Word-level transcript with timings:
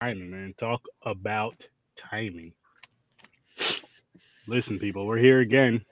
timing, 0.00 0.30
man. 0.30 0.54
Talk 0.56 0.82
about 1.02 1.66
timing. 1.96 2.52
Listen, 4.46 4.78
people, 4.78 5.06
we're 5.06 5.18
here 5.18 5.40
again. 5.40 5.84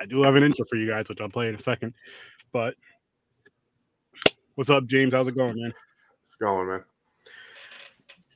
I 0.00 0.04
do 0.04 0.22
have 0.22 0.36
an 0.36 0.42
intro 0.42 0.64
for 0.66 0.76
you 0.76 0.88
guys, 0.88 1.08
which 1.08 1.20
I'll 1.20 1.28
play 1.28 1.48
in 1.48 1.54
a 1.54 1.60
second. 1.60 1.94
But 2.52 2.74
what's 4.54 4.70
up, 4.70 4.86
James? 4.86 5.14
How's 5.14 5.28
it 5.28 5.36
going, 5.36 5.60
man? 5.60 5.72
It's 6.24 6.34
going, 6.34 6.68
man. 6.68 6.84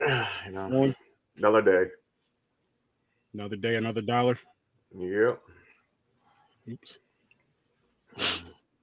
You 0.46 0.52
know, 0.52 0.68
Going? 0.68 0.94
another 1.38 1.62
day. 1.62 1.90
Another 3.34 3.56
day, 3.56 3.76
another 3.76 4.02
dollar. 4.02 4.38
Yep. 4.94 5.40
Oops. 6.70 6.98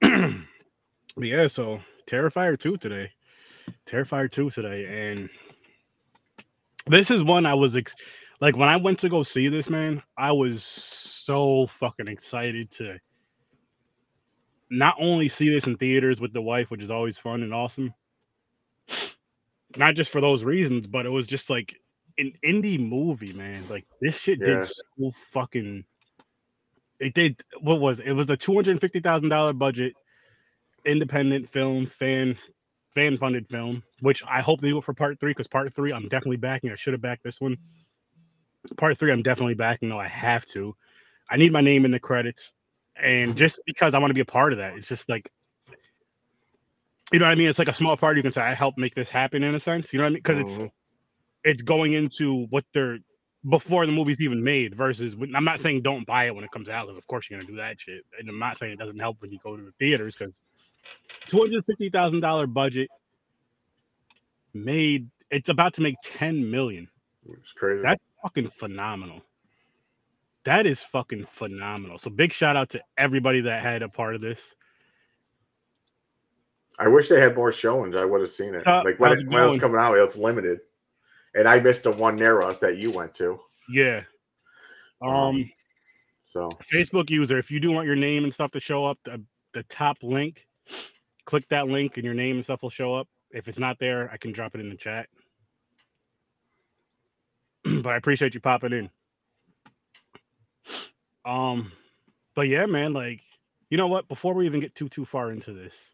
but 0.00 1.24
yeah, 1.26 1.46
so 1.46 1.80
Terrifier 2.06 2.58
2 2.58 2.76
today. 2.76 3.10
Terrifier 3.86 4.30
2 4.30 4.50
today. 4.50 5.10
And 5.10 5.28
this 6.86 7.10
is 7.10 7.22
one 7.22 7.46
I 7.46 7.54
was 7.54 7.76
ex- 7.76 7.96
like 8.40 8.56
when 8.56 8.68
I 8.68 8.76
went 8.76 8.98
to 9.00 9.08
go 9.08 9.22
see 9.22 9.48
this, 9.48 9.70
man, 9.70 10.02
I 10.18 10.32
was 10.32 10.62
so 10.64 11.66
fucking 11.66 12.08
excited 12.08 12.70
to 12.72 12.98
not 14.70 14.96
only 14.98 15.28
see 15.28 15.48
this 15.48 15.66
in 15.66 15.76
theaters 15.76 16.20
with 16.20 16.32
the 16.32 16.42
wife, 16.42 16.70
which 16.70 16.82
is 16.82 16.90
always 16.90 17.18
fun 17.18 17.42
and 17.42 17.54
awesome. 17.54 17.94
Not 19.76 19.94
just 19.94 20.10
for 20.10 20.20
those 20.20 20.44
reasons, 20.44 20.86
but 20.86 21.06
it 21.06 21.10
was 21.10 21.26
just 21.26 21.50
like 21.50 21.74
an 22.18 22.32
indie 22.44 22.78
movie, 22.78 23.32
man. 23.32 23.64
Like 23.68 23.84
this 24.00 24.16
shit 24.16 24.38
Yeah. 24.40 24.46
did 24.56 24.64
so 24.64 25.12
fucking 25.32 25.84
it 27.00 27.14
did 27.14 27.42
what 27.60 27.80
was 27.80 28.00
it? 28.00 28.06
it 28.08 28.12
was 28.12 28.30
a 28.30 28.36
two 28.36 28.54
hundred 28.54 28.80
fifty 28.80 29.00
thousand 29.00 29.28
dollar 29.28 29.52
budget 29.52 29.94
independent 30.84 31.48
film 31.48 31.86
fan 31.86 32.36
fan 32.94 33.16
funded 33.16 33.48
film 33.48 33.82
which 34.00 34.22
i 34.28 34.40
hope 34.40 34.60
they 34.60 34.68
do 34.68 34.78
it 34.78 34.84
for 34.84 34.94
part 34.94 35.18
three 35.18 35.30
because 35.30 35.46
part 35.48 35.72
three 35.74 35.92
i'm 35.92 36.04
definitely 36.08 36.36
backing 36.36 36.70
i 36.70 36.74
should 36.74 36.92
have 36.94 37.02
backed 37.02 37.22
this 37.24 37.40
one 37.40 37.56
part 38.76 38.96
three 38.98 39.12
i'm 39.12 39.22
definitely 39.22 39.54
backing 39.54 39.88
though. 39.88 39.98
i 40.00 40.08
have 40.08 40.44
to 40.46 40.74
i 41.30 41.36
need 41.36 41.52
my 41.52 41.60
name 41.60 41.84
in 41.84 41.90
the 41.90 41.98
credits 42.00 42.54
and 43.02 43.36
just 43.36 43.58
because 43.66 43.94
i 43.94 43.98
want 43.98 44.10
to 44.10 44.14
be 44.14 44.20
a 44.20 44.24
part 44.24 44.52
of 44.52 44.58
that 44.58 44.76
it's 44.76 44.88
just 44.88 45.08
like 45.08 45.30
you 47.12 47.18
know 47.18 47.26
what 47.26 47.32
i 47.32 47.34
mean 47.34 47.48
it's 47.48 47.58
like 47.58 47.68
a 47.68 47.74
small 47.74 47.96
part 47.96 48.16
you 48.16 48.22
can 48.22 48.32
say 48.32 48.40
i 48.42 48.54
helped 48.54 48.78
make 48.78 48.94
this 48.94 49.10
happen 49.10 49.42
in 49.42 49.54
a 49.54 49.60
sense 49.60 49.92
you 49.92 49.98
know 49.98 50.04
what 50.04 50.08
i 50.08 50.10
mean 50.10 50.18
because 50.22 50.38
it's 50.38 50.52
Mhm. 50.58 50.70
it's 51.44 51.62
going 51.62 51.92
into 51.92 52.46
what 52.46 52.64
they're 52.72 52.98
before 53.50 53.84
the 53.84 53.92
movie's 53.92 54.22
even 54.22 54.42
made 54.42 54.74
versus 54.74 55.14
I'm 55.34 55.44
not 55.44 55.60
saying 55.60 55.82
don't 55.82 56.06
buy 56.06 56.24
it 56.24 56.34
when 56.34 56.44
it 56.44 56.50
comes 56.50 56.70
out 56.70 56.86
because 56.86 56.96
of 56.96 57.06
course 57.06 57.28
you're 57.28 57.38
gonna 57.38 57.50
do 57.50 57.56
that 57.58 57.78
shit 57.78 58.02
and 58.18 58.26
I'm 58.26 58.38
not 58.38 58.56
saying 58.56 58.72
it 58.72 58.78
doesn't 58.78 58.98
help 58.98 59.20
when 59.20 59.30
you 59.30 59.38
go 59.44 59.54
to 59.54 59.62
the 59.62 59.72
theaters 59.72 60.16
because 60.16 60.40
two 61.26 61.38
hundred 61.38 61.64
fifty 61.66 61.88
thousand 61.88 62.20
dollar 62.20 62.46
budget 62.46 62.88
made 64.52 65.08
it's 65.30 65.48
about 65.48 65.74
to 65.74 65.82
make 65.82 65.96
10 66.04 66.48
million 66.50 66.88
It's 67.40 67.52
crazy. 67.52 67.82
That- 67.82 68.00
fucking 68.22 68.48
phenomenal 68.48 69.20
that 70.44 70.66
is 70.66 70.80
fucking 70.82 71.26
phenomenal 71.26 71.98
so 71.98 72.08
big 72.08 72.32
shout 72.32 72.56
out 72.56 72.70
to 72.70 72.80
everybody 72.96 73.42
that 73.42 73.62
had 73.62 73.82
a 73.82 73.88
part 73.88 74.14
of 74.14 74.20
this 74.22 74.54
I 76.78 76.88
wish 76.88 77.08
they 77.08 77.20
had 77.20 77.36
more 77.36 77.52
showings. 77.52 77.94
I 77.94 78.04
would 78.04 78.20
have 78.20 78.30
seen 78.30 78.54
it. 78.54 78.66
Uh, 78.66 78.82
like 78.84 78.98
when 78.98 79.12
it, 79.12 79.28
when 79.28 79.42
it 79.44 79.46
was 79.46 79.60
coming 79.60 79.78
out, 79.78 79.96
it 79.96 80.00
was 80.00 80.16
limited, 80.16 80.58
and 81.34 81.46
I 81.46 81.60
missed 81.60 81.84
the 81.84 81.92
one 81.92 82.16
near 82.16 82.42
us 82.42 82.58
that 82.58 82.78
you 82.78 82.90
went 82.90 83.14
to. 83.14 83.38
yeah 83.68 84.02
um 85.02 85.48
So 86.26 86.48
Facebook 86.72 87.10
user, 87.10 87.38
if 87.38 87.50
you 87.50 87.60
do 87.60 87.70
want 87.70 87.86
your 87.86 87.96
name 87.96 88.24
and 88.24 88.32
stuff 88.34 88.50
to 88.52 88.60
show 88.60 88.84
up, 88.84 88.98
the, 89.04 89.22
the 89.52 89.62
top 89.64 89.98
link, 90.02 90.46
click 91.24 91.48
that 91.48 91.68
link 91.68 91.96
and 91.96 92.04
your 92.04 92.14
name 92.14 92.36
and 92.36 92.44
stuff 92.44 92.62
will 92.62 92.70
show 92.70 92.94
up. 92.94 93.08
If 93.30 93.48
it's 93.48 93.58
not 93.58 93.78
there, 93.78 94.10
I 94.12 94.16
can 94.16 94.32
drop 94.32 94.54
it 94.54 94.60
in 94.60 94.68
the 94.68 94.76
chat. 94.76 95.08
but 97.64 97.86
I 97.86 97.96
appreciate 97.96 98.34
you 98.34 98.40
popping 98.40 98.72
in. 98.72 98.90
Um, 101.24 101.72
but 102.34 102.48
yeah, 102.48 102.66
man, 102.66 102.92
like, 102.92 103.20
you 103.70 103.78
know 103.78 103.86
what? 103.86 104.08
Before 104.08 104.34
we 104.34 104.46
even 104.46 104.60
get 104.60 104.74
too 104.74 104.88
too 104.88 105.04
far 105.04 105.32
into 105.32 105.52
this, 105.52 105.90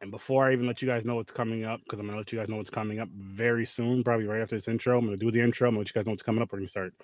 and 0.00 0.10
before 0.10 0.48
I 0.48 0.52
even 0.52 0.66
let 0.66 0.82
you 0.82 0.88
guys 0.88 1.04
know 1.04 1.14
what's 1.16 1.32
coming 1.32 1.64
up, 1.64 1.80
because 1.84 1.98
I'm 2.00 2.06
gonna 2.06 2.18
let 2.18 2.32
you 2.32 2.38
guys 2.38 2.48
know 2.48 2.56
what's 2.56 2.70
coming 2.70 2.98
up 3.00 3.08
very 3.14 3.64
soon, 3.64 4.02
probably 4.02 4.26
right 4.26 4.40
after 4.40 4.56
this 4.56 4.68
intro. 4.68 4.98
I'm 4.98 5.04
gonna 5.04 5.16
do 5.16 5.30
the 5.30 5.40
intro. 5.40 5.68
I'm 5.68 5.74
gonna 5.74 5.80
let 5.80 5.88
you 5.88 5.94
guys 5.94 6.06
know 6.06 6.12
what's 6.12 6.22
coming 6.22 6.42
up. 6.42 6.52
We're 6.52 6.58
gonna 6.58 6.68
start 6.68 6.94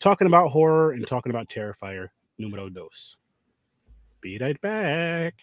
talking 0.00 0.26
about 0.26 0.50
horror 0.50 0.92
and 0.92 1.06
talking 1.06 1.30
about 1.30 1.48
Terrifier 1.48 2.08
numero 2.38 2.68
dos. 2.68 3.16
Be 4.26 4.38
right 4.38 4.60
back. 4.60 5.36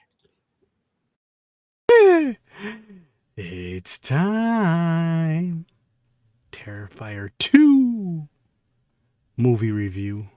It's 3.38 3.98
time. 3.98 5.66
Terrifier 6.52 7.30
2 7.40 8.28
movie 9.38 9.72
review 9.72 10.28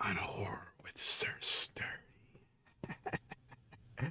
on 0.00 0.16
horror 0.16 0.72
with 0.82 0.96
Sir 0.96 1.34
Sturdy. 1.40 1.86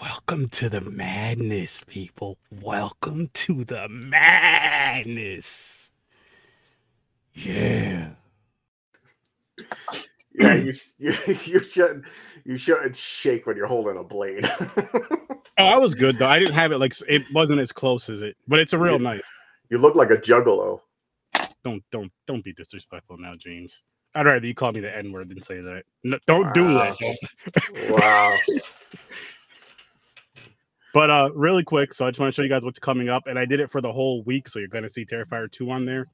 Welcome 0.00 0.48
to 0.50 0.68
the 0.68 0.80
madness, 0.80 1.82
people. 1.84 2.38
Welcome 2.62 3.30
to 3.34 3.64
the 3.64 3.88
madness. 3.88 5.90
Yeah. 7.34 8.10
Yeah, 10.38 10.54
you 10.54 10.72
you 10.98 11.12
you 11.44 11.60
should 11.60 12.04
you 12.44 12.56
shouldn't 12.56 12.96
shake 12.96 13.46
when 13.46 13.56
you're 13.56 13.66
holding 13.66 13.96
a 13.96 14.04
blade. 14.04 14.46
Oh, 15.60 15.64
I 15.64 15.76
was 15.76 15.96
good 15.96 16.20
though. 16.20 16.28
I 16.28 16.38
didn't 16.38 16.54
have 16.54 16.70
it 16.70 16.78
like 16.78 16.94
it 17.08 17.22
wasn't 17.34 17.58
as 17.60 17.72
close 17.72 18.08
as 18.08 18.22
it, 18.22 18.36
but 18.46 18.60
it's 18.60 18.74
a 18.74 18.78
real 18.78 18.92
Yeah. 18.92 19.14
knife. 19.14 19.26
you 19.70 19.78
look 19.78 19.96
like 19.96 20.10
a 20.12 20.16
juggalo. 20.16 20.80
Don't 21.64 21.82
don't 21.90 22.12
don't 22.28 22.44
be 22.44 22.52
disrespectful 22.52 23.18
now, 23.18 23.34
James. 23.36 23.82
I'd 24.14 24.26
rather 24.26 24.46
you 24.46 24.54
call 24.54 24.70
me 24.70 24.78
the 24.78 24.96
N 24.96 25.10
word 25.10 25.30
than 25.30 25.42
say 25.42 25.60
that. 25.60 25.82
No, 26.04 26.16
don't 26.26 26.54
do 26.54 26.62
that. 26.74 26.96
Wow. 27.90 27.96
Wow. 27.98 28.36
But 30.94 31.10
uh, 31.10 31.30
really 31.34 31.64
quick, 31.64 31.92
so 31.92 32.06
I 32.06 32.10
just 32.10 32.18
want 32.18 32.32
to 32.32 32.36
show 32.36 32.42
you 32.42 32.48
guys 32.48 32.62
what's 32.64 32.78
coming 32.78 33.08
up, 33.08 33.26
and 33.26 33.38
I 33.38 33.44
did 33.44 33.60
it 33.60 33.70
for 33.70 33.80
the 33.80 33.92
whole 33.92 34.22
week, 34.22 34.48
so 34.48 34.58
you're 34.58 34.68
gonna 34.68 34.88
see 34.88 35.04
Terrifier 35.04 35.50
two 35.50 35.70
on 35.70 35.84
there. 35.84 36.06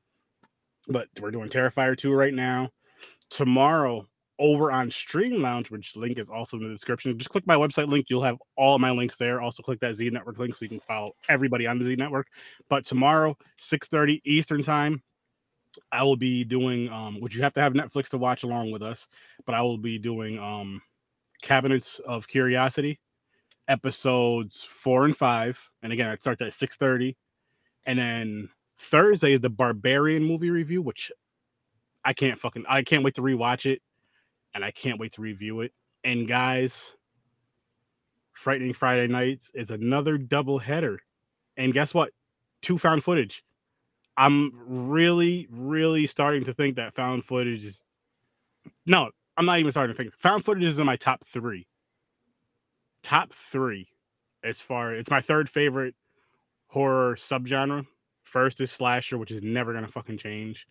But 0.88 1.08
we're 1.20 1.30
doing 1.30 1.48
Terrifier 1.48 1.96
two 1.96 2.12
right 2.12 2.34
now. 2.34 2.70
Tomorrow, 3.30 4.06
over 4.38 4.72
on 4.72 4.90
Stream 4.90 5.40
Lounge, 5.42 5.70
which 5.70 5.96
link 5.96 6.18
is 6.18 6.28
also 6.28 6.56
in 6.56 6.64
the 6.64 6.72
description. 6.72 7.16
Just 7.18 7.30
click 7.30 7.46
my 7.46 7.54
website 7.54 7.88
link; 7.88 8.06
you'll 8.08 8.22
have 8.22 8.38
all 8.56 8.78
my 8.78 8.90
links 8.90 9.16
there. 9.16 9.40
Also, 9.40 9.62
click 9.62 9.80
that 9.80 9.94
Z 9.94 10.10
Network 10.10 10.38
link 10.38 10.54
so 10.54 10.64
you 10.64 10.68
can 10.68 10.80
follow 10.80 11.12
everybody 11.28 11.66
on 11.66 11.78
the 11.78 11.84
Z 11.84 11.96
Network. 11.96 12.28
But 12.68 12.84
tomorrow, 12.84 13.36
six 13.58 13.88
thirty 13.88 14.20
Eastern 14.24 14.62
time, 14.62 15.02
I 15.92 16.02
will 16.02 16.16
be 16.16 16.44
doing 16.44 16.88
um, 16.90 17.20
which 17.20 17.36
you 17.36 17.42
have 17.42 17.54
to 17.54 17.60
have 17.60 17.72
Netflix 17.74 18.08
to 18.10 18.18
watch 18.18 18.42
along 18.42 18.70
with 18.70 18.82
us. 18.82 19.08
But 19.46 19.54
I 19.54 19.62
will 19.62 19.78
be 19.78 19.98
doing 19.98 20.38
um, 20.38 20.82
Cabinets 21.42 22.00
of 22.00 22.26
Curiosity 22.26 22.98
episodes 23.68 24.62
four 24.62 25.04
and 25.04 25.16
five. 25.16 25.60
And 25.82 25.92
again, 25.92 26.10
it 26.10 26.20
starts 26.20 26.42
at 26.42 26.52
6:30. 26.52 27.16
And 27.86 27.98
then 27.98 28.48
Thursday 28.78 29.32
is 29.32 29.40
the 29.40 29.50
Barbarian 29.50 30.24
movie 30.24 30.50
review, 30.50 30.82
which 30.82 31.12
I 32.04 32.12
can't 32.12 32.38
fucking 32.38 32.64
I 32.68 32.82
can't 32.82 33.04
wait 33.04 33.14
to 33.14 33.22
rewatch 33.22 33.66
it 33.70 33.80
and 34.54 34.64
I 34.64 34.70
can't 34.70 34.98
wait 34.98 35.12
to 35.12 35.22
review 35.22 35.60
it. 35.60 35.72
And 36.04 36.28
guys, 36.28 36.92
Frightening 38.32 38.74
Friday 38.74 39.06
Nights 39.06 39.50
is 39.54 39.70
another 39.70 40.18
double 40.18 40.58
header. 40.58 41.00
And 41.56 41.72
guess 41.72 41.94
what? 41.94 42.10
Two 42.62 42.78
found 42.78 43.04
footage. 43.04 43.42
I'm 44.16 44.52
really, 44.66 45.48
really 45.50 46.06
starting 46.06 46.44
to 46.44 46.54
think 46.54 46.76
that 46.76 46.94
found 46.94 47.24
footage 47.24 47.64
is 47.64 47.82
no, 48.86 49.10
I'm 49.36 49.46
not 49.46 49.58
even 49.58 49.72
starting 49.72 49.94
to 49.94 50.02
think. 50.02 50.14
Found 50.18 50.44
footage 50.44 50.64
is 50.64 50.78
in 50.78 50.86
my 50.86 50.96
top 50.96 51.24
three 51.24 51.66
top 53.04 53.32
three 53.34 53.86
as 54.42 54.60
far 54.60 54.94
it's 54.94 55.10
my 55.10 55.20
third 55.20 55.48
favorite 55.48 55.94
horror 56.68 57.14
subgenre. 57.14 57.86
First 58.24 58.60
is 58.60 58.72
slasher, 58.72 59.18
which 59.18 59.30
is 59.30 59.42
never 59.42 59.72
gonna 59.72 59.86
fucking 59.86 60.18
change. 60.18 60.66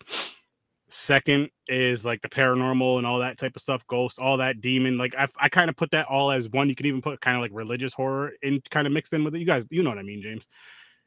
Second 0.96 1.50
is 1.68 2.06
like 2.06 2.22
the 2.22 2.30
paranormal 2.30 3.00
and 3.00 3.08
all 3.08 3.18
that 3.18 3.40
type 3.40 3.56
of 3.56 3.64
stuff, 3.64 3.84
ghosts, 3.88 4.20
all 4.20 4.38
that 4.38 4.62
demon. 4.62 4.96
Like 4.96 5.16
I, 5.18 5.28
I 5.40 5.50
kind 5.50 5.68
of 5.68 5.76
put 5.76 5.90
that 5.90 6.06
all 6.06 6.30
as 6.30 6.48
one. 6.50 6.70
You 6.70 6.76
can 6.76 6.86
even 6.86 7.02
put 7.02 7.20
kind 7.20 7.36
of 7.36 7.42
like 7.42 7.50
religious 7.52 7.96
horror 7.96 8.34
in, 8.44 8.62
kind 8.70 8.86
of 8.86 8.94
mixed 8.94 9.12
in 9.12 9.24
with 9.24 9.34
it. 9.34 9.40
You 9.40 9.46
guys, 9.46 9.66
you 9.72 9.82
know 9.82 9.90
what 9.90 9.98
I 9.98 10.04
mean, 10.04 10.22
James. 10.22 10.46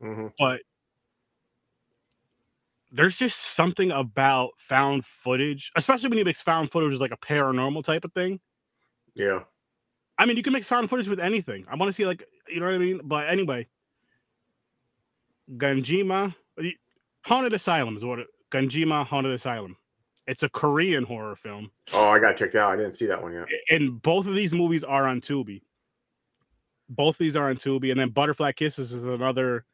Mhm. 0.03 0.33
But 0.41 0.63
there's 2.91 3.17
just 3.17 3.55
something 3.55 3.93
about 3.93 4.51
found 4.57 5.05
footage, 5.05 5.71
especially 5.77 6.09
when 6.09 6.19
you 6.19 6.25
mix 6.25 6.43
found 6.43 6.73
footage 6.73 6.91
with 6.91 7.01
like 7.01 7.13
a 7.13 7.17
paranormal 7.19 7.85
type 7.85 8.05
of 8.05 8.13
thing. 8.13 8.41
Yeah. 9.15 9.45
I 10.19 10.27
mean, 10.27 10.37
you 10.37 10.43
can 10.43 10.53
mix 10.53 10.69
found 10.69 10.91
footage 10.91 11.07
with 11.07 11.21
anything. 11.21 11.65
I 11.71 11.77
want 11.77 11.91
to 11.91 11.93
see 11.93 12.07
like 12.07 12.25
you 12.49 12.59
know 12.59 12.67
what 12.67 12.75
I 12.75 12.79
mean. 12.79 13.03
But 13.05 13.29
anyway, 13.29 13.69
Ganjima 15.57 16.35
Haunted 17.25 17.53
Asylum 17.53 17.97
is 17.97 18.05
what 18.05 18.19
it, 18.19 18.27
Ganjima 18.51 19.05
Haunted 19.07 19.33
Asylum. 19.33 19.77
It's 20.27 20.43
a 20.43 20.49
Korean 20.49 21.05
horror 21.05 21.37
film, 21.37 21.71
Oh, 21.93 22.09
I 22.09 22.19
gotta 22.19 22.35
check 22.35 22.53
that 22.53 22.61
out. 22.63 22.73
I 22.73 22.77
didn't 22.77 22.95
see 22.95 23.07
that 23.07 23.23
one 23.23 23.33
yet. 23.33 23.47
and 23.71 24.01
both 24.03 24.27
of 24.27 24.35
these 24.35 24.53
movies 24.53 24.83
are 24.83 25.07
on 25.07 25.21
Tubi. 25.21 25.63
Both 26.89 27.19
these 27.19 27.37
are 27.37 27.49
on 27.49 27.57
Tubi, 27.57 27.91
and 27.91 27.99
then 28.01 28.11
Butterfly 28.11 28.53
Kisses 28.53 28.93
is 28.93 29.05
another 29.05 29.65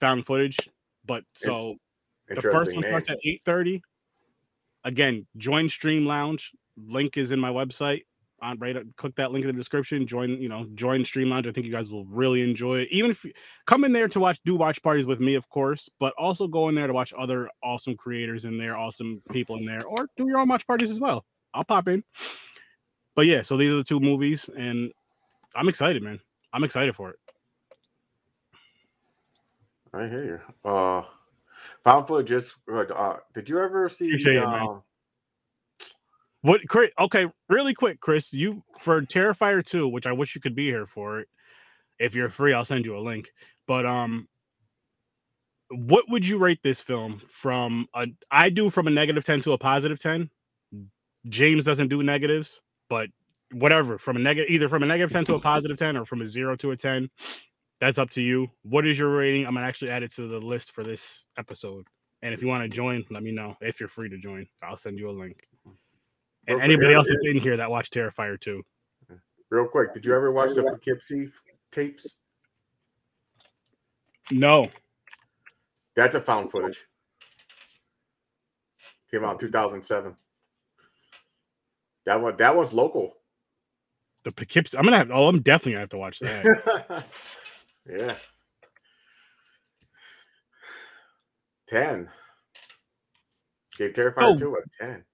found 0.00 0.26
footage. 0.26 0.56
But 1.04 1.24
so 1.34 1.76
the 2.28 2.42
first 2.42 2.72
one 2.72 2.82
name. 2.82 2.90
starts 2.90 3.10
at 3.10 3.18
8:30. 3.24 3.80
Again, 4.84 5.26
join 5.36 5.68
Stream 5.68 6.04
Lounge. 6.06 6.52
Link 6.76 7.16
is 7.16 7.30
in 7.30 7.40
my 7.40 7.50
website. 7.50 8.04
On 8.46 8.56
right, 8.60 8.76
click 8.96 9.16
that 9.16 9.32
link 9.32 9.44
in 9.44 9.48
the 9.48 9.52
description. 9.52 10.06
Join, 10.06 10.40
you 10.40 10.48
know, 10.48 10.68
join 10.74 11.04
Stream 11.04 11.30
Lounge. 11.30 11.48
I 11.48 11.52
think 11.52 11.66
you 11.66 11.72
guys 11.72 11.90
will 11.90 12.04
really 12.04 12.42
enjoy 12.48 12.78
it. 12.78 12.88
Even 12.92 13.10
if 13.10 13.24
you 13.24 13.32
come 13.66 13.82
in 13.82 13.92
there 13.92 14.06
to 14.06 14.20
watch, 14.20 14.38
do 14.44 14.54
watch 14.54 14.80
parties 14.84 15.04
with 15.04 15.18
me, 15.18 15.34
of 15.34 15.48
course, 15.48 15.90
but 15.98 16.14
also 16.16 16.46
go 16.46 16.68
in 16.68 16.76
there 16.76 16.86
to 16.86 16.92
watch 16.92 17.12
other 17.18 17.50
awesome 17.64 17.96
creators 17.96 18.44
in 18.44 18.56
there, 18.56 18.76
awesome 18.76 19.20
people 19.32 19.56
in 19.56 19.66
there, 19.66 19.84
or 19.84 20.08
do 20.16 20.28
your 20.28 20.38
own 20.38 20.48
watch 20.48 20.64
parties 20.64 20.92
as 20.92 21.00
well. 21.00 21.24
I'll 21.54 21.64
pop 21.64 21.88
in. 21.88 22.04
But 23.16 23.26
yeah, 23.26 23.42
so 23.42 23.56
these 23.56 23.72
are 23.72 23.76
the 23.76 23.84
two 23.84 23.98
movies, 23.98 24.48
and 24.56 24.92
I'm 25.56 25.68
excited, 25.68 26.04
man. 26.04 26.20
I'm 26.52 26.62
excited 26.62 26.94
for 26.94 27.10
it. 27.10 27.16
I 29.92 30.06
hear 30.06 30.24
you. 30.64 30.70
Uh, 30.70 31.02
found 31.82 32.06
footage. 32.06 32.28
Just 32.28 32.54
uh, 32.70 33.16
did 33.34 33.48
you 33.48 33.58
ever 33.58 33.88
see? 33.88 34.10
Appreciate 34.10 34.36
it, 34.36 34.46
man. 34.46 34.82
What 36.46 36.60
Chris? 36.68 36.92
Okay, 36.96 37.26
really 37.48 37.74
quick, 37.74 37.98
Chris. 37.98 38.32
You 38.32 38.62
for 38.78 39.02
Terrifier 39.02 39.66
2, 39.66 39.88
which 39.88 40.06
I 40.06 40.12
wish 40.12 40.36
you 40.36 40.40
could 40.40 40.54
be 40.54 40.66
here 40.66 40.86
for 40.86 41.18
it. 41.18 41.28
If 41.98 42.14
you're 42.14 42.30
free, 42.30 42.52
I'll 42.54 42.64
send 42.64 42.84
you 42.84 42.96
a 42.96 43.00
link. 43.00 43.30
But 43.66 43.84
um 43.84 44.28
what 45.70 46.04
would 46.08 46.24
you 46.24 46.38
rate 46.38 46.60
this 46.62 46.80
film 46.80 47.20
from 47.28 47.88
a 47.96 48.06
I 48.30 48.50
do 48.50 48.70
from 48.70 48.86
a 48.86 48.90
negative 48.90 49.24
10 49.24 49.40
to 49.40 49.52
a 49.54 49.58
positive 49.58 49.98
10. 49.98 50.30
James 51.28 51.64
doesn't 51.64 51.88
do 51.88 52.04
negatives, 52.04 52.60
but 52.88 53.08
whatever, 53.50 53.98
from 53.98 54.14
a 54.14 54.20
negative 54.20 54.48
either 54.48 54.68
from 54.68 54.84
a 54.84 54.86
negative 54.86 55.10
10 55.10 55.24
to 55.24 55.34
a 55.34 55.40
positive 55.40 55.76
10 55.76 55.96
or 55.96 56.04
from 56.04 56.22
a 56.22 56.28
0 56.28 56.54
to 56.58 56.70
a 56.70 56.76
10. 56.76 57.10
That's 57.80 57.98
up 57.98 58.10
to 58.10 58.22
you. 58.22 58.46
What 58.62 58.86
is 58.86 58.96
your 58.96 59.10
rating? 59.10 59.48
I'm 59.48 59.54
gonna 59.54 59.66
actually 59.66 59.90
add 59.90 60.04
it 60.04 60.12
to 60.12 60.28
the 60.28 60.38
list 60.38 60.70
for 60.70 60.84
this 60.84 61.26
episode. 61.36 61.88
And 62.22 62.32
if 62.32 62.40
you 62.40 62.46
want 62.46 62.62
to 62.62 62.68
join, 62.68 63.04
let 63.10 63.24
me 63.24 63.32
know 63.32 63.56
if 63.60 63.80
you're 63.80 63.88
free 63.88 64.08
to 64.10 64.16
join. 64.16 64.46
I'll 64.62 64.76
send 64.76 65.00
you 65.00 65.10
a 65.10 65.18
link. 65.18 65.44
And 66.48 66.56
Real 66.58 66.64
anybody 66.64 66.88
here- 66.88 66.96
else 66.96 67.08
that's 67.08 67.24
in 67.26 67.36
here 67.38 67.56
that 67.56 67.70
watched 67.70 67.92
Terrifier 67.94 68.40
2. 68.40 68.62
real 69.50 69.66
quick, 69.68 69.94
did 69.94 70.04
you 70.04 70.14
ever 70.14 70.30
watch 70.32 70.54
the 70.54 70.62
Poughkeepsie 70.62 71.30
tapes? 71.72 72.14
No. 74.30 74.70
That's 75.94 76.14
a 76.14 76.20
found 76.20 76.50
footage. 76.50 76.78
Came 79.10 79.24
out 79.24 79.32
in 79.34 79.38
2007. 79.38 80.16
That 82.06 82.20
one, 82.20 82.36
that 82.36 82.54
one's 82.54 82.72
local. 82.72 83.16
The 84.24 84.32
Poughkeepsie. 84.32 84.76
I'm 84.76 84.84
gonna 84.84 84.98
have. 84.98 85.10
Oh, 85.12 85.28
I'm 85.28 85.40
definitely 85.42 85.72
gonna 85.72 85.80
have 85.82 85.88
to 85.90 85.98
watch 85.98 86.18
that. 86.20 87.06
yeah. 87.88 88.16
10. 91.68 92.08
Gave 93.78 93.92
Terrifier 93.92 94.14
Oh. 94.18 94.36
2 94.36 94.54
a 94.56 94.84
10. 94.84 95.04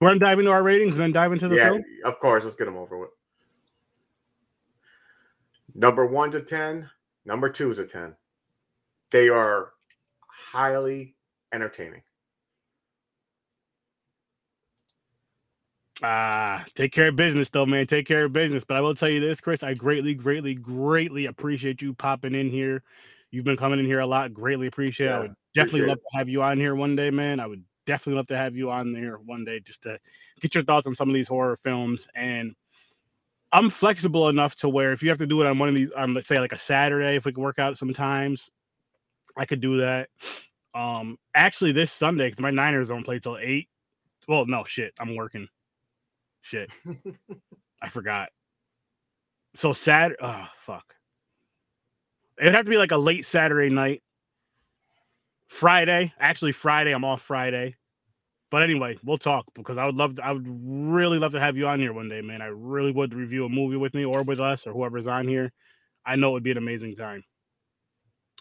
We're 0.00 0.08
gonna 0.08 0.20
dive 0.20 0.38
into 0.38 0.50
our 0.50 0.62
ratings 0.62 0.94
and 0.94 1.02
then 1.02 1.12
dive 1.12 1.32
into 1.32 1.48
the 1.48 1.56
yeah, 1.56 1.70
film. 1.70 1.82
of 2.04 2.18
course. 2.20 2.44
Let's 2.44 2.56
get 2.56 2.64
them 2.64 2.76
over 2.76 2.98
with. 2.98 3.10
Number 5.74 6.06
one 6.06 6.30
to 6.32 6.40
10. 6.40 6.88
Number 7.26 7.50
two 7.50 7.70
is 7.70 7.78
a 7.78 7.86
10. 7.86 8.14
They 9.10 9.28
are 9.28 9.72
highly 10.26 11.14
entertaining. 11.52 12.02
Ah, 16.02 16.64
take 16.74 16.92
care 16.92 17.08
of 17.08 17.16
business 17.16 17.50
though, 17.50 17.66
man. 17.66 17.86
Take 17.86 18.06
care 18.06 18.24
of 18.24 18.32
business. 18.32 18.64
But 18.64 18.78
I 18.78 18.80
will 18.80 18.94
tell 18.94 19.10
you 19.10 19.20
this, 19.20 19.40
Chris. 19.40 19.62
I 19.62 19.74
greatly, 19.74 20.14
greatly, 20.14 20.54
greatly 20.54 21.26
appreciate 21.26 21.82
you 21.82 21.92
popping 21.92 22.34
in 22.34 22.48
here. 22.48 22.82
You've 23.30 23.44
been 23.44 23.56
coming 23.56 23.78
in 23.78 23.84
here 23.84 24.00
a 24.00 24.06
lot. 24.06 24.32
Greatly 24.32 24.66
appreciate 24.66 25.08
it. 25.08 25.12
I 25.12 25.20
would 25.20 25.34
definitely 25.54 25.82
love 25.82 25.98
to 25.98 26.18
have 26.18 26.28
you 26.28 26.42
on 26.42 26.56
here 26.56 26.74
one 26.74 26.96
day, 26.96 27.10
man. 27.10 27.38
I 27.38 27.46
would 27.46 27.62
definitely 27.90 28.18
love 28.18 28.28
to 28.28 28.36
have 28.36 28.54
you 28.54 28.70
on 28.70 28.92
there 28.92 29.16
one 29.16 29.44
day 29.44 29.58
just 29.58 29.82
to 29.82 29.98
get 30.40 30.54
your 30.54 30.62
thoughts 30.62 30.86
on 30.86 30.94
some 30.94 31.08
of 31.08 31.14
these 31.14 31.26
horror 31.26 31.56
films. 31.56 32.06
And 32.14 32.54
I'm 33.52 33.68
flexible 33.68 34.28
enough 34.28 34.54
to 34.56 34.68
where 34.68 34.92
if 34.92 35.02
you 35.02 35.08
have 35.08 35.18
to 35.18 35.26
do 35.26 35.40
it 35.40 35.46
on 35.48 35.58
one 35.58 35.68
of 35.68 35.74
these, 35.74 35.90
on 35.96 36.14
let's 36.14 36.28
say 36.28 36.38
like 36.38 36.52
a 36.52 36.58
Saturday, 36.58 37.16
if 37.16 37.24
we 37.24 37.32
can 37.32 37.42
work 37.42 37.58
out 37.58 37.76
sometimes, 37.76 38.48
I 39.36 39.44
could 39.44 39.60
do 39.60 39.78
that. 39.78 40.08
Um, 40.72 41.18
actually, 41.34 41.72
this 41.72 41.90
Sunday 41.90 42.28
because 42.28 42.40
my 42.40 42.52
Niners 42.52 42.88
don't 42.88 43.02
play 43.02 43.18
till 43.18 43.38
eight. 43.38 43.68
Well, 44.28 44.46
no 44.46 44.62
shit, 44.62 44.94
I'm 45.00 45.16
working. 45.16 45.48
Shit, 46.42 46.70
I 47.82 47.88
forgot. 47.88 48.28
So 49.54 49.72
sad. 49.72 50.12
Oh 50.22 50.46
fuck. 50.60 50.94
It'd 52.38 52.54
have 52.54 52.66
to 52.66 52.70
be 52.70 52.78
like 52.78 52.92
a 52.92 52.96
late 52.96 53.26
Saturday 53.26 53.68
night. 53.68 54.02
Friday, 55.48 56.12
actually 56.20 56.52
Friday. 56.52 56.92
I'm 56.92 57.04
off 57.04 57.22
Friday. 57.22 57.74
But 58.50 58.62
anyway, 58.62 58.98
we'll 59.04 59.18
talk 59.18 59.46
because 59.54 59.78
I 59.78 59.86
would 59.86 59.94
love 59.94 60.16
to, 60.16 60.24
I 60.24 60.32
would 60.32 60.46
really 60.46 61.18
love 61.18 61.32
to 61.32 61.40
have 61.40 61.56
you 61.56 61.68
on 61.68 61.78
here 61.78 61.92
one 61.92 62.08
day, 62.08 62.20
man. 62.20 62.42
I 62.42 62.46
really 62.46 62.90
would 62.90 63.14
review 63.14 63.44
a 63.44 63.48
movie 63.48 63.76
with 63.76 63.94
me 63.94 64.04
or 64.04 64.22
with 64.22 64.40
us 64.40 64.66
or 64.66 64.72
whoever's 64.72 65.06
on 65.06 65.28
here. 65.28 65.52
I 66.04 66.16
know 66.16 66.30
it 66.30 66.32
would 66.32 66.42
be 66.42 66.50
an 66.50 66.58
amazing 66.58 66.96
time. 66.96 67.22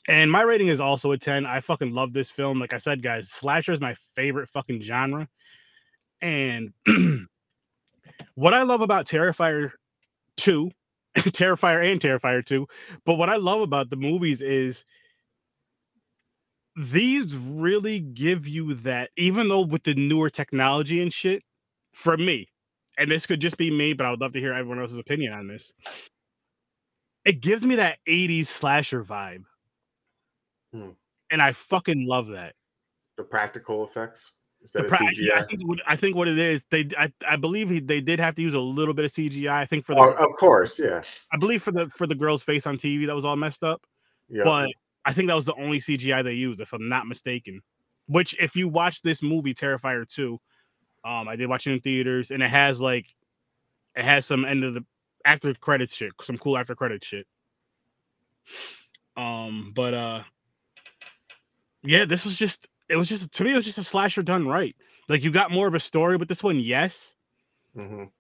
And 0.08 0.32
my 0.32 0.42
rating 0.42 0.70
is 0.70 0.82
also 0.82 1.12
a 1.12 1.18
10. 1.18 1.46
I 1.46 1.60
fucking 1.60 1.94
love 1.94 2.14
this 2.14 2.32
film. 2.32 2.60
Like 2.60 2.74
I 2.74 2.80
said, 2.80 3.04
guys, 3.04 3.30
slasher 3.30 3.72
is 3.72 3.82
my 3.82 3.96
favorite 4.16 4.50
fucking 4.50 4.82
genre. 4.82 5.28
And 6.22 6.74
what 8.34 8.56
I 8.56 8.64
love 8.64 8.82
about 8.82 9.06
Terrifier 9.06 9.72
2, 10.38 10.72
Terrifier 11.18 11.92
and 11.92 12.02
Terrifier 12.02 12.44
2, 12.44 12.66
but 13.06 13.16
what 13.16 13.30
I 13.30 13.36
love 13.36 13.62
about 13.62 13.92
the 13.92 13.98
movies 13.98 14.42
is 14.42 14.86
these 16.80 17.36
really 17.36 18.00
give 18.00 18.48
you 18.48 18.74
that, 18.76 19.10
even 19.18 19.50
though 19.50 19.62
with 19.62 19.84
the 19.84 19.96
newer 19.96 20.30
technology 20.30 21.02
and 21.02 21.12
shit, 21.12 21.44
for 21.94 22.18
me, 22.18 22.48
and 22.98 23.12
this 23.12 23.26
could 23.26 23.40
just 23.40 23.58
be 23.58 23.72
me, 23.72 23.94
but 23.94 24.06
I 24.06 24.12
would 24.12 24.22
love 24.22 24.34
to 24.34 24.40
hear 24.40 24.54
everyone 24.54 24.80
else's 24.80 25.00
opinion 25.00 25.34
on 25.34 25.48
this. 25.48 25.74
It 27.26 27.42
gives 27.42 27.66
me 27.66 27.76
that 27.76 27.98
80s 28.08 28.48
slasher 28.48 29.04
vibe. 29.04 29.44
Hmm. 30.74 30.92
And 31.32 31.42
I 31.42 31.54
fucking 31.54 32.08
love 32.08 32.30
that. 32.30 32.56
The 33.18 33.24
practical 33.24 33.84
effects 33.86 34.32
pra- 34.74 35.00
yeah, 35.16 35.40
I 35.40 35.44
think 35.44 35.68
what, 35.68 35.80
I 35.88 35.96
think 35.96 36.16
what 36.16 36.28
it 36.28 36.38
is, 36.38 36.66
they 36.70 36.90
I, 36.98 37.12
I 37.28 37.36
believe 37.36 37.70
he, 37.70 37.80
they 37.80 38.02
did 38.02 38.20
have 38.20 38.36
to 38.36 38.42
use 38.42 38.54
a 38.54 38.60
little 38.60 38.94
bit 38.94 39.06
of 39.06 39.12
CGI. 39.12 39.50
I 39.50 39.66
think 39.66 39.86
for 39.86 39.96
the 39.96 40.02
Oh, 40.02 40.12
of 40.12 40.36
course, 40.38 40.80
yeah. 40.80 41.02
I 41.32 41.38
believe 41.38 41.64
for 41.64 41.72
the 41.72 41.88
for 41.90 42.08
the 42.08 42.16
girl's 42.16 42.44
face 42.44 42.68
on 42.68 42.78
TV 42.78 43.06
that 43.08 43.16
was 43.16 43.26
all 43.26 43.36
messed 43.36 43.64
up. 43.64 43.82
Yeah. 44.30 44.44
But 44.44 44.70
I 45.10 45.14
think 45.14 45.28
that 45.28 45.36
was 45.36 45.46
the 45.46 45.56
only 45.56 45.80
CGI 45.80 46.24
they 46.24 46.34
used, 46.34 46.62
if 46.62 46.72
I'm 46.72 46.88
not 46.88 47.08
mistaken. 47.08 47.62
Which, 48.06 48.36
if 48.40 48.56
you 48.56 48.68
watch 48.68 49.02
this 49.02 49.24
movie, 49.24 49.56
Terrifier 49.56 50.08
2, 50.08 50.40
um, 51.04 51.28
I 51.28 51.36
did 51.36 51.50
watch 51.50 51.66
it 51.66 51.74
in 51.74 51.80
theaters, 51.80 52.30
and 52.30 52.44
it 52.44 52.50
has 52.50 52.80
like, 52.80 53.08
it 53.96 54.06
has 54.06 54.28
some 54.28 54.46
end 54.46 54.64
of 54.64 54.76
the 54.76 54.86
after 55.26 55.52
credits 55.56 55.96
shit, 55.96 56.12
some 56.22 56.38
cool 56.38 56.60
after 56.60 56.76
credit 56.76 57.04
shit. 57.04 57.26
Um, 59.18 59.74
but 59.76 59.96
uh, 59.96 60.24
yeah, 61.82 62.06
this 62.06 62.24
was 62.24 62.36
just, 62.36 62.70
it 62.88 62.96
was 62.96 63.10
just 63.10 63.32
to 63.32 63.44
me, 63.44 63.54
it 63.54 63.56
was 63.56 63.66
just 63.66 63.80
a 63.80 63.84
slasher 63.84 64.22
done 64.22 64.48
right. 64.48 64.76
Like 65.08 65.24
you 65.24 65.32
got 65.32 65.50
more 65.50 65.68
of 65.68 65.74
a 65.74 65.80
story 65.80 66.18
with 66.18 66.28
this 66.28 66.44
one, 66.44 66.60
yes, 66.60 67.16
Mhm. 67.76 68.12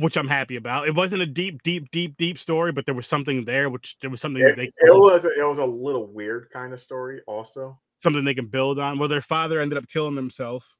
Which 0.00 0.16
I'm 0.16 0.28
happy 0.28 0.56
about. 0.56 0.88
It 0.88 0.94
wasn't 0.94 1.22
a 1.22 1.26
deep, 1.26 1.62
deep, 1.62 1.90
deep, 1.90 2.16
deep 2.16 2.38
story, 2.38 2.72
but 2.72 2.86
there 2.86 2.94
was 2.94 3.06
something 3.06 3.44
there, 3.44 3.70
which 3.70 3.96
there 4.00 4.10
was 4.10 4.20
something 4.20 4.42
that 4.42 4.52
It, 4.52 4.56
they 4.56 4.64
it 4.64 4.94
was 4.94 5.24
it 5.24 5.46
was 5.46 5.58
a 5.58 5.64
little 5.64 6.06
weird 6.06 6.48
kind 6.50 6.72
of 6.72 6.80
story, 6.80 7.20
also. 7.26 7.78
something 7.98 8.24
they 8.24 8.34
can 8.34 8.46
build 8.46 8.78
on. 8.78 8.98
Well, 8.98 9.08
their 9.08 9.20
father 9.22 9.60
ended 9.60 9.78
up 9.78 9.88
killing 9.88 10.16
himself. 10.16 10.76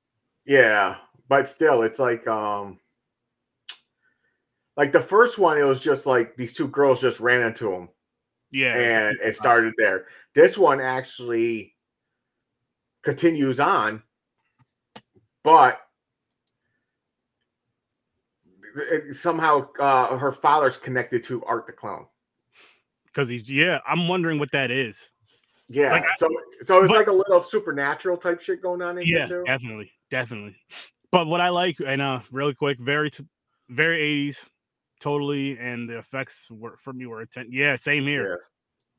Yeah, 0.47 0.97
but 1.29 1.49
still, 1.49 1.83
it's 1.83 1.99
like 1.99 2.27
um, 2.27 2.81
like 4.77 4.93
the 4.93 5.01
first 5.03 5.39
one, 5.39 5.59
it 5.59 5.63
was 5.65 5.81
just 5.81 6.07
like 6.07 6.35
these 6.37 6.53
two 6.55 6.69
girls 6.69 7.01
just 7.01 7.21
ran 7.21 7.47
into 7.47 7.73
him, 7.73 7.89
Yeah, 8.51 8.75
and 8.77 9.17
it 9.21 9.37
started 9.37 9.75
there. 9.77 10.07
This 10.35 10.57
one 10.57 10.81
actually 10.81 11.75
continues 13.03 13.61
on, 13.61 14.03
but 15.45 15.81
somehow 19.13 19.69
uh, 19.79 20.17
her 20.17 20.33
father's 20.33 20.77
connected 20.77 21.23
to 21.25 21.45
Art 21.45 21.67
the 21.67 21.73
Clown. 21.73 22.07
because 23.07 23.29
he's 23.29 23.51
yeah. 23.51 23.79
I'm 23.87 24.09
wondering 24.09 24.39
what 24.39 24.51
that 24.53 24.71
is. 24.71 24.97
Yeah, 25.73 25.93
Like, 25.93 26.05
so 26.17 26.29
so 26.63 26.79
it's 26.83 26.89
but- 26.89 26.97
like 26.99 27.07
a 27.07 27.13
little 27.13 27.41
supernatural 27.41 28.17
type 28.17 28.41
shit 28.41 28.61
going 28.61 28.83
on 28.83 28.99
in 28.99 29.07
Yeah, 29.07 29.27
here 29.27 29.39
too. 29.39 29.45
definitely, 29.47 29.93
definitely. 30.11 30.57
But 31.13 31.27
what 31.29 31.41
I 31.41 31.49
like, 31.49 31.79
and 31.85 32.03
uh, 32.03 32.21
really 32.33 32.55
quick, 32.55 32.79
very, 32.81 33.11
t- 33.11 33.25
very 33.69 34.29
80s, 34.31 34.49
totally, 35.01 35.57
and 35.59 35.89
the 35.89 35.99
effects 35.99 36.49
were 36.51 36.77
for 36.77 36.93
me 36.93 37.07
were 37.07 37.21
atten- 37.23 37.53
Yeah, 37.53 37.77
same 37.77 38.05
here, 38.07 38.29
Yeah. 38.31 38.37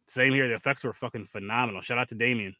same 0.08 0.34
here. 0.34 0.48
The 0.48 0.56
effects 0.56 0.84
were 0.86 0.94
fucking 0.94 1.25
phenomenal. 1.28 1.82
Shout 1.82 1.98
out 1.98 2.08
to 2.10 2.16
Damien. 2.16 2.56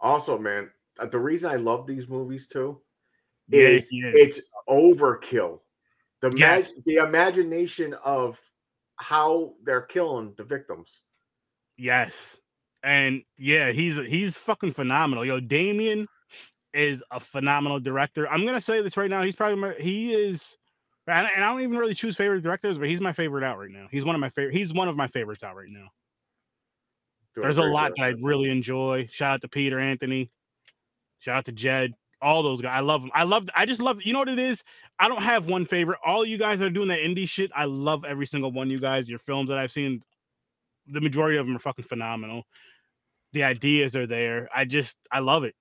Also, 0.00 0.38
man, 0.38 0.70
uh, 0.98 1.06
the 1.06 1.18
reason 1.18 1.50
I 1.50 1.56
love 1.56 1.86
these 1.86 2.08
movies 2.08 2.46
too 2.46 2.80
is 3.52 3.88
yeah. 3.92 4.10
it's 4.14 4.40
overkill. 4.68 5.60
The 6.22 6.30
mag- 6.32 6.66
the 6.84 6.96
imagination 6.96 7.94
of 8.04 8.38
how 8.96 9.54
they're 9.64 9.82
killing 9.82 10.34
the 10.36 10.44
victims. 10.44 11.02
Yes, 11.76 12.36
And 12.82 13.22
yeah, 13.38 13.72
he's 13.72 13.96
he's 13.96 14.36
fucking 14.36 14.74
phenomenal. 14.74 15.24
Yo, 15.24 15.40
Damien 15.40 16.06
is 16.74 17.02
a 17.10 17.18
phenomenal 17.18 17.80
director. 17.80 18.28
I'm 18.28 18.44
gonna 18.44 18.60
say 18.60 18.82
this 18.82 18.96
right 18.96 19.10
now. 19.10 19.22
He's 19.22 19.36
probably 19.36 19.56
my, 19.56 19.72
he 19.80 20.12
is, 20.12 20.56
and 21.06 21.26
I 21.26 21.40
don't 21.40 21.62
even 21.62 21.78
really 21.78 21.94
choose 21.94 22.16
favorite 22.16 22.42
directors, 22.42 22.76
but 22.76 22.88
he's 22.88 23.00
my 23.00 23.12
favorite 23.12 23.44
out 23.44 23.58
right 23.58 23.70
now. 23.70 23.86
He's 23.90 24.04
one 24.04 24.14
of 24.14 24.20
my 24.20 24.28
favorite. 24.28 24.54
He's 24.54 24.74
one 24.74 24.88
of 24.88 24.96
my 24.96 25.08
favorites 25.08 25.42
out 25.42 25.56
right 25.56 25.70
now. 25.70 25.88
There's 27.36 27.58
a 27.58 27.62
lot 27.62 27.92
that 27.96 28.02
I 28.02 28.08
really 28.20 28.50
enjoy. 28.50 29.08
Shout 29.10 29.34
out 29.34 29.40
to 29.42 29.48
Peter 29.48 29.78
Anthony. 29.78 30.30
Shout 31.20 31.36
out 31.36 31.44
to 31.46 31.52
Jed. 31.52 31.94
All 32.22 32.42
those 32.42 32.60
guys. 32.60 32.76
I 32.76 32.80
love 32.80 33.02
them. 33.02 33.10
I 33.14 33.24
love. 33.24 33.48
I 33.54 33.64
just 33.66 33.80
love. 33.80 34.02
You 34.02 34.12
know 34.12 34.18
what 34.18 34.28
it 34.28 34.38
is? 34.38 34.64
I 34.98 35.08
don't 35.08 35.22
have 35.22 35.46
one 35.46 35.64
favorite. 35.64 35.98
All 36.04 36.24
you 36.24 36.36
guys 36.36 36.60
are 36.60 36.70
doing 36.70 36.88
that 36.88 37.00
indie 37.00 37.28
shit. 37.28 37.50
I 37.56 37.64
love 37.64 38.04
every 38.04 38.26
single 38.26 38.52
one. 38.52 38.68
You 38.70 38.78
guys, 38.78 39.08
your 39.08 39.18
films 39.18 39.48
that 39.48 39.58
I've 39.58 39.72
seen, 39.72 40.02
the 40.86 41.00
majority 41.00 41.38
of 41.38 41.46
them 41.46 41.56
are 41.56 41.60
fucking 41.60 41.86
phenomenal. 41.86 42.44
The 43.32 43.44
ideas 43.44 43.96
are 43.96 44.06
there. 44.06 44.48
I 44.54 44.64
just. 44.66 44.96
I 45.10 45.20
love 45.20 45.44
it. 45.44 45.54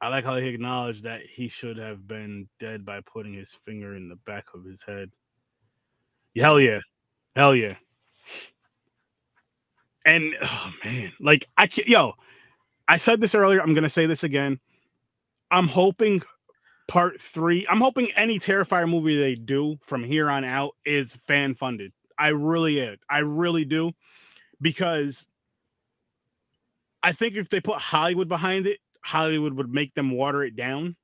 I 0.00 0.08
like 0.08 0.24
how 0.24 0.36
he 0.36 0.48
acknowledged 0.48 1.04
that 1.04 1.20
he 1.22 1.46
should 1.46 1.78
have 1.78 2.08
been 2.08 2.48
dead 2.58 2.84
by 2.84 3.00
putting 3.02 3.34
his 3.34 3.56
finger 3.64 3.94
in 3.94 4.08
the 4.08 4.16
back 4.16 4.46
of 4.52 4.64
his 4.64 4.82
head. 4.82 5.10
Hell 6.36 6.58
yeah. 6.58 6.80
Hell 7.36 7.54
yeah. 7.54 7.76
And 10.04 10.34
oh 10.42 10.70
man, 10.84 11.12
like 11.20 11.48
I 11.56 11.68
can't, 11.68 11.86
yo, 11.86 12.14
I 12.88 12.96
said 12.96 13.20
this 13.20 13.36
earlier. 13.36 13.62
I'm 13.62 13.74
gonna 13.74 13.88
say 13.88 14.06
this 14.06 14.24
again. 14.24 14.58
I'm 15.52 15.68
hoping 15.68 16.22
part 16.88 17.20
three. 17.20 17.66
I'm 17.68 17.80
hoping 17.80 18.10
any 18.16 18.38
Terrifier 18.40 18.88
movie 18.88 19.18
they 19.18 19.34
do 19.34 19.78
from 19.82 20.02
here 20.02 20.30
on 20.30 20.44
out 20.44 20.74
is 20.86 21.14
fan 21.28 21.54
funded. 21.54 21.92
I 22.18 22.28
really 22.28 22.80
am. 22.80 22.96
I 23.10 23.18
really 23.18 23.64
do, 23.66 23.92
because 24.60 25.28
I 27.02 27.12
think 27.12 27.36
if 27.36 27.50
they 27.50 27.60
put 27.60 27.78
Hollywood 27.78 28.28
behind 28.28 28.66
it, 28.66 28.78
Hollywood 29.04 29.52
would 29.54 29.68
make 29.68 29.94
them 29.94 30.10
water 30.10 30.42
it 30.42 30.56
down. 30.56 30.96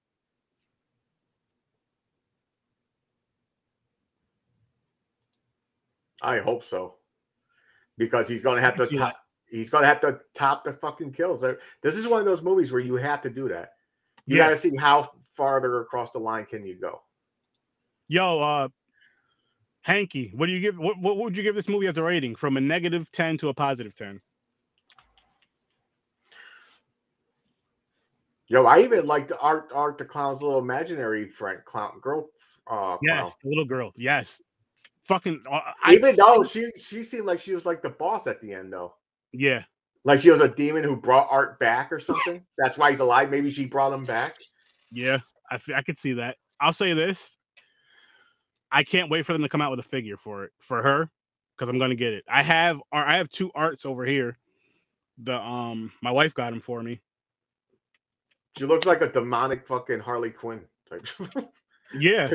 I 6.22 6.38
hope 6.38 6.64
so 6.64 6.94
because 7.96 8.28
he's 8.28 8.42
going 8.42 8.56
to 8.56 8.62
have 8.62 8.76
to 8.76 8.86
top, 8.86 9.16
he's 9.48 9.70
going 9.70 9.82
to 9.82 9.88
have 9.88 10.00
to 10.00 10.20
top 10.34 10.64
the 10.64 10.72
fucking 10.72 11.12
kills. 11.12 11.42
This 11.82 11.96
is 11.96 12.08
one 12.08 12.20
of 12.20 12.26
those 12.26 12.42
movies 12.42 12.72
where 12.72 12.80
you 12.80 12.96
have 12.96 13.22
to 13.22 13.30
do 13.30 13.48
that. 13.48 13.72
You 14.28 14.36
yeah. 14.36 14.44
got 14.44 14.50
to 14.50 14.56
see 14.56 14.76
how 14.76 15.10
farther 15.34 15.80
across 15.80 16.12
the 16.12 16.18
line 16.18 16.44
can 16.44 16.64
you 16.64 16.76
go. 16.76 17.02
Yo, 18.06 18.40
uh 18.40 18.68
Hanky, 19.82 20.32
what 20.34 20.46
do 20.46 20.52
you 20.52 20.60
give 20.60 20.78
what, 20.78 20.98
what 20.98 21.16
would 21.16 21.36
you 21.36 21.42
give 21.42 21.54
this 21.54 21.68
movie 21.68 21.86
as 21.86 21.98
a 21.98 22.02
rating 22.02 22.36
from 22.36 22.56
a 22.56 22.60
negative 22.60 23.10
10 23.10 23.38
to 23.38 23.48
a 23.48 23.54
positive 23.54 23.94
10? 23.94 24.20
Yo, 28.48 28.64
I 28.64 28.80
even 28.80 29.06
like 29.06 29.28
the 29.28 29.38
art 29.38 29.70
art 29.74 29.98
the 29.98 30.04
clown's 30.04 30.42
little 30.42 30.58
imaginary 30.58 31.26
friend 31.28 31.60
clown 31.64 31.98
girl 32.00 32.28
uh 32.66 32.96
yes, 33.02 33.18
clown. 33.18 33.30
the 33.42 33.48
little 33.48 33.64
girl. 33.64 33.92
Yes 33.96 34.40
fucking. 35.08 35.42
Uh, 35.50 35.60
Even 35.90 36.10
I, 36.10 36.16
though 36.16 36.44
she 36.44 36.70
she 36.78 37.02
seemed 37.02 37.24
like 37.24 37.40
she 37.40 37.54
was 37.54 37.66
like 37.66 37.82
the 37.82 37.90
boss 37.90 38.26
at 38.26 38.40
the 38.40 38.52
end, 38.52 38.72
though. 38.72 38.94
Yeah. 39.32 39.64
Like 40.08 40.22
she 40.22 40.30
was 40.30 40.40
a 40.40 40.48
demon 40.48 40.82
who 40.84 40.96
brought 40.96 41.28
Art 41.30 41.58
back 41.58 41.92
or 41.92 42.00
something. 42.00 42.42
That's 42.56 42.78
why 42.78 42.90
he's 42.90 43.00
alive. 43.00 43.30
Maybe 43.30 43.50
she 43.50 43.66
brought 43.66 43.92
him 43.92 44.06
back. 44.06 44.36
Yeah, 44.90 45.18
I 45.50 45.58
I 45.76 45.82
could 45.82 45.98
see 45.98 46.14
that. 46.14 46.38
I'll 46.58 46.72
say 46.72 46.94
this. 46.94 47.36
I 48.72 48.84
can't 48.84 49.10
wait 49.10 49.26
for 49.26 49.34
them 49.34 49.42
to 49.42 49.50
come 49.50 49.60
out 49.60 49.70
with 49.70 49.80
a 49.80 49.88
figure 49.88 50.16
for 50.16 50.44
it 50.44 50.52
for 50.60 50.82
her 50.82 51.10
because 51.54 51.68
I'm 51.68 51.78
gonna 51.78 51.94
get 51.94 52.14
it. 52.14 52.24
I 52.26 52.42
have 52.42 52.80
I 52.90 53.18
have 53.18 53.28
two 53.28 53.50
arts 53.54 53.84
over 53.84 54.06
here. 54.06 54.38
The 55.24 55.38
um 55.38 55.92
my 56.00 56.10
wife 56.10 56.32
got 56.32 56.52
them 56.52 56.60
for 56.60 56.82
me. 56.82 57.02
She 58.56 58.64
looks 58.64 58.86
like 58.86 59.02
a 59.02 59.12
demonic 59.12 59.66
fucking 59.66 60.00
Harley 60.00 60.30
Quinn 60.30 60.62
type. 60.88 61.06
yeah. 61.98 62.32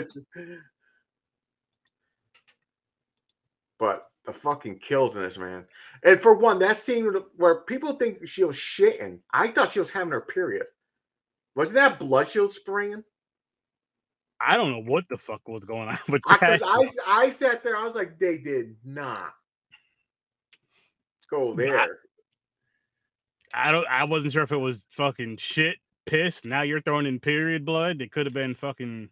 but 3.79 4.11
the 4.25 4.33
fucking 4.33 4.79
kills 4.79 5.15
in 5.15 5.23
this 5.23 5.37
man. 5.37 5.65
And 6.03 6.19
for 6.19 6.33
one, 6.33 6.59
that 6.59 6.77
scene 6.77 7.11
where 7.37 7.55
people 7.61 7.93
think 7.93 8.25
she 8.27 8.43
was 8.43 8.55
shitting, 8.55 9.19
I 9.31 9.47
thought 9.47 9.71
she 9.71 9.79
was 9.79 9.89
having 9.89 10.11
her 10.11 10.21
period. 10.21 10.65
Wasn't 11.55 11.75
that 11.75 11.99
blood 11.99 12.29
she 12.29 12.39
was 12.39 12.55
spraying? 12.55 13.03
I 14.39 14.57
don't 14.57 14.71
know 14.71 14.91
what 14.91 15.07
the 15.09 15.17
fuck 15.17 15.47
was 15.47 15.63
going 15.63 15.89
on 15.89 15.99
with 16.09 16.21
that. 16.27 16.63
I, 16.63 16.89
I, 17.07 17.25
I 17.25 17.29
sat 17.29 17.63
there, 17.63 17.77
I 17.77 17.85
was 17.85 17.95
like, 17.95 18.19
they 18.19 18.37
did 18.37 18.75
not 18.83 19.33
go 21.29 21.55
there. 21.55 21.75
Not, 21.75 21.89
I 23.53 23.71
don't. 23.71 23.87
I 23.87 24.03
wasn't 24.03 24.33
sure 24.33 24.43
if 24.43 24.51
it 24.51 24.57
was 24.57 24.85
fucking 24.89 25.37
shit, 25.37 25.77
piss. 26.05 26.43
Now 26.43 26.63
you're 26.63 26.81
throwing 26.81 27.05
in 27.05 27.19
period 27.19 27.65
blood. 27.65 28.01
It 28.01 28.11
could 28.11 28.25
have 28.25 28.33
been 28.33 28.55
fucking, 28.55 29.09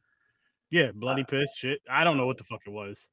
yeah, 0.71 0.91
bloody 0.93 1.23
piss, 1.23 1.55
shit. 1.55 1.79
I 1.89 2.03
don't 2.03 2.17
know 2.17 2.25
what 2.25 2.37
the 2.37 2.43
fuck 2.45 2.61
it 2.65 2.71
was. 2.71 3.07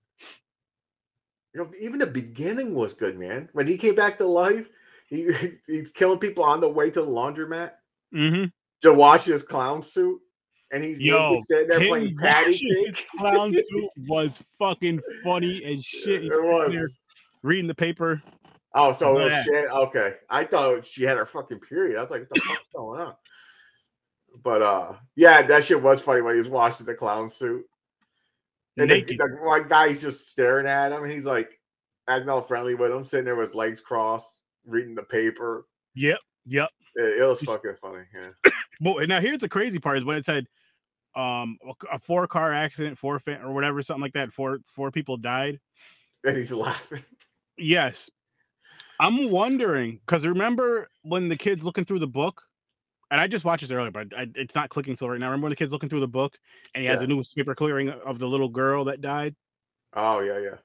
You 1.59 1.65
know, 1.65 1.71
even 1.81 1.99
the 1.99 2.07
beginning 2.07 2.73
was 2.73 2.95
good, 2.95 3.19
man. 3.19 3.49
When 3.53 3.67
he 3.67 3.77
came 3.77 3.97
back 3.97 4.17
to 4.19 4.25
life, 4.25 4.69
he 5.09 5.29
he's 5.67 5.91
killing 5.91 6.21
people 6.21 6.45
on 6.45 6.61
the 6.61 6.69
way 6.69 6.89
to 6.89 7.01
the 7.01 7.07
laundromat. 7.07 7.73
Mm-hmm. 8.15 8.45
To 8.83 8.95
wash 8.95 9.25
his 9.25 9.43
clown 9.43 9.83
suit, 9.83 10.21
and 10.71 10.85
he's 10.85 11.01
Yo, 11.01 11.31
naked 11.31 11.43
sitting 11.43 11.69
there 11.69 11.81
playing 11.81 12.17
patty 12.17 12.57
cake. 12.57 13.05
clown 13.19 13.53
suit 13.71 13.91
was 14.07 14.41
fucking 14.57 15.01
funny 15.25 15.65
as 15.65 15.85
shit. 15.85 16.23
He's 16.23 16.31
it 16.31 16.45
was. 16.45 16.93
reading 17.43 17.67
the 17.67 17.75
paper. 17.75 18.23
Oh, 18.73 18.93
so 18.93 19.29
shit. 19.29 19.69
Okay, 19.69 20.13
I 20.31 20.45
thought 20.45 20.87
she 20.87 21.03
had 21.03 21.17
her 21.17 21.27
fucking 21.27 21.59
period. 21.59 21.99
I 21.99 22.03
was 22.03 22.13
like, 22.13 22.21
what 22.21 22.35
the 22.35 22.41
fuck's 22.43 22.65
going 22.73 23.01
on? 23.01 23.15
But 24.45 24.63
uh, 24.63 24.93
yeah, 25.17 25.43
that 25.43 25.65
shit 25.65 25.83
was 25.83 26.01
funny 26.01 26.23
when 26.23 26.35
he 26.35 26.39
was 26.39 26.49
washing 26.49 26.87
the 26.87 26.95
clown 26.95 27.29
suit. 27.29 27.67
And 28.79 28.91
the, 28.91 29.03
the 29.03 29.65
guy's 29.69 30.01
just 30.01 30.29
staring 30.29 30.67
at 30.67 30.93
him. 30.93 31.03
And 31.03 31.13
he's 31.13 31.25
like 31.25 31.59
acting 32.09 32.29
all 32.29 32.43
friendly 32.43 32.75
with 32.75 32.93
him, 32.93 33.05
sitting 33.05 33.25
there 33.25 33.37
with 33.37 33.55
legs 33.55 33.81
crossed, 33.81 34.41
reading 34.65 34.95
the 34.95 35.03
paper. 35.03 35.67
Yep. 35.95 36.19
Yep. 36.47 36.69
It, 36.95 37.21
it 37.21 37.25
was 37.25 37.41
fucking 37.41 37.75
funny. 37.81 38.05
Yeah. 38.15 38.51
well, 38.81 39.07
now 39.07 39.21
here's 39.21 39.41
the 39.41 39.49
crazy 39.49 39.79
part 39.79 39.99
is 39.99 40.05
when 40.05 40.17
it 40.17 40.25
said 40.25 40.47
um 41.17 41.59
a 41.91 41.99
four 41.99 42.27
car 42.27 42.53
accident, 42.53 42.99
four 42.99 43.19
fa- 43.19 43.41
or 43.43 43.53
whatever, 43.53 43.83
something 43.83 44.03
like 44.03 44.13
that. 44.13 44.33
Four 44.33 44.61
four 44.67 44.91
people 44.91 45.17
died. 45.17 45.59
And 46.25 46.37
he's 46.37 46.53
laughing. 46.53 47.05
Yes. 47.61 48.09
I'm 49.01 49.33
wondering 49.33 49.99
because 50.07 50.25
remember 50.25 50.89
when 51.03 51.29
the 51.29 51.37
kid's 51.37 51.65
looking 51.65 51.85
through 51.85 51.99
the 51.99 52.07
book 52.07 52.45
and 53.11 53.21
I 53.21 53.27
just 53.27 53.45
watched 53.45 53.63
this 53.63 53.71
earlier, 53.71 53.91
but 53.91 54.09
I, 54.17 54.27
it's 54.35 54.55
not 54.55 54.69
clicking 54.69 54.97
till 54.97 55.09
right 55.09 55.19
now. 55.19 55.27
Remember 55.27 55.45
when 55.45 55.51
the 55.51 55.57
kid's 55.57 55.73
looking 55.73 55.89
through 55.89 56.01
the 56.01 56.09
book 56.09 56.39
and 56.75 56.83
he 56.83 56.87
yeah. 56.87 56.93
has 56.93 57.03
a 57.03 57.07
newspaper 57.07 57.55
clearing 57.55 57.89
of 57.89 58.19
the 58.19 58.27
little 58.27 58.49
girl 58.49 58.85
that 58.85 59.01
died? 59.01 59.35
Oh 59.95 60.21
yeah, 60.21 60.39
yeah. 60.39 60.57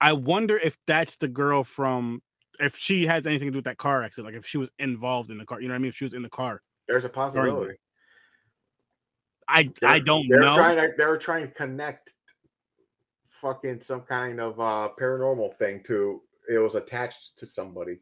I 0.00 0.12
wonder 0.12 0.56
if 0.58 0.76
that's 0.86 1.16
the 1.16 1.28
girl 1.28 1.64
from 1.64 2.22
if 2.58 2.76
she 2.76 3.06
has 3.06 3.26
anything 3.26 3.48
to 3.48 3.52
do 3.52 3.58
with 3.58 3.64
that 3.64 3.78
car 3.78 4.02
accident, 4.02 4.32
like 4.32 4.38
if 4.38 4.46
she 4.46 4.58
was 4.58 4.70
involved 4.78 5.30
in 5.30 5.38
the 5.38 5.44
car. 5.44 5.60
You 5.60 5.68
know 5.68 5.74
what 5.74 5.76
I 5.76 5.80
mean? 5.80 5.88
If 5.88 5.96
she 5.96 6.04
was 6.04 6.14
in 6.14 6.22
the 6.22 6.30
car. 6.30 6.62
There's 6.88 7.04
a 7.04 7.08
possibility. 7.08 7.74
I 9.48 9.70
they're, 9.80 9.90
I 9.90 9.98
don't 9.98 10.26
they're 10.28 10.40
know. 10.40 10.54
Trying 10.54 10.76
to, 10.76 10.92
they're 10.96 11.18
trying 11.18 11.48
to 11.48 11.52
connect 11.52 12.14
fucking 13.40 13.80
some 13.80 14.02
kind 14.02 14.38
of 14.38 14.60
uh 14.60 14.90
paranormal 15.00 15.56
thing 15.56 15.82
to 15.86 16.20
it 16.48 16.58
was 16.58 16.74
attached 16.74 17.38
to 17.38 17.46
somebody 17.46 18.00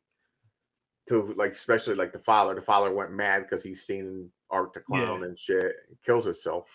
to 1.08 1.34
like 1.36 1.52
especially 1.52 1.94
like 1.94 2.12
the 2.12 2.18
father. 2.18 2.54
The 2.54 2.62
father 2.62 2.92
went 2.92 3.12
mad 3.12 3.42
because 3.42 3.62
he's 3.62 3.82
seen 3.82 4.30
Art 4.50 4.72
the 4.72 4.80
clown 4.80 5.20
yeah. 5.20 5.26
and 5.26 5.38
shit. 5.38 5.72
He 5.88 5.96
kills 6.04 6.24
himself. 6.24 6.68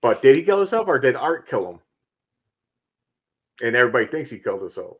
But 0.00 0.22
did 0.22 0.36
he 0.36 0.42
kill 0.42 0.58
himself 0.58 0.86
or 0.88 0.98
did 0.98 1.16
Art 1.16 1.48
kill 1.48 1.68
him? 1.68 1.80
And 3.62 3.74
everybody 3.74 4.06
thinks 4.06 4.30
he 4.30 4.38
killed 4.38 4.60
himself. 4.60 4.98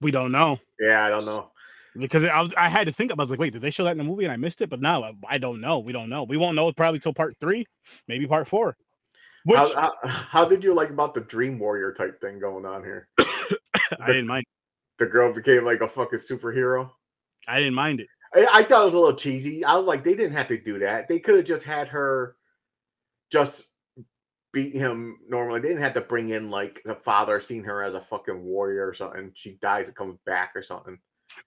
We 0.00 0.10
don't 0.10 0.32
know. 0.32 0.58
Yeah, 0.78 1.04
I 1.04 1.08
don't 1.08 1.26
know. 1.26 1.50
Because 1.96 2.24
I 2.24 2.40
was, 2.40 2.52
I 2.56 2.68
had 2.68 2.86
to 2.86 2.92
think 2.92 3.12
about. 3.12 3.22
I 3.22 3.26
was 3.26 3.30
like, 3.30 3.40
wait, 3.40 3.52
did 3.52 3.62
they 3.62 3.70
show 3.70 3.84
that 3.84 3.92
in 3.92 3.98
the 3.98 4.04
movie 4.04 4.24
and 4.24 4.32
I 4.32 4.36
missed 4.36 4.60
it? 4.60 4.70
But 4.70 4.80
now 4.80 5.02
I, 5.02 5.12
I 5.28 5.38
don't 5.38 5.60
know. 5.60 5.78
We 5.78 5.92
don't 5.92 6.08
know. 6.08 6.24
We 6.24 6.36
won't 6.36 6.56
know 6.56 6.72
probably 6.72 6.98
till 7.00 7.14
part 7.14 7.36
three, 7.40 7.66
maybe 8.08 8.26
part 8.26 8.46
four. 8.48 8.76
Which, 9.44 9.56
how, 9.56 9.74
how, 9.74 10.08
how 10.08 10.44
did 10.48 10.64
you 10.64 10.74
like 10.74 10.90
about 10.90 11.14
the 11.14 11.20
Dream 11.20 11.58
Warrior 11.58 11.92
type 11.92 12.20
thing 12.20 12.38
going 12.40 12.64
on 12.64 12.82
here? 12.82 13.08
I 14.00 14.06
didn't 14.06 14.26
mind 14.26 14.44
the 14.98 15.06
girl 15.06 15.32
became 15.32 15.64
like 15.64 15.80
a 15.80 15.88
fucking 15.88 16.18
superhero. 16.18 16.90
I 17.48 17.58
didn't 17.58 17.74
mind 17.74 18.00
it. 18.00 18.06
I, 18.34 18.60
I 18.60 18.62
thought 18.62 18.82
it 18.82 18.86
was 18.86 18.94
a 18.94 19.00
little 19.00 19.16
cheesy. 19.16 19.64
I 19.64 19.74
was 19.74 19.84
like, 19.84 20.04
they 20.04 20.14
didn't 20.14 20.36
have 20.36 20.48
to 20.48 20.58
do 20.58 20.78
that. 20.80 21.08
They 21.08 21.18
could 21.18 21.36
have 21.36 21.44
just 21.44 21.64
had 21.64 21.88
her 21.88 22.36
just 23.30 23.66
beat 24.52 24.74
him 24.74 25.18
normally. 25.28 25.60
They 25.60 25.68
didn't 25.68 25.82
have 25.82 25.94
to 25.94 26.00
bring 26.00 26.30
in 26.30 26.50
like 26.50 26.80
the 26.84 26.94
father 26.94 27.40
seeing 27.40 27.64
her 27.64 27.82
as 27.82 27.94
a 27.94 28.00
fucking 28.00 28.42
warrior 28.42 28.86
or 28.88 28.94
something. 28.94 29.32
She 29.34 29.58
dies 29.60 29.88
and 29.88 29.96
comes 29.96 30.18
back 30.24 30.52
or 30.54 30.62
something. 30.62 30.98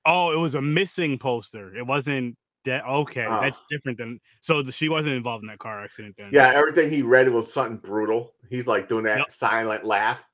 Oh, 0.05 0.31
it 0.31 0.37
was 0.37 0.55
a 0.55 0.61
missing 0.61 1.17
poster. 1.17 1.75
It 1.75 1.85
wasn't 1.85 2.35
that 2.65 2.85
okay. 2.85 3.25
Uh, 3.25 3.39
that's 3.39 3.61
different 3.69 3.97
than 3.97 4.19
so 4.41 4.61
the, 4.61 4.71
she 4.71 4.89
wasn't 4.89 5.15
involved 5.15 5.43
in 5.43 5.47
that 5.47 5.59
car 5.59 5.81
accident 5.83 6.15
then. 6.17 6.29
Yeah, 6.33 6.51
everything 6.53 6.91
he 6.91 7.01
read 7.01 7.29
was 7.29 7.51
something 7.51 7.77
brutal. 7.77 8.33
He's 8.49 8.67
like 8.67 8.89
doing 8.89 9.05
that 9.05 9.19
yep. 9.19 9.31
silent 9.31 9.85
laugh. 9.85 10.26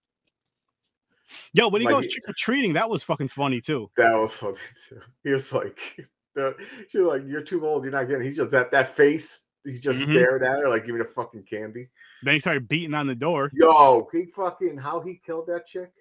Yo, 1.54 1.68
when 1.68 1.82
he 1.82 1.88
Like, 1.88 1.96
goes 1.96 2.12
trick 2.12 2.28
or 2.28 2.34
treating, 2.38 2.74
that 2.74 2.90
was 2.90 3.04
fucking 3.04 3.28
funny 3.30 3.62
too. 3.62 3.90
That 3.98 4.12
was 4.14 4.34
funny 4.34 4.58
too. 4.88 5.00
He 5.24 5.32
was 5.32 5.52
like, 5.54 5.80
the, 6.36 6.56
she 6.90 6.98
was 7.00 7.20
like, 7.20 7.30
"You're 7.30 7.42
too 7.44 7.66
old. 7.68 7.84
You're 7.84 7.92
not 7.92 8.08
getting." 8.08 8.24
He 8.26 8.34
just 8.34 8.52
that 8.52 8.72
that 8.72 8.90
face. 8.90 9.44
He 9.66 9.80
just 9.80 10.00
Mhm. 10.02 10.06
stared 10.12 10.44
at 10.44 10.60
her 10.60 10.70
like, 10.70 10.86
"Give 10.86 10.96
me 10.96 11.00
the 11.02 11.08
fucking 11.08 11.44
candy." 11.44 11.90
Then 12.24 12.34
he 12.34 12.40
started 12.40 12.68
beating 12.68 12.94
on 12.94 13.08
the 13.08 13.16
door. 13.16 13.50
Yo, 13.54 14.08
he 14.12 14.26
fucking 14.26 14.78
how 14.78 15.00
he 15.02 15.16
killed 15.26 15.48
that 15.48 15.68
chick, 15.68 15.92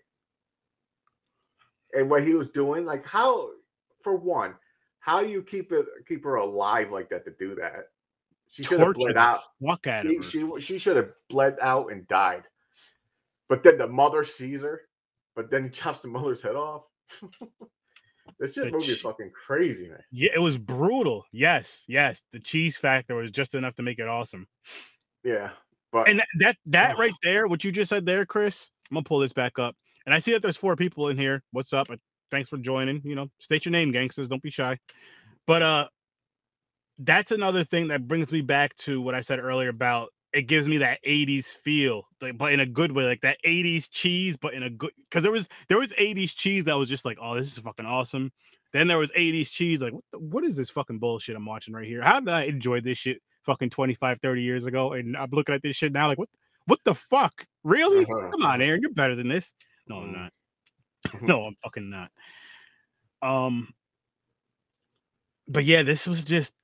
and 1.95 2.09
what 2.11 2.25
he 2.25 2.35
was 2.35 2.51
doing. 2.51 2.85
Like 2.85 3.05
how, 3.07 3.51
for 4.03 4.17
one, 4.17 4.55
how 5.01 5.21
you 5.21 5.43
keep 5.43 5.73
it 5.73 5.87
keep 6.09 6.25
her 6.25 6.37
alive 6.37 6.91
like 6.91 7.09
that 7.11 7.25
to 7.25 7.31
do 7.39 7.55
that? 7.57 7.89
She 8.49 8.62
should 8.62 8.81
have 8.81 8.95
bled 8.95 9.17
out. 9.17 9.41
fuck 9.67 9.87
of 9.87 10.03
She 10.03 10.17
her. 10.17 10.23
she, 10.23 10.61
she 10.61 10.79
should 10.79 10.97
have 10.97 11.11
bled 11.31 11.57
out 11.62 11.91
and 11.91 12.07
died. 12.09 12.45
But 13.49 13.62
then 13.62 13.79
the 13.79 13.87
mother 13.87 14.25
sees 14.25 14.62
her, 14.62 14.83
but 15.35 15.51
then 15.51 15.65
he 15.65 15.71
chops 15.71 16.01
the 16.01 16.09
mother's 16.09 16.43
head 16.43 16.57
off. 16.57 16.83
this 18.39 18.55
shit 18.55 18.65
The 18.65 18.71
movie 18.71 18.93
is 18.93 19.01
fucking 19.01 19.31
crazy, 19.31 19.89
man. 19.89 20.03
Yeah, 20.11 20.31
it 20.35 20.41
was 20.41 20.59
brutal. 20.59 21.25
Yes, 21.33 21.85
yes. 21.89 22.23
The 22.33 22.41
cheese 22.41 22.77
factor 22.77 23.15
was 23.15 23.31
just 23.31 23.55
enough 23.55 23.75
to 23.77 23.83
make 23.83 23.99
it 23.99 24.09
awesome. 24.09 24.47
Yeah, 25.25 25.51
but 25.93 26.09
And 26.09 26.19
that 26.21 26.29
that, 26.39 26.57
that 26.67 26.99
right 26.99 27.15
there, 27.23 27.47
what 27.47 27.65
you 27.65 27.73
just 27.73 27.91
said 27.91 28.07
there, 28.07 28.27
Chris. 28.27 28.71
I'm 28.91 28.97
gonna 28.97 29.05
pull 29.05 29.21
this 29.21 29.33
back 29.33 29.59
up. 29.59 29.77
And 30.05 30.15
I 30.15 30.19
see 30.19 30.33
that 30.33 30.43
there's 30.43 30.57
four 30.57 30.77
people 30.77 31.09
in 31.09 31.17
here. 31.17 31.43
What's 31.53 31.73
up? 31.73 31.89
Uh, 31.91 31.97
Thanks 32.33 32.49
for 32.49 32.57
joining. 32.57 33.03
You 33.05 33.15
know, 33.15 33.29
state 33.39 33.67
your 33.67 33.73
name, 33.73 33.93
gangsters. 33.93 34.27
Don't 34.27 34.43
be 34.43 34.51
shy. 34.51 34.79
But 35.47 35.62
uh 35.62 35.89
that's 36.99 37.31
another 37.31 37.62
thing 37.65 37.89
that 37.89 38.09
brings 38.09 38.33
me 38.33 38.41
back 38.41 38.75
to 38.77 39.01
what 39.01 39.15
I 39.15 39.21
said 39.21 39.39
earlier 39.39 39.69
about 39.69 40.11
it 40.33 40.43
gives 40.43 40.67
me 40.67 40.79
that 40.79 40.99
80s 41.07 41.45
feel, 41.45 42.09
like, 42.21 42.39
but 42.39 42.53
in 42.53 42.61
a 42.61 42.67
good 42.67 42.93
way, 42.93 43.05
like 43.05 43.21
that 43.21 43.37
80s 43.47 43.89
cheese, 43.91 44.37
but 44.37 44.55
in 44.55 44.62
a 44.62 44.71
good 44.71 44.93
because 45.09 45.23
there 45.23 45.33
was 45.33 45.49
there 45.69 45.79
was 45.79 45.93
80s 45.93 46.35
cheese 46.35 46.65
that 46.65 46.77
was 46.79 46.89
just 46.89 47.05
like, 47.05 47.19
oh, 47.21 47.35
this 47.37 47.53
is 47.53 47.59
fucking 47.59 47.87
awesome. 47.87 48.33
Then 48.73 48.89
there 48.89 48.99
was 48.99 49.12
80s 49.12 49.51
cheese, 49.51 49.83
like, 49.83 49.93
what, 49.93 50.05
the, 50.12 50.19
what 50.19 50.45
is 50.45 50.57
this 50.57 50.71
fucking 50.71 50.99
bullshit 50.99 51.37
I'm 51.37 51.45
watching 51.45 51.75
right 51.75 51.87
here? 51.87 52.01
How 52.03 52.21
did 52.21 52.31
I 52.31 52.45
enjoy 52.45 52.81
this 52.81 52.97
shit 52.97 53.21
fucking 53.43 53.69
25, 53.69 54.21
30 54.21 54.43
years 54.43 54.65
ago? 54.65 54.95
And 54.95 55.15
I'm 55.17 55.29
looking 55.31 55.55
at 55.55 55.61
this 55.62 55.77
shit 55.77 55.93
now, 55.93 56.07
like, 56.09 56.19
what 56.19 56.31
what 56.67 56.79
the 56.85 56.95
fuck? 56.95 57.45
Really? 57.65 58.05
Uh-huh, 58.05 58.31
Come 58.33 58.45
on, 58.45 58.62
Aaron, 58.62 58.81
you're 58.81 58.93
better 58.93 59.15
than 59.15 59.29
this. 59.29 59.53
No, 59.89 59.97
I'm 59.97 60.09
Mhm. 60.09 60.12
not. 60.15 60.33
Mhm. 61.09 61.29
no, 61.29 61.45
I'm 61.45 61.57
fucking 61.62 61.91
not. 61.91 62.11
Um, 63.21 63.75
but 65.49 65.65
yeah, 65.65 65.83
this 65.83 66.07
was 66.07 66.25
just, 66.25 66.55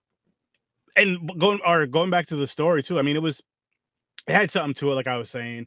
and 0.97 1.39
going 1.39 1.61
or 1.67 1.87
going 1.87 2.11
back 2.11 2.27
to 2.29 2.37
the 2.37 2.47
story 2.47 2.83
too. 2.83 2.99
I 2.99 3.03
mean, 3.03 3.17
it 3.17 3.23
was, 3.23 3.43
it 4.29 4.35
had 4.35 4.51
something 4.51 4.75
to 4.75 4.93
it, 4.93 4.95
like 4.95 5.07
I 5.07 5.17
was 5.17 5.31
saying, 5.31 5.67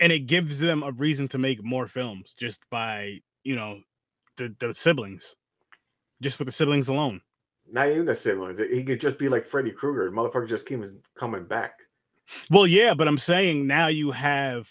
and 0.00 0.12
it 0.12 0.20
gives 0.26 0.60
them 0.60 0.82
a 0.82 0.92
reason 0.92 1.28
to 1.28 1.38
make 1.38 1.64
more 1.64 1.88
films 1.88 2.34
just 2.38 2.60
by 2.70 3.18
you 3.42 3.56
know 3.56 3.80
the 4.36 4.54
the 4.58 4.74
siblings, 4.74 5.34
just 6.20 6.38
with 6.38 6.46
the 6.46 6.52
siblings 6.52 6.88
alone. 6.88 7.20
not 7.70 7.88
even 7.88 8.06
the 8.06 8.14
siblings. 8.14 8.58
He 8.58 8.84
could 8.84 9.00
just 9.00 9.18
be 9.18 9.28
like 9.28 9.46
Freddy 9.46 9.70
Krueger. 9.72 10.10
Motherfucker 10.12 10.48
just 10.48 10.66
keeps 10.66 10.92
coming 11.18 11.44
back. 11.44 11.72
Well, 12.50 12.66
yeah, 12.66 12.94
but 12.94 13.08
I'm 13.08 13.18
saying 13.18 13.66
now 13.66 13.86
you 13.88 14.10
have 14.10 14.70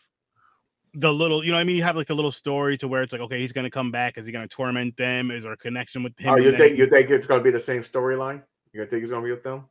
the 0.93 1.11
little, 1.13 1.43
you 1.43 1.51
know, 1.51 1.57
what 1.57 1.61
I 1.61 1.65
mean, 1.65 1.75
you 1.75 1.83
have 1.83 1.97
like 1.97 2.07
the 2.07 2.15
little 2.15 2.31
story 2.31 2.77
to 2.77 2.87
where 2.87 3.01
it's 3.01 3.11
like, 3.11 3.21
okay, 3.21 3.39
he's 3.39 3.51
gonna 3.51 3.69
come 3.69 3.91
back. 3.91 4.17
Is 4.17 4.25
he 4.25 4.31
gonna 4.31 4.47
torment 4.47 4.95
them? 4.97 5.31
Is 5.31 5.43
there 5.43 5.53
a 5.53 5.57
connection 5.57 6.03
with 6.03 6.17
him? 6.17 6.33
Oh, 6.33 6.37
you 6.37 6.51
think 6.51 6.71
them? 6.71 6.77
you 6.77 6.87
think 6.87 7.09
it's 7.09 7.27
gonna 7.27 7.43
be 7.43 7.51
the 7.51 7.59
same 7.59 7.81
storyline? 7.81 8.43
You 8.71 8.79
gonna 8.79 8.89
think 8.89 9.03
it's 9.03 9.11
gonna 9.11 9.25
be 9.25 9.31
with 9.31 9.43
them? 9.43 9.65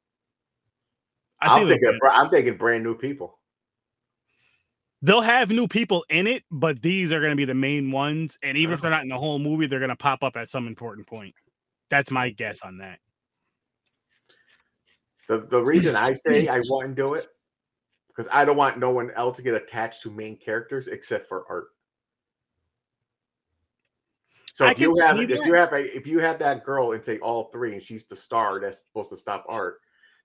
I 1.40 1.48
I'm 1.48 1.66
think 1.66 1.80
thinking. 1.80 2.00
I'm 2.10 2.30
thinking 2.30 2.56
brand 2.56 2.84
new 2.84 2.94
people. 2.94 3.38
They'll 5.04 5.20
have 5.20 5.50
new 5.50 5.68
people 5.68 6.02
in 6.08 6.26
it, 6.26 6.44
but 6.50 6.80
these 6.80 7.12
are 7.12 7.20
gonna 7.20 7.36
be 7.36 7.44
the 7.44 7.54
main 7.54 7.90
ones. 7.90 8.38
And 8.42 8.56
even 8.56 8.72
if 8.72 8.78
Uh-huh. 8.78 8.82
they're 8.82 8.90
not 8.90 9.02
in 9.02 9.10
the 9.10 9.18
whole 9.18 9.38
movie, 9.38 9.66
they're 9.66 9.80
gonna 9.80 9.94
pop 9.94 10.24
up 10.24 10.34
at 10.36 10.48
some 10.48 10.66
important 10.66 11.06
point. 11.06 11.34
That's 11.90 12.10
my 12.10 12.30
guess 12.30 12.62
on 12.62 12.78
that. 12.78 12.98
The 15.28 15.40
the 15.40 15.62
reason 15.62 15.94
I 15.94 16.14
say 16.14 16.48
I 16.48 16.60
wouldn't 16.68 16.96
do 16.96 17.14
it 17.14 17.28
because 18.08 18.28
I 18.32 18.44
don't 18.46 18.56
want 18.56 18.78
no 18.78 18.90
one 18.90 19.10
else 19.10 19.36
to 19.36 19.42
get 19.42 19.54
attached 19.54 20.02
to 20.02 20.10
main 20.10 20.38
characters 20.38 20.88
except 20.88 21.28
for 21.28 21.44
art. 21.50 21.68
So 24.54 24.66
I 24.66 24.70
if 24.70 24.78
you 24.78 24.96
have 25.00 25.18
if 25.18 25.28
that. 25.28 25.46
you 25.46 25.52
have 25.52 25.72
a 25.74 25.96
if 25.96 26.06
you 26.06 26.18
have 26.20 26.38
that 26.38 26.64
girl 26.64 26.92
and 26.92 27.04
say 27.04 27.18
all 27.18 27.50
three 27.52 27.74
and 27.74 27.82
she's 27.82 28.06
the 28.06 28.16
star 28.16 28.58
that's 28.58 28.84
supposed 28.86 29.10
to 29.10 29.16
stop 29.18 29.44
art, 29.48 29.80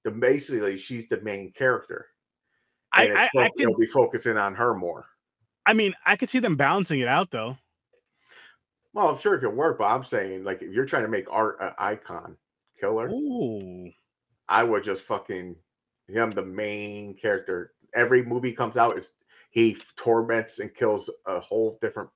then 0.06 0.22
basically 0.22 0.78
she's 0.78 1.10
the 1.10 1.20
main 1.22 1.52
character. 1.52 2.08
I, 2.92 3.06
And 3.06 3.18
I, 3.18 3.26
I 3.26 3.28
can, 3.28 3.52
they'll 3.58 3.78
be 3.78 3.86
focusing 3.86 4.38
on 4.38 4.56
her 4.56 4.74
more. 4.74 5.06
I 5.66 5.74
mean, 5.74 5.94
I 6.06 6.16
could 6.16 6.30
see 6.30 6.40
them 6.40 6.56
balancing 6.56 7.00
it 7.00 7.08
out 7.08 7.32
though. 7.32 7.58
Well, 8.94 9.10
I'm 9.10 9.20
sure 9.20 9.36
it 9.36 9.42
can 9.42 9.56
work, 9.56 9.78
but 9.78 9.86
I'm 9.86 10.04
saying 10.04 10.44
like 10.44 10.62
if 10.62 10.72
you're 10.74 10.86
trying 10.86 11.04
to 11.04 11.10
make 11.10 11.26
art 11.32 11.58
an 11.62 11.72
icon 11.78 12.36
killer, 12.80 13.10
Ooh, 13.10 13.92
I 14.48 14.64
would 14.64 14.84
just 14.84 15.04
fucking 15.04 15.56
him 16.08 16.32
the 16.32 16.44
main 16.44 17.16
character. 17.16 17.74
Every 17.96 18.24
movie 18.24 18.54
comes 18.54 18.78
out 18.78 18.98
is 18.98 19.14
he 19.52 19.78
torments 19.96 20.60
and 20.60 20.74
kills 20.74 21.10
a 21.28 21.40
whole 21.40 21.78
different 21.82 22.10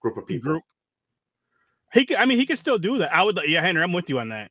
group 0.00 0.16
of 0.16 0.26
people. 0.26 0.52
group. 0.52 0.62
He 1.92 2.04
could, 2.04 2.16
I 2.16 2.26
mean, 2.26 2.38
he 2.38 2.46
could 2.46 2.58
still 2.58 2.78
do 2.78 2.98
that. 2.98 3.14
I 3.14 3.22
would, 3.22 3.38
yeah, 3.46 3.62
Henry, 3.62 3.82
I'm 3.82 3.92
with 3.92 4.10
you 4.10 4.18
on 4.18 4.28
that. 4.30 4.50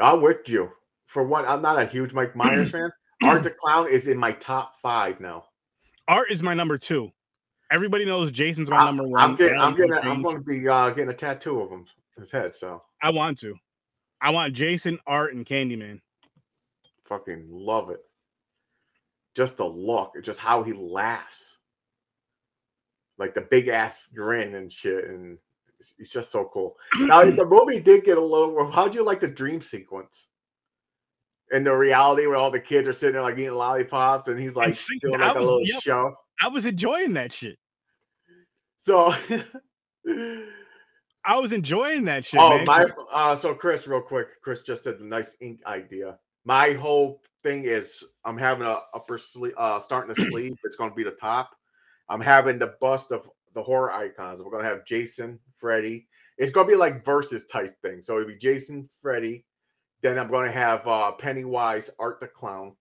I'm 0.00 0.20
with 0.20 0.48
you. 0.48 0.70
For 1.06 1.24
one, 1.24 1.44
I'm 1.46 1.62
not 1.62 1.80
a 1.80 1.86
huge 1.86 2.12
Mike 2.12 2.36
Myers 2.36 2.70
fan. 2.70 2.90
Art 3.22 3.42
the 3.42 3.50
Clown 3.50 3.88
is 3.88 4.08
in 4.08 4.18
my 4.18 4.32
top 4.32 4.76
five 4.80 5.20
now. 5.20 5.44
Art 6.08 6.30
is 6.30 6.42
my 6.42 6.54
number 6.54 6.76
two. 6.76 7.10
Everybody 7.70 8.04
knows 8.04 8.30
Jason's 8.30 8.70
my 8.70 8.76
I, 8.76 8.84
number 8.84 9.04
one. 9.04 9.20
I'm 9.20 9.36
getting, 9.36 9.58
I'm 9.58 9.74
gonna 9.74 9.94
getting, 9.94 10.10
I'm 10.10 10.22
going 10.22 10.36
to 10.36 10.42
be 10.42 10.68
uh, 10.68 10.90
getting 10.90 11.10
a 11.10 11.14
tattoo 11.14 11.60
of 11.60 11.70
him 11.70 11.86
his 12.18 12.30
head. 12.30 12.54
So 12.54 12.82
I 13.02 13.10
want 13.10 13.38
to. 13.38 13.54
I 14.20 14.30
want 14.30 14.54
Jason, 14.54 14.98
Art, 15.06 15.34
and 15.34 15.44
Candyman. 15.44 16.00
fucking 17.04 17.46
love 17.50 17.90
it. 17.90 18.00
Just 19.34 19.58
the 19.58 19.66
look, 19.66 20.12
just 20.22 20.40
how 20.40 20.62
he 20.62 20.72
laughs, 20.72 21.58
like 23.18 23.34
the 23.34 23.42
big 23.42 23.68
ass 23.68 24.08
grin 24.14 24.54
and 24.54 24.72
shit, 24.72 25.04
and 25.04 25.36
it's, 25.78 25.92
it's 25.98 26.10
just 26.10 26.32
so 26.32 26.48
cool. 26.52 26.76
Now 27.00 27.24
the 27.24 27.44
movie 27.50 27.80
did 27.80 28.04
get 28.04 28.16
a 28.16 28.20
little. 28.20 28.70
How'd 28.70 28.94
you 28.94 29.04
like 29.04 29.20
the 29.20 29.28
dream 29.28 29.60
sequence? 29.60 30.28
And 31.52 31.64
the 31.64 31.72
reality 31.76 32.26
where 32.26 32.36
all 32.36 32.50
the 32.50 32.60
kids 32.60 32.88
are 32.88 32.92
sitting 32.92 33.14
there 33.14 33.22
like 33.22 33.38
eating 33.38 33.52
lollipops, 33.52 34.28
and 34.28 34.40
he's 34.40 34.56
like 34.56 34.74
sing- 34.74 34.98
doing 35.00 35.20
I 35.22 35.28
like 35.28 35.36
a 35.36 35.40
was- 35.40 35.48
little 35.48 35.66
yep. 35.66 35.82
show. 35.82 36.14
I 36.42 36.48
was 36.48 36.66
enjoying 36.66 37.14
that 37.14 37.32
shit. 37.32 37.56
So, 38.78 39.14
I 41.24 41.38
was 41.38 41.52
enjoying 41.52 42.04
that 42.04 42.24
shit. 42.24 42.38
oh 42.40 42.56
man, 42.58 42.64
my, 42.66 42.86
uh, 43.12 43.34
so 43.34 43.54
Chris, 43.54 43.86
real 43.86 44.00
quick, 44.00 44.28
Chris 44.42 44.62
just 44.62 44.84
said 44.84 44.98
the 44.98 45.04
nice 45.04 45.36
ink 45.40 45.60
idea. 45.66 46.18
My 46.44 46.74
whole 46.74 47.22
thing 47.42 47.64
is 47.64 48.04
I'm 48.24 48.36
having 48.38 48.66
a 48.66 48.78
upper 48.94 49.18
sleeve, 49.18 49.54
uh, 49.56 49.80
starting 49.80 50.14
to 50.14 50.26
sleeve. 50.26 50.56
It's 50.64 50.76
going 50.76 50.90
to 50.90 50.96
be 50.96 51.04
the 51.04 51.16
top. 51.20 51.50
I'm 52.08 52.20
having 52.20 52.58
the 52.58 52.74
bust 52.80 53.10
of 53.12 53.28
the 53.54 53.62
horror 53.62 53.92
icons. 53.92 54.40
We're 54.40 54.50
going 54.50 54.62
to 54.62 54.68
have 54.68 54.84
Jason, 54.84 55.40
Freddy. 55.58 56.06
It's 56.38 56.52
going 56.52 56.66
to 56.66 56.72
be 56.72 56.76
like 56.76 57.04
versus 57.04 57.46
type 57.46 57.74
thing. 57.80 58.02
So 58.02 58.16
it'll 58.16 58.28
be 58.28 58.36
Jason, 58.36 58.88
Freddy. 59.00 59.45
Then 60.06 60.20
I'm 60.20 60.28
going 60.28 60.46
to 60.46 60.52
have 60.52 60.86
uh, 60.86 61.10
Pennywise, 61.10 61.90
Art 61.98 62.20
the 62.20 62.28
Clown. 62.28 62.76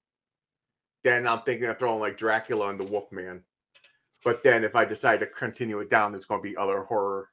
Then 1.03 1.27
I'm 1.27 1.41
thinking 1.41 1.67
of 1.67 1.79
throwing 1.79 1.99
like 1.99 2.19
Dracula 2.19 2.69
and 2.69 2.79
the 2.79 2.83
Wolfman. 2.83 3.41
But 4.23 4.43
then 4.43 4.63
if 4.63 4.75
I 4.75 4.85
decide 4.85 5.21
to 5.21 5.25
continue 5.25 5.79
it 5.79 5.89
down, 5.89 6.11
there's 6.11 6.25
going 6.25 6.39
to 6.39 6.47
be 6.47 6.55
other 6.55 6.83
horror 6.83 7.29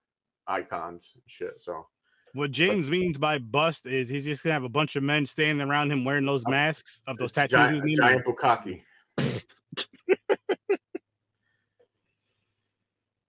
icons 0.46 1.10
and 1.14 1.22
shit. 1.26 1.60
So 1.60 1.86
what 2.32 2.52
James 2.52 2.90
means 2.90 3.18
by 3.18 3.36
bust 3.36 3.84
is 3.84 4.08
he's 4.08 4.24
just 4.24 4.42
gonna 4.42 4.54
have 4.54 4.64
a 4.64 4.68
bunch 4.70 4.96
of 4.96 5.02
men 5.02 5.26
standing 5.26 5.68
around 5.68 5.92
him 5.92 6.06
wearing 6.06 6.24
those 6.24 6.42
masks 6.46 7.02
of 7.06 7.18
those 7.18 7.32
tattoos. 7.32 7.68
he 7.68 7.76
giant, 7.76 7.84
was 7.84 7.98
giant 7.98 8.24
bukkake. 8.24 8.82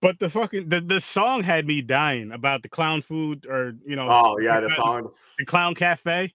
But 0.02 0.19
the 0.19 0.30
fucking 0.30 0.67
the, 0.69 0.82
the 0.82 0.99
song 1.02 1.43
had 1.43 1.65
me 1.65 1.82
dying 1.82 2.32
about 2.34 2.62
the 2.62 2.67
clown 2.69 3.02
food 3.02 3.45
or 3.45 3.73
you 3.86 3.95
know 3.97 4.08
Oh 4.10 4.38
yeah, 4.38 4.60
the 4.62 4.67
the- 4.69 4.76
song. 4.76 5.10
the 5.39 5.45
clown 5.45 5.76
cafe. 5.76 6.34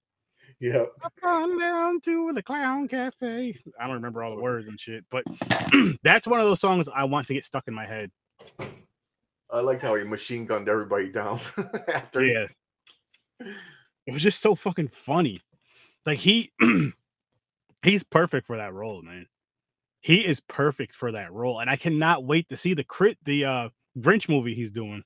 Yeah, 0.60 0.86
on 1.22 1.58
down 1.58 2.00
to 2.00 2.32
the 2.34 2.42
clown 2.42 2.88
cafe. 2.88 3.56
I 3.78 3.84
don't 3.84 3.94
remember 3.94 4.24
all 4.24 4.34
the 4.34 4.42
words 4.42 4.66
and 4.66 4.80
shit, 4.80 5.04
but 5.08 5.22
that's 6.02 6.26
one 6.26 6.40
of 6.40 6.46
those 6.46 6.60
songs 6.60 6.88
I 6.92 7.04
want 7.04 7.28
to 7.28 7.34
get 7.34 7.44
stuck 7.44 7.68
in 7.68 7.74
my 7.74 7.86
head. 7.86 8.10
I 9.50 9.60
like 9.60 9.80
how 9.80 9.94
he 9.94 10.04
machine 10.04 10.46
gunned 10.46 10.68
everybody 10.68 11.10
down 11.10 11.38
after. 11.94 12.24
Yeah. 12.24 12.46
It 14.06 14.12
was 14.12 14.22
just 14.22 14.40
so 14.40 14.54
fucking 14.54 14.88
funny. 14.88 15.40
Like 16.04 16.18
he 16.18 16.50
he's 17.82 18.02
perfect 18.02 18.46
for 18.46 18.56
that 18.56 18.72
role, 18.72 19.02
man. 19.02 19.26
He 20.00 20.26
is 20.26 20.40
perfect 20.40 20.94
for 20.94 21.12
that 21.12 21.32
role. 21.32 21.60
And 21.60 21.70
I 21.70 21.76
cannot 21.76 22.24
wait 22.24 22.48
to 22.48 22.56
see 22.56 22.74
the 22.74 22.84
crit 22.84 23.16
the 23.24 23.44
uh 23.44 23.68
Grinch 23.98 24.28
movie 24.28 24.54
he's 24.54 24.70
doing. 24.70 25.02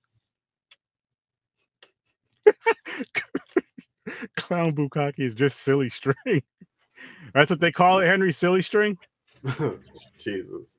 Clown 4.37 4.75
Bukaki 4.75 5.21
is 5.21 5.35
just 5.35 5.61
silly 5.61 5.89
string. 5.89 6.17
That's 7.35 7.51
what 7.51 7.61
they 7.61 7.73
call 7.73 8.01
it, 8.01 8.07
Henry. 8.07 8.33
Silly 8.33 8.63
string. 8.63 8.99
Jesus. 10.19 10.79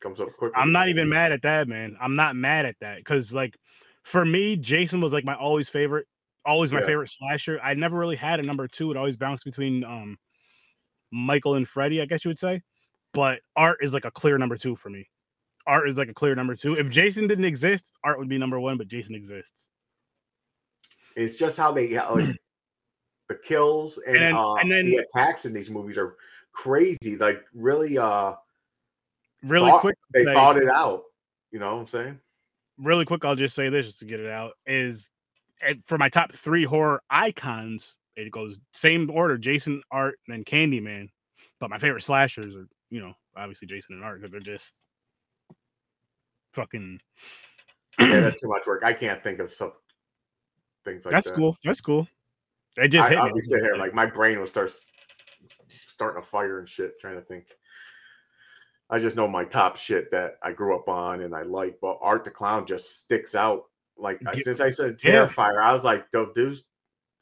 Comes 0.00 0.20
up 0.20 0.28
quick. 0.38 0.52
I'm 0.54 0.72
not 0.72 0.88
even 0.88 1.08
mad 1.08 1.32
at 1.32 1.42
that, 1.42 1.66
man. 1.68 1.96
I'm 2.00 2.14
not 2.14 2.36
mad 2.36 2.66
at 2.66 2.76
that 2.80 2.98
because, 2.98 3.32
like, 3.32 3.56
for 4.04 4.24
me, 4.24 4.56
Jason 4.56 5.00
was 5.00 5.12
like 5.12 5.24
my 5.24 5.34
always 5.34 5.68
favorite, 5.68 6.06
always 6.46 6.72
my 6.72 6.80
Yeah. 6.80 6.86
favorite 6.86 7.08
slasher. 7.10 7.60
I 7.62 7.74
never 7.74 7.98
really 7.98 8.16
had 8.16 8.38
a 8.38 8.44
number 8.44 8.68
two. 8.68 8.90
It 8.90 8.96
always 8.96 9.16
bounced 9.16 9.44
between 9.44 9.82
um 9.84 10.16
Michael 11.10 11.54
and 11.54 11.66
Freddy, 11.66 12.00
I 12.00 12.06
guess 12.06 12.24
you 12.24 12.28
would 12.28 12.38
say. 12.38 12.62
But 13.12 13.40
Art 13.56 13.78
is 13.82 13.92
like 13.92 14.04
a 14.04 14.10
clear 14.10 14.38
number 14.38 14.56
two 14.56 14.76
for 14.76 14.90
me. 14.90 15.08
Art 15.66 15.88
is 15.88 15.98
like 15.98 16.08
a 16.08 16.14
clear 16.14 16.34
number 16.34 16.54
two. 16.54 16.74
If 16.74 16.88
Jason 16.88 17.26
didn't 17.26 17.44
exist, 17.44 17.90
Art 18.04 18.18
would 18.18 18.28
be 18.28 18.38
number 18.38 18.60
one, 18.60 18.78
but 18.78 18.88
Jason 18.88 19.14
exists. 19.14 19.68
It's 21.18 21.36
just 21.36 21.56
how 21.58 21.72
they 21.72 21.98
like 21.98 22.36
the 23.28 23.34
kills 23.34 23.98
and, 24.06 24.16
And 24.16 24.36
uh, 24.36 24.54
and 24.54 24.70
then- 24.70 24.86
the 24.86 24.98
attacks 24.98 25.44
in 25.44 25.52
these 25.52 25.70
movies 25.70 25.98
are 25.98 26.16
crazy. 26.52 27.16
Like 27.18 27.44
really, 27.54 27.98
uh, 27.98 28.34
Really 29.42 29.70
thought- 29.70 29.80
quick, 29.80 29.96
they 30.12 30.24
thought 30.24 30.56
it 30.56 30.68
out. 30.68 31.04
You 31.52 31.58
know 31.58 31.74
what 31.74 31.80
I'm 31.82 31.86
saying? 31.86 32.20
really 32.80 33.04
quick, 33.04 33.24
I'll 33.24 33.34
just 33.34 33.56
say 33.56 33.68
this 33.68 33.86
just 33.86 33.98
to 33.98 34.04
get 34.04 34.20
it 34.20 34.30
out 34.30 34.52
is 34.64 35.10
and 35.60 35.82
for 35.88 35.98
my 35.98 36.08
top 36.08 36.32
three 36.32 36.62
horror 36.64 37.02
icons, 37.10 37.98
it 38.14 38.30
goes 38.30 38.60
same 38.72 39.10
order: 39.10 39.36
Jason, 39.36 39.82
Art, 39.90 40.16
and 40.28 40.34
then 40.36 40.44
Candyman. 40.44 41.08
But 41.58 41.70
my 41.70 41.78
favorite 41.80 42.02
slashers 42.04 42.54
are, 42.54 42.68
you 42.90 43.00
know, 43.00 43.14
obviously 43.36 43.66
Jason 43.66 43.96
and 43.96 44.04
Art 44.04 44.20
because 44.20 44.30
they're 44.30 44.40
just 44.40 44.74
fucking. 46.54 47.00
yeah, 48.00 48.06
that's 48.20 48.40
too 48.40 48.48
much 48.48 48.66
work. 48.66 48.82
I 48.84 48.92
can't 48.92 49.22
think 49.22 49.40
of 49.40 49.50
some 49.52 49.72
things 50.88 51.04
like 51.04 51.12
That's 51.12 51.28
that. 51.28 51.36
cool. 51.36 51.56
That's 51.64 51.80
cool. 51.80 52.06
It 52.76 52.88
just 52.88 53.06
I, 53.06 53.10
hit 53.10 53.18
I'll 53.18 53.30
me. 53.30 53.40
be 53.40 53.46
here 53.60 53.76
like 53.76 53.94
my 54.02 54.06
brain 54.06 54.38
will 54.38 54.46
start 54.46 54.70
starting 55.88 56.22
a 56.22 56.24
fire 56.24 56.58
and 56.60 56.68
shit, 56.68 56.98
trying 57.00 57.16
to 57.16 57.22
think. 57.22 57.46
I 58.90 58.98
just 58.98 59.16
know 59.16 59.28
my 59.28 59.44
top 59.44 59.76
shit 59.76 60.10
that 60.12 60.38
I 60.42 60.52
grew 60.52 60.74
up 60.74 60.88
on 60.88 61.20
and 61.20 61.34
I 61.34 61.42
like, 61.42 61.76
but 61.82 61.98
Art 62.00 62.24
the 62.24 62.30
Clown 62.30 62.66
just 62.66 63.02
sticks 63.02 63.34
out. 63.34 63.64
Like 63.98 64.20
I- 64.26 64.34
Ge- 64.34 64.42
since 64.42 64.60
I 64.60 64.70
said 64.70 64.96
yeah. 65.04 65.26
Terrifier, 65.26 65.62
I 65.62 65.72
was 65.72 65.84
like, 65.84 66.10
"Those 66.12 66.32
dudes, 66.34 66.64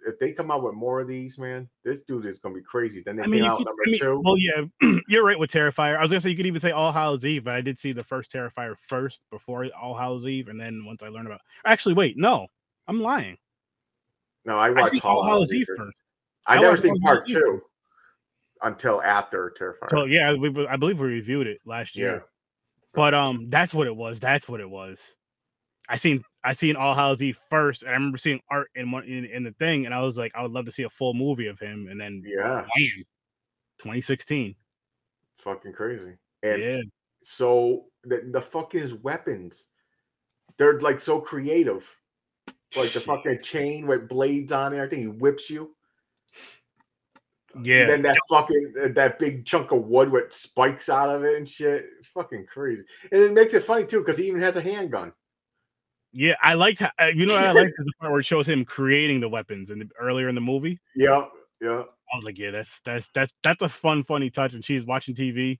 if 0.06 0.18
they 0.20 0.32
come 0.32 0.50
out 0.50 0.62
with 0.62 0.74
more 0.74 1.00
of 1.00 1.08
these, 1.08 1.38
man, 1.38 1.68
this 1.84 2.02
dude 2.02 2.26
is 2.26 2.38
gonna 2.38 2.54
be 2.54 2.62
crazy." 2.62 3.02
Then 3.04 3.16
they 3.16 3.22
I 3.24 3.26
mean, 3.26 3.40
came 3.40 3.50
out 3.50 3.58
could, 3.58 3.66
number 3.66 3.82
I 3.86 3.90
mean, 3.90 4.00
two. 4.00 4.20
well, 4.24 4.36
yeah, 4.36 4.62
you're 5.08 5.24
right 5.24 5.38
with 5.38 5.50
Terrifier. 5.50 5.96
I 5.96 6.02
was 6.02 6.10
gonna 6.10 6.20
say 6.20 6.30
you 6.30 6.36
could 6.36 6.46
even 6.46 6.60
say 6.60 6.70
All 6.70 6.92
Hallows 6.92 7.24
Eve, 7.24 7.44
but 7.44 7.54
I 7.54 7.62
did 7.62 7.80
see 7.80 7.92
the 7.92 8.04
first 8.04 8.30
Terrifier 8.30 8.76
first 8.78 9.22
before 9.30 9.66
All 9.80 9.96
Hallows 9.96 10.26
Eve, 10.26 10.48
and 10.48 10.60
then 10.60 10.84
once 10.84 11.02
I 11.02 11.08
learned 11.08 11.26
about, 11.28 11.40
actually, 11.64 11.94
wait, 11.94 12.16
no, 12.18 12.46
I'm 12.86 13.00
lying. 13.00 13.38
No, 14.46 14.56
I 14.56 14.68
I 14.68 14.70
watched 14.70 14.92
see 14.92 15.00
All 15.00 15.24
Hallows 15.24 15.52
Eve 15.52 15.66
first. 15.76 15.98
I 16.46 16.56
I 16.56 16.60
never 16.60 16.76
seen 16.76 16.92
All 16.92 17.00
part 17.00 17.26
two 17.26 17.60
until 18.62 19.02
after 19.02 19.52
Terrifier. 19.60 19.90
So 19.90 20.04
yeah, 20.04 20.32
we, 20.32 20.66
I 20.66 20.76
believe 20.76 21.00
we 21.00 21.08
reviewed 21.08 21.46
it 21.46 21.58
last 21.66 21.96
year. 21.96 22.14
yeah, 22.14 22.20
But 22.94 23.12
um, 23.12 23.50
that's 23.50 23.74
what 23.74 23.86
it 23.86 23.94
was. 23.94 24.20
That's 24.20 24.48
what 24.48 24.60
it 24.60 24.70
was. 24.70 25.16
I 25.88 25.96
seen 25.96 26.24
I 26.44 26.52
seen 26.52 26.76
All 26.76 26.94
Hallows 26.94 27.22
Eve 27.22 27.38
first, 27.50 27.82
and 27.82 27.90
I 27.90 27.94
remember 27.94 28.18
seeing 28.18 28.40
art 28.50 28.70
in 28.76 28.90
one 28.90 29.04
in, 29.04 29.24
in 29.26 29.42
the 29.44 29.52
thing, 29.52 29.84
and 29.84 29.94
I 29.94 30.02
was 30.02 30.16
like, 30.16 30.32
I 30.34 30.42
would 30.42 30.52
love 30.52 30.64
to 30.66 30.72
see 30.72 30.84
a 30.84 30.90
full 30.90 31.12
movie 31.12 31.48
of 31.48 31.58
him. 31.58 31.88
And 31.90 32.00
then 32.00 32.22
yeah, 32.24 32.62
bam, 32.62 33.04
2016. 33.78 34.54
fucking 35.38 35.72
crazy. 35.72 36.14
And 36.42 36.62
yeah, 36.62 36.80
so 37.22 37.86
the, 38.04 38.28
the 38.30 38.40
fucking 38.40 38.80
his 38.80 38.94
weapons 38.94 39.66
they're 40.58 40.78
like 40.80 41.00
so 41.00 41.20
creative 41.20 41.84
like 42.76 42.92
the 42.92 43.00
fucking 43.00 43.40
chain 43.42 43.86
with 43.86 44.08
blades 44.08 44.52
on 44.52 44.72
and 44.72 44.80
everything 44.80 45.00
he 45.00 45.06
whips 45.06 45.48
you 45.50 45.74
yeah. 47.62 47.82
and 47.82 47.90
then 47.90 48.02
that 48.02 48.16
fucking 48.28 48.74
uh, 48.82 48.88
that 48.94 49.18
big 49.18 49.44
chunk 49.46 49.72
of 49.72 49.84
wood 49.84 50.10
with 50.10 50.32
spikes 50.32 50.88
out 50.88 51.08
of 51.08 51.24
it 51.24 51.36
and 51.36 51.48
shit 51.48 51.86
it's 51.98 52.08
fucking 52.08 52.44
crazy 52.46 52.82
and 53.12 53.22
it 53.22 53.32
makes 53.32 53.54
it 53.54 53.64
funny 53.64 53.84
too 53.84 54.00
because 54.00 54.18
he 54.18 54.26
even 54.26 54.40
has 54.40 54.56
a 54.56 54.60
handgun 54.60 55.12
Yeah, 56.12 56.34
I 56.42 56.54
liked 56.54 56.80
how 56.80 56.90
uh, 57.00 57.06
you 57.06 57.26
know 57.26 57.34
what 57.34 57.44
I 57.44 57.52
liked 57.52 57.74
is 57.78 57.84
the 57.86 57.92
part 58.00 58.12
where 58.12 58.20
it 58.20 58.26
shows 58.26 58.48
him 58.48 58.64
creating 58.64 59.20
the 59.20 59.28
weapons 59.28 59.70
in 59.70 59.78
the 59.78 59.88
earlier 60.00 60.28
in 60.28 60.34
the 60.34 60.40
movie. 60.40 60.78
yeah 60.94 61.26
yeah 61.60 61.84
I 62.12 62.16
was 62.16 62.24
like, 62.24 62.38
yeah, 62.38 62.50
that's 62.50 62.80
that's 62.84 63.08
that's 63.14 63.32
that's 63.42 63.62
a 63.62 63.68
fun, 63.68 64.04
funny 64.04 64.30
touch. 64.30 64.54
And 64.54 64.64
she's 64.64 64.84
watching 64.84 65.14
TV. 65.14 65.58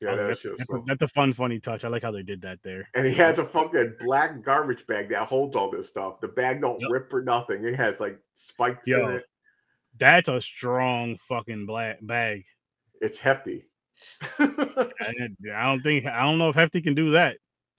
Yeah 0.00 0.16
that 0.16 0.26
that's, 0.28 0.42
that's, 0.42 0.64
cool. 0.64 0.80
a, 0.80 0.84
that's 0.86 1.02
a 1.02 1.08
fun, 1.08 1.32
funny 1.32 1.58
touch. 1.60 1.84
I 1.84 1.88
like 1.88 2.02
how 2.02 2.10
they 2.10 2.22
did 2.22 2.42
that 2.42 2.58
there. 2.62 2.88
and 2.94 3.06
he 3.06 3.14
has 3.14 3.38
a 3.38 3.44
fucking 3.44 3.96
black 4.00 4.42
garbage 4.44 4.86
bag 4.86 5.08
that 5.10 5.26
holds 5.28 5.56
all 5.56 5.70
this 5.70 5.88
stuff 5.88 6.20
the 6.20 6.28
bag 6.28 6.60
don't 6.60 6.80
Yep. 6.80 6.90
rip 6.90 7.14
or 7.14 7.22
nothing 7.22 7.64
it 7.64 7.74
has 7.76 8.00
like 8.00 8.18
spikes 8.34 8.86
Yo. 8.88 9.08
in 9.08 9.14
it 9.16 9.24
That's 9.98 10.28
a 10.28 10.40
strong 10.40 11.16
fucking 11.28 11.66
black 11.66 11.98
bag. 12.02 12.44
it's 13.00 13.18
hefty 13.18 13.64
I, 14.38 14.90
I 15.54 15.62
don't 15.64 15.82
think 15.82 16.04
I 16.06 16.22
don't 16.22 16.36
know 16.38 16.48
if 16.50 16.56
Hefty 16.56 16.82
can 16.82 16.94
do 16.94 17.12
that. 17.12 17.36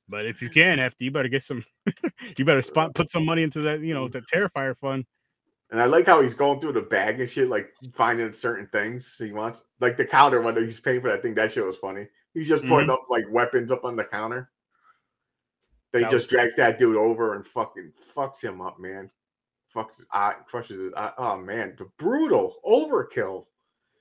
But 0.07 0.25
if 0.25 0.41
you 0.41 0.49
can, 0.49 0.79
Hefty, 0.79 1.05
you 1.05 1.11
better 1.11 1.27
get 1.27 1.43
some. 1.43 1.63
you 2.37 2.45
better 2.45 2.61
spot 2.61 2.95
put 2.95 3.11
some 3.11 3.25
money 3.25 3.43
into 3.43 3.61
that. 3.61 3.81
You 3.81 3.93
know, 3.93 4.07
the 4.07 4.21
Terrifier 4.33 4.77
fund. 4.77 5.05
And 5.71 5.81
I 5.81 5.85
like 5.85 6.05
how 6.05 6.21
he's 6.21 6.35
going 6.35 6.59
through 6.59 6.73
the 6.73 6.81
bag 6.81 7.19
and 7.19 7.29
shit, 7.29 7.49
like 7.49 7.73
finding 7.93 8.31
certain 8.31 8.67
things 8.67 9.15
he 9.17 9.31
wants. 9.31 9.63
Like 9.79 9.97
the 9.97 10.05
counter 10.05 10.41
when 10.41 10.55
he's 10.55 10.79
paying 10.79 11.01
for 11.01 11.09
that 11.09 11.21
thing, 11.21 11.35
that 11.35 11.53
shit 11.53 11.65
was 11.65 11.77
funny. 11.77 12.07
He's 12.33 12.47
just 12.47 12.63
putting 12.63 12.89
mm-hmm. 12.89 12.91
up 12.91 13.05
like 13.09 13.25
weapons 13.31 13.71
up 13.71 13.83
on 13.83 13.95
the 13.95 14.03
counter. 14.03 14.51
They 15.91 16.01
That 16.01 16.11
just 16.11 16.29
drags 16.29 16.55
that 16.55 16.77
dude 16.77 16.97
over 16.97 17.35
and 17.35 17.47
fucking 17.47 17.93
fucks 18.13 18.41
him 18.41 18.61
up, 18.61 18.79
man. 18.79 19.09
Fucks 19.73 19.97
his 19.97 20.05
eye, 20.11 20.35
crushes 20.45 20.81
his 20.81 20.93
eye. 20.93 21.13
Oh 21.17 21.37
man, 21.37 21.75
the 21.77 21.85
brutal 21.97 22.57
overkill. 22.65 23.45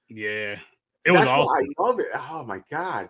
Yeah, 0.08 0.56
it 1.04 1.12
was 1.12 1.20
That's 1.20 1.30
awesome. 1.30 1.46
why 1.46 1.60
I 1.60 1.82
love 1.82 2.00
it. 2.00 2.08
Oh 2.14 2.44
my 2.44 2.62
god, 2.70 3.08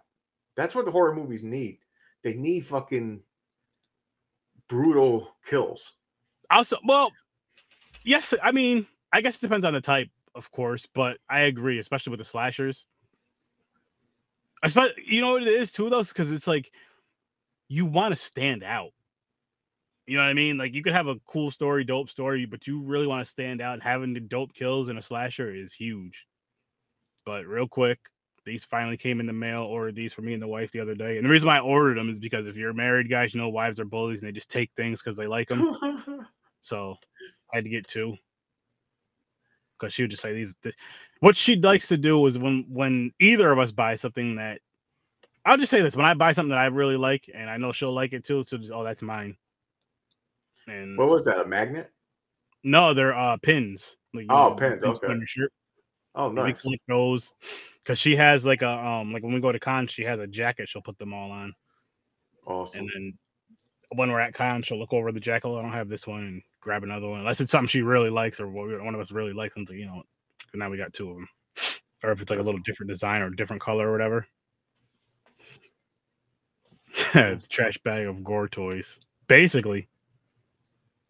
that's 0.54 0.74
what 0.74 0.84
the 0.84 0.90
horror 0.90 1.14
movies 1.14 1.42
need. 1.42 1.78
They 2.22 2.34
need 2.34 2.66
fucking 2.66 3.22
brutal 4.68 5.34
kills. 5.46 5.92
Also, 6.50 6.78
well, 6.84 7.10
yes, 8.04 8.34
I 8.42 8.52
mean, 8.52 8.86
I 9.12 9.20
guess 9.20 9.36
it 9.36 9.40
depends 9.40 9.66
on 9.66 9.74
the 9.74 9.80
type, 9.80 10.08
of 10.34 10.50
course, 10.50 10.86
but 10.94 11.18
I 11.28 11.40
agree, 11.40 11.78
especially 11.78 12.10
with 12.10 12.20
the 12.20 12.24
slashers. 12.24 12.86
Especially, 14.62 14.94
you 15.06 15.20
know 15.20 15.32
what 15.32 15.42
it 15.42 15.48
is 15.48 15.72
too, 15.72 15.90
though, 15.90 16.02
because 16.02 16.32
it's 16.32 16.46
like 16.46 16.70
you 17.68 17.86
want 17.86 18.14
to 18.14 18.20
stand 18.20 18.62
out. 18.62 18.90
You 20.06 20.18
know 20.18 20.22
what 20.22 20.30
I 20.30 20.34
mean? 20.34 20.58
Like 20.58 20.74
you 20.74 20.82
could 20.82 20.92
have 20.92 21.06
a 21.06 21.16
cool 21.26 21.50
story, 21.50 21.84
dope 21.84 22.10
story, 22.10 22.44
but 22.44 22.66
you 22.66 22.82
really 22.82 23.06
want 23.06 23.24
to 23.24 23.30
stand 23.30 23.60
out. 23.60 23.82
Having 23.82 24.14
the 24.14 24.20
dope 24.20 24.54
kills 24.54 24.88
in 24.88 24.98
a 24.98 25.02
slasher 25.02 25.54
is 25.54 25.72
huge. 25.72 26.26
But 27.24 27.46
real 27.46 27.66
quick, 27.66 27.98
these 28.44 28.64
finally 28.64 28.98
came 28.98 29.20
in 29.20 29.26
the 29.26 29.32
mail. 29.32 29.62
Ordered 29.62 29.96
these 29.96 30.12
for 30.12 30.20
me 30.20 30.34
and 30.34 30.42
the 30.42 30.46
wife 30.46 30.70
the 30.72 30.80
other 30.80 30.94
day, 30.94 31.16
and 31.16 31.24
the 31.24 31.30
reason 31.30 31.46
why 31.46 31.56
I 31.56 31.60
ordered 31.60 31.96
them 31.96 32.10
is 32.10 32.18
because 32.18 32.46
if 32.46 32.56
you're 32.56 32.74
married, 32.74 33.08
guys, 33.08 33.32
you 33.32 33.40
know 33.40 33.48
wives 33.48 33.80
are 33.80 33.86
bullies 33.86 34.20
and 34.20 34.28
they 34.28 34.32
just 34.32 34.50
take 34.50 34.70
things 34.76 35.00
because 35.00 35.16
they 35.16 35.26
like 35.26 35.48
them. 35.48 35.76
So 36.64 36.96
I 37.54 37.58
had 37.58 37.64
to 37.64 37.70
get 37.70 37.86
two 37.86 38.16
because 39.78 39.94
she 39.94 40.02
would 40.02 40.10
just 40.10 40.22
say 40.22 40.32
these. 40.34 40.54
th- 40.64 40.74
what 41.20 41.36
she 41.36 41.54
likes 41.54 41.86
to 41.88 41.96
do 41.96 42.26
is 42.26 42.36
when 42.36 42.66
when 42.68 43.12
either 43.20 43.52
of 43.52 43.60
us 43.60 43.70
buy 43.70 43.94
something 43.94 44.34
that 44.36 44.60
I'll 45.46 45.56
just 45.56 45.70
say 45.70 45.80
this: 45.80 45.94
when 45.94 46.04
I 46.04 46.14
buy 46.14 46.32
something 46.32 46.50
that 46.50 46.58
I 46.58 46.66
really 46.66 46.96
like 46.96 47.30
and 47.32 47.48
I 47.48 47.56
know 47.56 47.70
she'll 47.70 47.94
like 47.94 48.12
it 48.12 48.24
too, 48.24 48.42
so 48.42 48.58
just 48.58 48.72
oh 48.72 48.82
that's 48.82 49.02
mine. 49.02 49.36
And 50.66 50.98
what 50.98 51.08
was 51.08 51.24
that? 51.26 51.38
A 51.38 51.46
magnet? 51.46 51.92
no, 52.64 52.92
they're 52.92 53.16
uh 53.16 53.36
pins. 53.36 53.96
Like, 54.14 54.26
Oh, 54.30 54.48
know, 54.48 54.54
the 54.56 54.60
pins, 54.60 54.82
okay. 54.82 55.06
On 55.06 55.18
your 55.18 55.26
shirt. 55.28 55.52
Oh, 56.16 56.30
nice. 56.30 56.60
collect 56.62 56.82
those 56.88 57.34
because 57.84 57.98
she 58.00 58.16
has 58.16 58.44
like 58.44 58.62
a 58.62 58.68
um 58.68 59.12
like 59.12 59.22
when 59.22 59.32
we 59.32 59.40
go 59.40 59.52
to 59.52 59.60
con, 59.60 59.86
she 59.86 60.02
has 60.02 60.18
a 60.18 60.26
jacket. 60.26 60.68
She'll 60.68 60.82
put 60.82 60.98
them 60.98 61.14
all 61.14 61.30
on, 61.30 61.52
Awesome. 62.46 62.80
and 62.80 62.90
then 62.92 63.18
when 63.96 64.10
we're 64.10 64.18
at 64.20 64.34
con, 64.34 64.62
she'll 64.62 64.78
look 64.78 64.92
over 64.92 65.12
the 65.12 65.20
jacket. 65.20 65.46
Oh, 65.46 65.56
I 65.58 65.62
don't 65.62 65.72
have 65.72 65.88
this 65.88 66.06
one, 66.06 66.22
and 66.24 66.42
grab 66.64 66.82
another 66.82 67.08
one 67.08 67.20
unless 67.20 67.40
it's 67.40 67.52
something 67.52 67.68
she 67.68 67.82
really 67.82 68.10
likes 68.10 68.40
or 68.40 68.48
one 68.48 68.94
of 68.94 69.00
us 69.00 69.12
really 69.12 69.32
likes. 69.32 69.56
And 69.56 69.68
so 69.68 69.74
you 69.74 69.86
know, 69.86 70.02
now 70.54 70.70
we 70.70 70.76
got 70.76 70.92
two 70.92 71.10
of 71.10 71.16
them, 71.16 71.28
or 72.02 72.10
if 72.10 72.20
it's 72.20 72.30
like 72.30 72.40
a 72.40 72.42
little 72.42 72.60
different 72.64 72.90
design 72.90 73.22
or 73.22 73.30
different 73.30 73.62
color 73.62 73.88
or 73.88 73.92
whatever. 73.92 74.26
Trash 77.48 77.78
bag 77.84 78.06
of 78.06 78.24
gore 78.24 78.48
toys, 78.48 78.98
basically. 79.28 79.88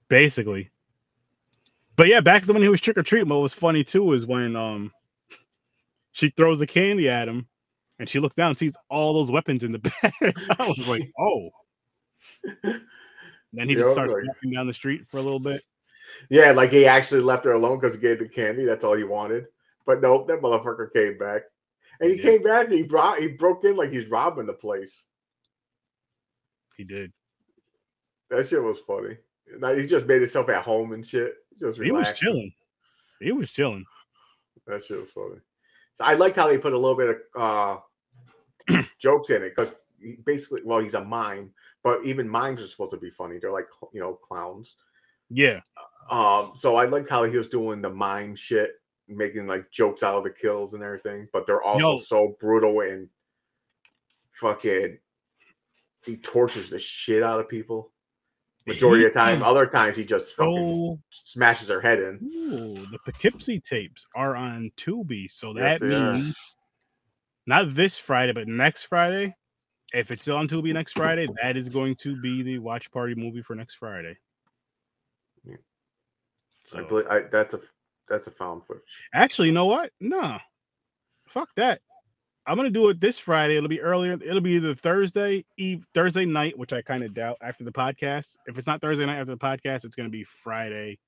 Basically. 0.09 0.71
But 1.97 2.09
yeah, 2.09 2.21
back 2.21 2.45
to 2.45 2.53
when 2.53 2.62
he 2.62 2.69
was 2.69 2.81
trick 2.81 2.99
or 2.99 3.03
treating, 3.03 3.29
what 3.29 3.37
was 3.37 3.55
funny 3.55 3.85
too 3.85 4.12
is 4.12 4.27
when 4.27 4.57
um 4.57 4.93
she 6.12 6.31
throws 6.31 6.59
the 6.59 6.67
candy 6.67 7.09
at 7.09 7.29
him 7.29 7.47
and 7.99 8.09
she 8.09 8.19
looks 8.19 8.37
down 8.37 8.51
and 8.51 8.59
sees 8.59 8.77
all 8.90 9.12
those 9.14 9.31
weapons 9.31 9.62
in 9.62 9.73
the 9.73 9.79
bag. 10.03 10.12
I 10.59 10.67
was 10.67 10.88
like, 10.88 11.11
oh. 11.19 11.51
Then 13.55 13.69
he 13.69 13.75
just 13.75 13.88
Yeah, 13.88 13.93
starts 13.93 14.12
like- 14.12 14.27
walking 14.27 14.53
down 14.53 14.67
the 14.67 14.75
street 14.75 15.07
for 15.09 15.19
a 15.19 15.23
little 15.23 15.40
bit. 15.40 15.62
Yeah, 16.31 16.53
like 16.53 16.71
he 16.71 16.87
actually 16.87 17.23
left 17.23 17.45
her 17.45 17.53
alone 17.53 17.79
because 17.81 17.95
he 17.95 18.01
gave 18.01 18.19
the 18.19 18.29
candy. 18.29 18.64
That's 18.64 18.85
all 18.85 18.97
he 18.97 19.05
wanted. 19.05 19.47
But 19.87 20.01
nope, 20.01 20.29
that 20.29 20.40
motherfucker 20.40 20.93
came 20.93 21.19
back. 21.19 21.43
And 22.01 22.11
he 22.11 22.17
Yeah. 22.17 22.23
came 22.23 22.43
back. 22.43 22.71
He 22.71 22.83
brought. 22.83 23.19
He 23.21 23.29
broke 23.29 23.64
in 23.64 23.77
like 23.77 23.90
he's 23.90 24.07
robbing 24.07 24.47
the 24.47 24.53
place. 24.53 25.07
He 26.77 26.85
did. 26.85 27.12
That 28.31 28.47
shit 28.47 28.62
was 28.62 28.81
funny. 28.81 29.17
Now 29.59 29.75
he 29.75 29.87
just 29.87 30.07
made 30.07 30.21
himself 30.21 30.49
at 30.49 30.64
home 30.64 30.93
and 30.93 31.07
shit. 31.07 31.35
Just 31.59 31.81
He 31.81 31.93
was 31.93 32.12
chilling. 32.19 32.53
He 33.21 33.31
was 33.33 33.51
chilling. 33.51 33.85
That 34.67 34.85
shit 34.85 34.99
was 34.99 35.11
funny. 35.11 35.40
So 35.97 36.05
I 36.05 36.14
liked 36.14 36.37
how 36.37 36.49
they 36.49 36.59
put 36.59 36.73
a 36.73 36.79
little 36.79 36.97
bit 36.97 37.19
of 37.37 37.81
uh, 38.69 38.83
jokes 38.99 39.31
in 39.31 39.43
it 39.43 39.51
because 39.55 39.71
he 39.71 39.77
basically 40.25 40.62
well, 40.64 40.81
he's 40.81 40.95
a 40.95 41.05
mime, 41.05 41.51
but 41.83 42.05
even 42.05 42.29
mimes 42.29 42.61
are 42.61 42.67
supposed 42.67 42.93
to 42.93 42.97
be 42.97 43.11
funny. 43.11 43.38
They're 43.40 43.53
like 43.53 43.69
you 43.93 44.01
know 44.01 44.14
clowns. 44.14 44.77
Yeah. 45.31 45.61
Um, 46.11 46.53
so 46.57 46.77
I 46.77 46.85
liked 46.85 47.09
how 47.09 47.25
he 47.25 47.37
was 47.37 47.49
doing 47.49 47.81
the 47.81 47.90
mime 47.90 48.37
shit, 48.37 48.73
making 49.09 49.47
like 49.47 49.71
jokes 49.71 50.03
out 50.03 50.14
of 50.14 50.25
the 50.25 50.31
kills 50.31 50.75
and 50.75 50.83
everything, 50.83 51.29
but 51.33 51.47
they're 51.47 51.62
also 51.62 51.97
Yo. 51.97 51.99
so 51.99 52.37
brutal 52.40 52.81
and 52.81 53.09
fucking 54.40 54.99
he 56.05 56.17
tortures 56.19 56.71
the 56.71 56.79
shit 56.79 57.23
out 57.23 57.40
of 57.40 57.49
people. 57.49 57.90
Majority 58.67 59.05
of 59.05 59.12
the 59.12 59.19
time, 59.19 59.43
other 59.43 59.67
times 59.67 59.97
he 59.97 60.05
just 60.05 60.35
fucking 60.37 60.99
smashes 61.11 61.69
her 61.69 61.83
head 61.83 61.99
in. 61.99 62.19
ooh, 62.23 62.75
the 62.75 62.99
Poughkeepsie 63.05 63.61
tapes 63.61 64.07
are 64.17 64.35
on 64.35 64.71
Tubi, 64.79 65.31
so 65.31 65.53
that 65.53 65.83
Yes, 65.83 65.83
means 65.83 66.57
not 67.47 67.75
this 67.75 67.99
Friday, 67.99 68.33
but 68.33 68.49
next 68.49 68.85
Friday. 68.85 69.37
If 69.94 70.11
it's 70.11 70.22
still 70.22 70.37
on 70.37 70.48
Tubi 70.48 70.72
next 70.72 70.92
Friday, 70.92 71.28
that 71.40 71.57
is 71.57 71.68
going 71.68 71.94
to 71.96 72.20
be 72.20 72.42
the 72.42 72.59
watch 72.59 72.90
party 72.90 73.14
movie 73.14 73.42
for 73.42 73.54
next 73.54 73.74
Friday. 73.74 74.16
Yeah. 75.46 75.57
So, 76.62 76.80
I 76.80 76.83
believe 76.83 77.07
I, 77.07 77.20
that's 77.30 77.54
a 77.54 77.61
that's 78.09 78.26
a 78.26 78.33
found 78.33 78.66
footage. 78.66 78.83
actually, 79.14 79.48
you 79.48 79.54
know 79.54 79.66
what? 79.66 79.92
No, 80.00 80.38
fuck 81.28 81.48
that. 81.57 81.80
I'm 82.46 82.57
gonna 82.57 82.70
do 82.70 82.88
it 82.88 83.00
this 83.00 83.18
Friday. 83.18 83.57
It'll 83.57 83.68
be 83.68 83.80
earlier. 83.80 84.12
It'll 84.14 84.40
be 84.40 84.52
either 84.52 84.74
Thursday 84.74 85.44
eve, 85.57 85.87
Thursday 85.94 86.26
night, 86.26 86.59
which 86.59 86.72
I 86.72 86.83
kind 86.83 87.02
of 87.02 87.14
doubt 87.14 87.38
after 87.40 87.64
the 87.64 87.72
podcast. 87.72 88.37
If 88.46 88.59
it's 88.59 88.66
not 88.66 88.80
Thursday 88.80 89.07
night 89.07 89.18
after 89.18 89.33
the 89.33 89.38
podcast, 89.38 89.85
it's 89.85 89.96
gonna 89.96 90.11
be 90.11 90.24
Friday 90.24 90.98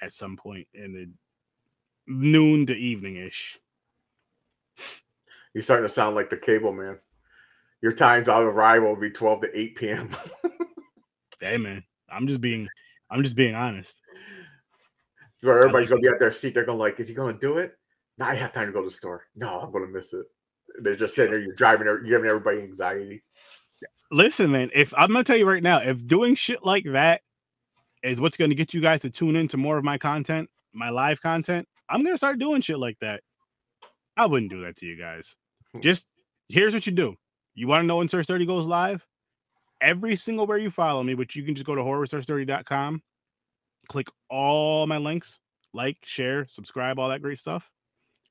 at 0.00 0.12
some 0.12 0.36
point 0.36 0.68
in 0.72 0.92
the 0.92 1.10
noon 2.06 2.66
to 2.66 2.74
evening 2.74 3.16
ish. 3.16 3.58
You're 5.52 5.62
starting 5.62 5.86
to 5.86 5.92
sound 5.92 6.16
like 6.16 6.30
the 6.30 6.36
cable 6.36 6.72
man. 6.72 6.98
Your 7.84 7.92
times 7.92 8.30
on 8.30 8.44
arrival 8.44 8.88
will 8.88 8.96
be 8.96 9.10
12 9.10 9.42
to 9.42 9.60
8 9.60 9.74
p.m. 9.76 10.10
Hey 11.38 11.58
man, 11.58 11.84
I'm 12.08 12.26
just 12.26 12.40
being, 12.40 12.66
I'm 13.10 13.22
just 13.22 13.36
being 13.36 13.54
honest. 13.54 14.00
Where 15.42 15.58
everybody's 15.58 15.90
gonna 15.90 16.00
be 16.00 16.08
at 16.08 16.18
their 16.18 16.32
seat. 16.32 16.54
They're 16.54 16.64
gonna 16.64 16.78
like, 16.78 16.98
is 16.98 17.08
he 17.08 17.12
gonna 17.12 17.38
do 17.38 17.58
it? 17.58 17.76
No, 18.16 18.24
I 18.24 18.34
have 18.34 18.54
time 18.54 18.68
to 18.68 18.72
go 18.72 18.80
to 18.80 18.88
the 18.88 18.94
store. 18.94 19.26
No, 19.36 19.60
I'm 19.60 19.70
gonna 19.70 19.88
miss 19.88 20.14
it. 20.14 20.24
They're 20.80 20.96
just 20.96 21.14
sitting 21.14 21.32
there, 21.32 21.40
you're 21.42 21.54
driving, 21.54 21.86
you're 21.86 22.02
giving 22.02 22.30
everybody 22.30 22.60
anxiety. 22.60 23.22
Listen, 24.10 24.50
man, 24.50 24.70
if 24.74 24.94
I'm 24.96 25.08
gonna 25.08 25.22
tell 25.22 25.36
you 25.36 25.46
right 25.46 25.62
now, 25.62 25.80
if 25.80 26.06
doing 26.06 26.34
shit 26.34 26.64
like 26.64 26.86
that 26.92 27.20
is 28.02 28.22
what's 28.22 28.38
gonna 28.38 28.54
get 28.54 28.72
you 28.72 28.80
guys 28.80 29.02
to 29.02 29.10
tune 29.10 29.36
into 29.36 29.58
more 29.58 29.76
of 29.76 29.84
my 29.84 29.98
content, 29.98 30.48
my 30.72 30.88
live 30.88 31.20
content, 31.20 31.68
I'm 31.90 32.02
gonna 32.02 32.16
start 32.16 32.38
doing 32.38 32.62
shit 32.62 32.78
like 32.78 32.96
that. 33.02 33.20
I 34.16 34.24
wouldn't 34.24 34.50
do 34.50 34.62
that 34.62 34.76
to 34.76 34.86
you 34.86 34.96
guys. 34.96 35.36
Hmm. 35.74 35.80
Just 35.82 36.06
here's 36.48 36.72
what 36.72 36.86
you 36.86 36.92
do. 36.92 37.18
You 37.54 37.68
want 37.68 37.82
to 37.82 37.86
know 37.86 37.96
when 37.96 38.08
Sir 38.08 38.22
Sturdy 38.22 38.46
goes 38.46 38.66
live? 38.66 39.06
Every 39.80 40.16
single 40.16 40.46
where 40.46 40.58
you 40.58 40.70
follow 40.70 41.02
me, 41.02 41.14
which 41.14 41.36
you 41.36 41.44
can 41.44 41.54
just 41.54 41.66
go 41.66 41.74
to 41.74 41.82
horrorsearch30.com, 41.82 43.02
click 43.88 44.08
all 44.30 44.86
my 44.86 44.98
links, 44.98 45.40
like, 45.72 45.98
share, 46.04 46.46
subscribe, 46.48 46.98
all 46.98 47.08
that 47.08 47.22
great 47.22 47.38
stuff. 47.38 47.70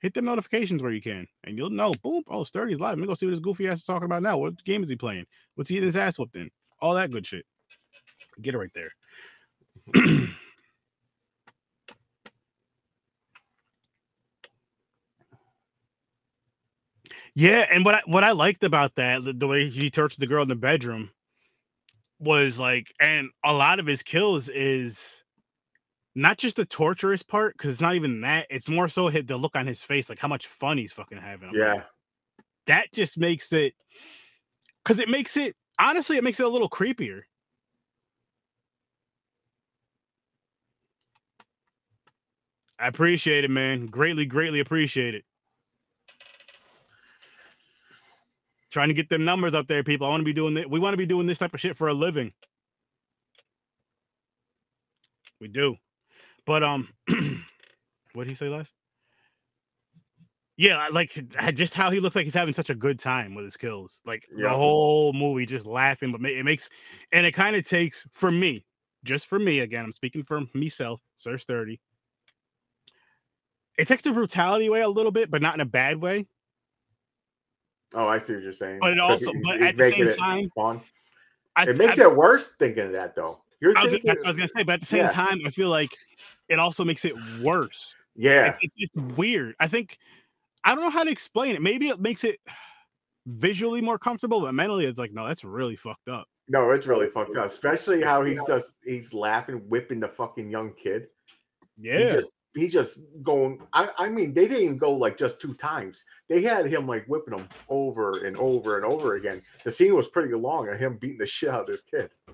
Hit 0.02 0.14
them 0.14 0.26
notifications 0.26 0.84
where 0.84 0.92
you 0.92 1.02
can, 1.02 1.26
and 1.46 1.58
you'll 1.58 1.70
know. 1.70 1.94
Boom! 2.04 2.24
Oh, 2.28 2.44
Sturdy's 2.44 2.80
live. 2.80 2.98
Let 2.98 3.00
me 3.00 3.08
go 3.08 3.14
see 3.14 3.26
what 3.26 3.32
this 3.32 3.40
goofy 3.40 3.70
ass 3.70 3.78
is 3.78 3.84
talking 3.86 4.06
about 4.06 4.22
now. 4.22 4.38
What 4.38 4.62
game 4.66 4.84
is 4.84 4.90
he 4.90 4.98
playing? 4.98 5.26
What's 5.56 5.70
he 5.70 5.76
getting 5.76 5.88
his 5.88 5.96
ass 5.96 6.20
whooped 6.20 6.36
in? 6.36 6.52
All 6.82 6.94
that 6.96 7.12
good 7.12 7.26
shit. 7.26 7.46
Get 8.42 8.56
it 8.56 8.58
right 8.58 8.74
there. 8.74 8.92
yeah, 17.36 17.68
and 17.72 17.86
what 17.86 17.96
I 17.96 18.02
what 18.06 18.24
I 18.24 18.32
liked 18.32 18.64
about 18.64 18.96
that, 18.96 19.24
the, 19.24 19.34
the 19.34 19.48
way 19.48 19.70
he 19.70 19.90
tortured 19.90 20.20
the 20.20 20.28
girl 20.28 20.44
in 20.44 20.50
the 20.50 20.56
bedroom, 20.56 21.12
was 22.20 22.60
like, 22.60 22.94
and 23.00 23.30
a 23.44 23.54
lot 23.54 23.80
of 23.80 23.86
his 23.86 24.04
kills 24.04 24.50
is 24.50 25.24
not 26.16 26.38
just 26.38 26.56
the 26.58 26.66
torturous 26.66 27.24
part, 27.24 27.56
because 27.58 27.72
it's 27.72 27.82
not 27.82 27.96
even 27.96 28.22
that. 28.22 28.48
It's 28.50 28.70
more 28.70 28.88
so 28.88 29.08
hit 29.08 29.28
the 29.28 29.38
look 29.38 29.56
on 29.56 29.68
his 29.68 29.84
face, 29.84 30.10
like 30.10 30.20
how 30.20 30.28
much 30.28 30.48
fun 30.48 30.78
he's 30.78 30.94
fucking 30.94 31.18
having. 31.18 31.50
I'm 31.50 31.56
like, 31.56 31.78
Yeah. 31.78 31.84
that 32.68 32.92
just 32.94 33.18
makes 33.18 33.52
it 33.54 33.74
because 34.84 35.00
it 35.00 35.10
makes 35.10 35.38
it 35.38 35.56
honestly 35.80 36.18
it 36.18 36.24
makes 36.24 36.40
it 36.40 36.46
a 36.46 36.50
little 36.50 36.70
creepier 36.70 37.22
i 42.80 42.88
appreciate 42.88 43.44
it 43.44 43.50
man 43.50 43.86
greatly 43.88 44.26
greatly 44.26 44.60
appreciate 44.60 45.16
it 45.16 45.26
trying 48.74 48.90
to 48.90 48.94
get 48.94 49.10
them 49.10 49.24
numbers 49.24 49.54
up 49.54 49.68
there 49.68 49.84
people 49.84 50.08
i 50.08 50.10
want 50.10 50.22
to 50.22 50.26
be 50.26 50.34
doing 50.34 50.56
that 50.56 50.70
we 50.70 50.80
want 50.80 50.94
to 50.94 50.98
be 50.98 51.06
doing 51.06 51.28
this 51.28 51.38
type 51.38 51.54
of 51.54 51.60
shit 51.62 51.78
for 51.78 51.88
a 51.88 51.94
living 51.94 52.32
we 55.40 55.48
do 55.48 55.76
but 56.46 56.64
um 56.64 56.90
what 58.14 58.24
did 58.24 58.30
he 58.30 58.36
say 58.36 58.50
last 58.50 58.74
yeah, 60.56 60.88
like 60.92 61.12
just 61.56 61.74
how 61.74 61.90
he 61.90 62.00
looks 62.00 62.16
like 62.16 62.26
he's 62.26 62.34
having 62.34 62.54
such 62.54 62.70
a 62.70 62.76
good 62.76 63.00
time 63.00 63.34
with 63.34 63.46
his 63.46 63.58
kills. 63.58 64.02
Like 64.06 64.24
the 64.38 64.50
whole 64.50 65.12
movie, 65.12 65.46
just 65.46 65.66
laughing, 65.66 66.12
but 66.12 66.22
it 66.30 66.46
makes 66.46 66.70
and 67.12 67.26
it 67.26 67.32
kind 67.32 67.56
of 67.56 67.68
takes 67.68 68.08
for 68.12 68.30
me, 68.30 68.66
just 69.04 69.26
for 69.26 69.40
me 69.40 69.62
again. 69.62 69.84
I'm 69.84 69.92
speaking 69.92 70.24
for 70.24 70.42
myself, 70.54 71.02
Sir 71.16 71.38
Sturdy. 71.40 71.80
It 73.80 73.88
takes 73.88 74.04
the 74.04 74.14
brutality 74.14 74.68
away 74.68 74.82
a 74.82 74.90
little 74.90 75.12
bit, 75.12 75.32
but 75.32 75.42
not 75.42 75.56
in 75.56 75.62
a 75.62 75.66
bad 75.66 76.00
way. 76.00 76.28
Oh, 77.96 78.08
I 78.08 78.18
see 78.20 78.34
what 78.34 78.44
you're 78.44 78.54
saying. 78.54 78.80
But 78.80 78.92
it 78.94 79.00
also- 79.00 79.32
he's- 79.32 79.44
but 79.46 79.58
he's 79.60 79.70
at 79.70 79.78
the 79.78 79.90
same 79.90 80.16
time, 80.18 80.50
fun. 80.56 80.82
I, 81.56 81.64
It 81.70 81.78
makes 81.78 82.00
I, 82.00 82.04
it 82.04 82.16
worse 82.16 82.54
thinking 82.58 82.86
of 82.86 82.92
that 82.94 83.16
though. 83.16 83.40
You're 83.62 83.74
was, 83.74 83.92
thinking, 83.92 84.08
that's 84.08 84.24
what 84.24 84.28
I 84.28 84.32
was 84.32 84.38
gonna 84.38 84.50
say, 84.58 84.64
but 84.64 84.74
at 84.74 84.80
the 84.82 84.86
same 84.88 85.00
Yeah. 85.06 85.10
time, 85.10 85.40
I 85.46 85.50
feel 85.50 85.70
like 85.70 85.92
it 86.50 86.60
also 86.60 86.84
makes 86.84 87.06
it 87.06 87.14
worse. 87.42 87.96
yeah, 88.16 88.56
It's, 88.62 88.76
it's, 88.78 88.92
it's 88.96 89.16
weird. 89.18 89.56
I 89.60 89.68
think 89.68 89.98
I 90.64 90.74
don't 90.76 90.84
know 90.84 90.90
how 90.90 91.04
to 91.04 91.12
explain 91.12 91.56
it. 91.56 91.62
Maybe 91.62 91.90
it 91.90 92.00
makes 92.00 92.24
it 92.24 92.40
visually 93.26 93.82
more 93.82 93.98
comfortable, 93.98 94.42
but 94.42 94.54
mentally, 94.54 94.86
it's 94.86 95.00
like, 95.00 95.14
no, 95.14 95.28
that's 95.28 95.44
really 95.44 95.76
fucked 95.76 96.08
up. 96.10 96.28
no, 96.50 96.72
it's 96.72 96.88
really 96.88 97.08
fucked 97.08 97.36
up. 97.38 97.46
Especially 97.46 98.02
how 98.02 98.24
he's 98.24 98.40
just 98.48 98.76
he's 98.84 99.14
laughing, 99.14 99.58
whipping 99.70 100.00
the 100.00 100.08
fucking 100.10 100.50
young 100.50 100.74
kid. 100.74 101.08
Yeah. 101.80 101.98
He 102.00 102.04
just 102.16 102.30
he's 102.56 102.74
just 102.74 103.02
going. 103.24 103.62
I, 103.74 103.90
I 103.98 104.10
mean, 104.10 104.34
they 104.34 104.48
didn't 104.48 104.64
even 104.64 104.78
go 104.78 104.94
like 104.94 105.18
just 105.18 105.42
two 105.42 105.54
times. 105.56 106.06
They 106.30 106.42
had 106.42 106.66
him 106.68 106.88
like 106.88 107.06
whipping 107.08 107.38
him 107.38 107.48
over 107.70 108.26
and 108.26 108.38
over 108.38 108.78
and 108.78 108.86
over 108.86 109.16
again. 109.16 109.42
The 109.64 109.72
scene 109.72 109.96
was 109.96 110.08
pretty 110.10 110.34
long 110.34 110.70
of 110.70 110.80
him 110.80 110.98
beating 110.98 111.18
the 111.20 111.28
shit 111.28 111.50
out 111.50 111.62
of 111.62 111.68
this 111.68 111.82
kid. 111.82 112.12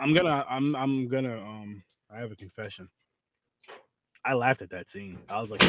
I'm 0.00 0.14
gonna 0.14 0.44
I'm 0.48 0.74
I'm 0.76 1.08
gonna 1.08 1.38
um 1.38 1.82
I 2.14 2.18
have 2.18 2.32
a 2.32 2.36
confession. 2.36 2.88
I 4.24 4.34
laughed 4.34 4.62
at 4.62 4.70
that 4.70 4.88
scene. 4.90 5.18
I 5.28 5.40
was 5.40 5.50
like 5.50 5.62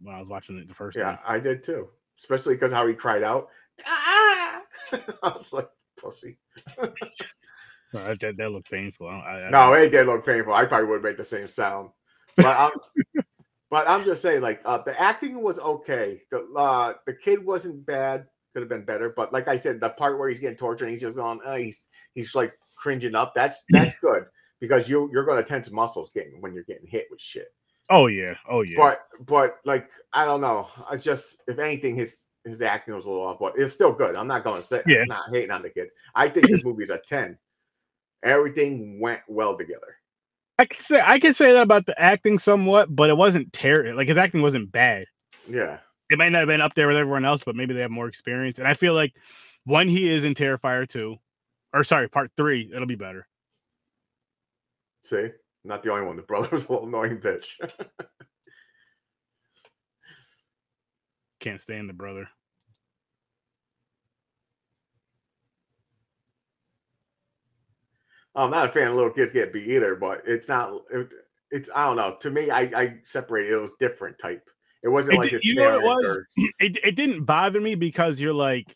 when 0.00 0.14
I 0.14 0.20
was 0.20 0.28
watching 0.28 0.58
it 0.58 0.68
the 0.68 0.74
first 0.74 0.98
Yeah, 0.98 1.04
time. 1.04 1.18
I 1.26 1.40
did 1.40 1.64
too. 1.64 1.88
Especially 2.18 2.54
because 2.54 2.72
how 2.72 2.86
he 2.86 2.94
cried 2.94 3.22
out. 3.22 3.48
Ah! 3.84 4.62
I 4.92 5.28
was 5.28 5.52
like, 5.52 5.68
pussy. 6.00 6.38
No, 7.92 8.04
That, 8.04 8.36
that, 8.36 8.50
looked 8.52 8.70
painful. 8.70 9.08
I, 9.08 9.12
I 9.12 9.50
No, 9.50 9.72
it 9.74 9.90
did 9.90 10.06
look 10.06 10.26
painful. 10.26 10.52
I 10.54 10.66
probably 10.66 10.88
would 10.88 11.02
make 11.02 11.16
the 11.16 11.24
same 11.24 11.48
sound. 11.48 11.90
But 12.36 12.46
I'm, 12.58 13.24
but 13.70 13.88
I'm 13.88 14.04
just 14.04 14.22
saying, 14.22 14.42
like, 14.42 14.60
uh, 14.64 14.78
the 14.78 14.98
acting 15.00 15.42
was 15.42 15.58
okay. 15.58 16.22
The 16.30 16.46
uh, 16.56 16.94
the 17.06 17.14
kid 17.14 17.44
wasn't 17.44 17.86
bad. 17.86 18.26
Could 18.52 18.62
have 18.62 18.68
been 18.68 18.84
better. 18.84 19.12
But 19.14 19.32
like 19.32 19.48
I 19.48 19.56
said, 19.56 19.80
the 19.80 19.90
part 19.90 20.18
where 20.18 20.28
he's 20.28 20.38
getting 20.38 20.56
tortured 20.56 20.86
and 20.86 20.92
he's 20.92 21.02
just 21.02 21.16
going, 21.16 21.40
uh, 21.44 21.56
he's 21.56 21.86
he's 22.14 22.34
like 22.34 22.52
cringing 22.76 23.14
up. 23.14 23.34
That's 23.34 23.64
that's 23.70 23.94
good 24.00 24.24
because 24.60 24.88
you 24.88 25.10
you're 25.12 25.24
going 25.24 25.42
to 25.42 25.48
tense 25.48 25.70
muscles 25.70 26.10
getting 26.12 26.40
when 26.40 26.54
you're 26.54 26.64
getting 26.64 26.86
hit 26.86 27.06
with 27.10 27.20
shit. 27.20 27.48
oh 27.90 28.06
yeah, 28.06 28.34
oh 28.48 28.62
yeah. 28.62 28.76
But 28.76 29.00
but 29.26 29.56
like 29.64 29.88
I 30.12 30.24
don't 30.24 30.40
know. 30.40 30.68
I 30.88 30.96
just 30.96 31.42
if 31.46 31.58
anything, 31.58 31.96
his 31.96 32.24
his 32.44 32.62
acting 32.62 32.94
was 32.94 33.06
a 33.06 33.08
little 33.08 33.26
off, 33.26 33.38
but 33.40 33.54
it's 33.56 33.74
still 33.74 33.92
good. 33.92 34.14
I'm 34.14 34.28
not 34.28 34.44
going 34.44 34.60
to 34.60 34.66
say 34.66 34.82
Yeah. 34.86 35.02
I'm 35.02 35.08
not 35.08 35.24
hating 35.32 35.50
on 35.50 35.62
the 35.62 35.70
kid. 35.70 35.88
I 36.14 36.28
think 36.28 36.48
this 36.48 36.64
movie 36.64 36.84
is 36.84 36.90
a 36.90 37.00
ten. 37.06 37.38
Everything 38.22 39.00
went 39.00 39.20
well 39.28 39.56
together. 39.56 39.96
I 40.58 40.64
can 40.64 40.82
say 40.82 41.02
I 41.04 41.18
can 41.18 41.34
say 41.34 41.52
that 41.52 41.62
about 41.62 41.86
the 41.86 42.00
acting 42.00 42.38
somewhat, 42.38 42.94
but 42.94 43.10
it 43.10 43.16
wasn't 43.16 43.52
terrible. 43.52 43.96
Like 43.96 44.08
his 44.08 44.16
acting 44.16 44.42
wasn't 44.42 44.72
bad. 44.72 45.06
Yeah. 45.48 45.78
It 46.08 46.18
might 46.18 46.30
not 46.30 46.38
have 46.38 46.48
been 46.48 46.60
up 46.60 46.74
there 46.74 46.86
with 46.86 46.96
everyone 46.96 47.24
else, 47.24 47.42
but 47.44 47.56
maybe 47.56 47.74
they 47.74 47.80
have 47.80 47.90
more 47.90 48.06
experience. 48.06 48.58
And 48.58 48.68
I 48.68 48.74
feel 48.74 48.94
like 48.94 49.12
when 49.64 49.88
he 49.88 50.08
is 50.08 50.22
in 50.24 50.34
Terrifier 50.34 50.88
2, 50.88 51.16
or 51.74 51.84
sorry, 51.84 52.08
part 52.08 52.30
three, 52.36 52.70
it'll 52.72 52.86
be 52.86 52.94
better. 52.94 53.26
See, 55.02 55.28
not 55.64 55.82
the 55.82 55.90
only 55.90 56.06
one. 56.06 56.16
The 56.16 56.22
brother 56.22 56.48
was 56.50 56.66
a 56.66 56.72
little 56.72 56.86
annoying 56.88 57.18
bitch. 57.18 57.48
Can't 61.40 61.60
stand 61.60 61.88
the 61.88 61.92
brother. 61.92 62.28
I'm 68.36 68.50
not 68.50 68.68
a 68.68 68.70
fan 68.72 68.88
of 68.88 68.94
little 68.94 69.10
kids 69.10 69.32
get 69.32 69.52
beat 69.52 69.66
either, 69.68 69.96
but 69.96 70.22
it's 70.26 70.48
not. 70.48 70.72
It, 70.92 71.08
it's 71.50 71.70
I 71.74 71.86
don't 71.86 71.96
know. 71.96 72.16
To 72.20 72.30
me, 72.30 72.50
I 72.50 72.60
I 72.60 72.94
separated. 73.04 73.52
It 73.52 73.56
was 73.56 73.72
different 73.80 74.18
type. 74.18 74.48
It 74.82 74.88
wasn't 74.88 75.14
It 75.14 75.18
like 75.18 75.44
you 75.44 75.54
know 75.54 75.80
what 75.80 75.80
it 75.80 75.82
was? 75.84 76.16
or- 76.16 76.28
It, 76.60 76.78
it 76.84 76.96
didn't 76.96 77.24
bother 77.24 77.60
me 77.60 77.74
because 77.74 78.20
you're 78.20 78.34
like, 78.34 78.74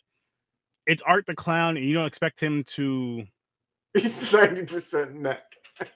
it's 0.86 1.02
Art 1.02 1.26
the 1.26 1.34
Clown, 1.34 1.76
and 1.76 1.84
you 1.84 1.94
don't 1.94 2.06
expect 2.06 2.40
him 2.40 2.64
to. 2.64 3.24
He's 3.94 4.32
ninety 4.32 4.64
percent 4.64 5.14
neck. 5.14 5.42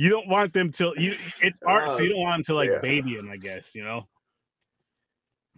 You 0.00 0.10
don't 0.10 0.28
want 0.28 0.52
them 0.52 0.70
to. 0.74 0.94
You 0.96 1.16
it's 1.42 1.60
art, 1.66 1.90
so 1.90 1.98
you 2.02 2.10
Uh, 2.10 2.12
don't 2.12 2.22
want 2.22 2.36
him 2.38 2.44
to 2.44 2.54
like 2.54 2.70
yeah. 2.70 2.78
baby 2.80 3.16
him. 3.16 3.28
I 3.32 3.36
guess 3.36 3.74
you 3.74 3.82
know. 3.82 4.06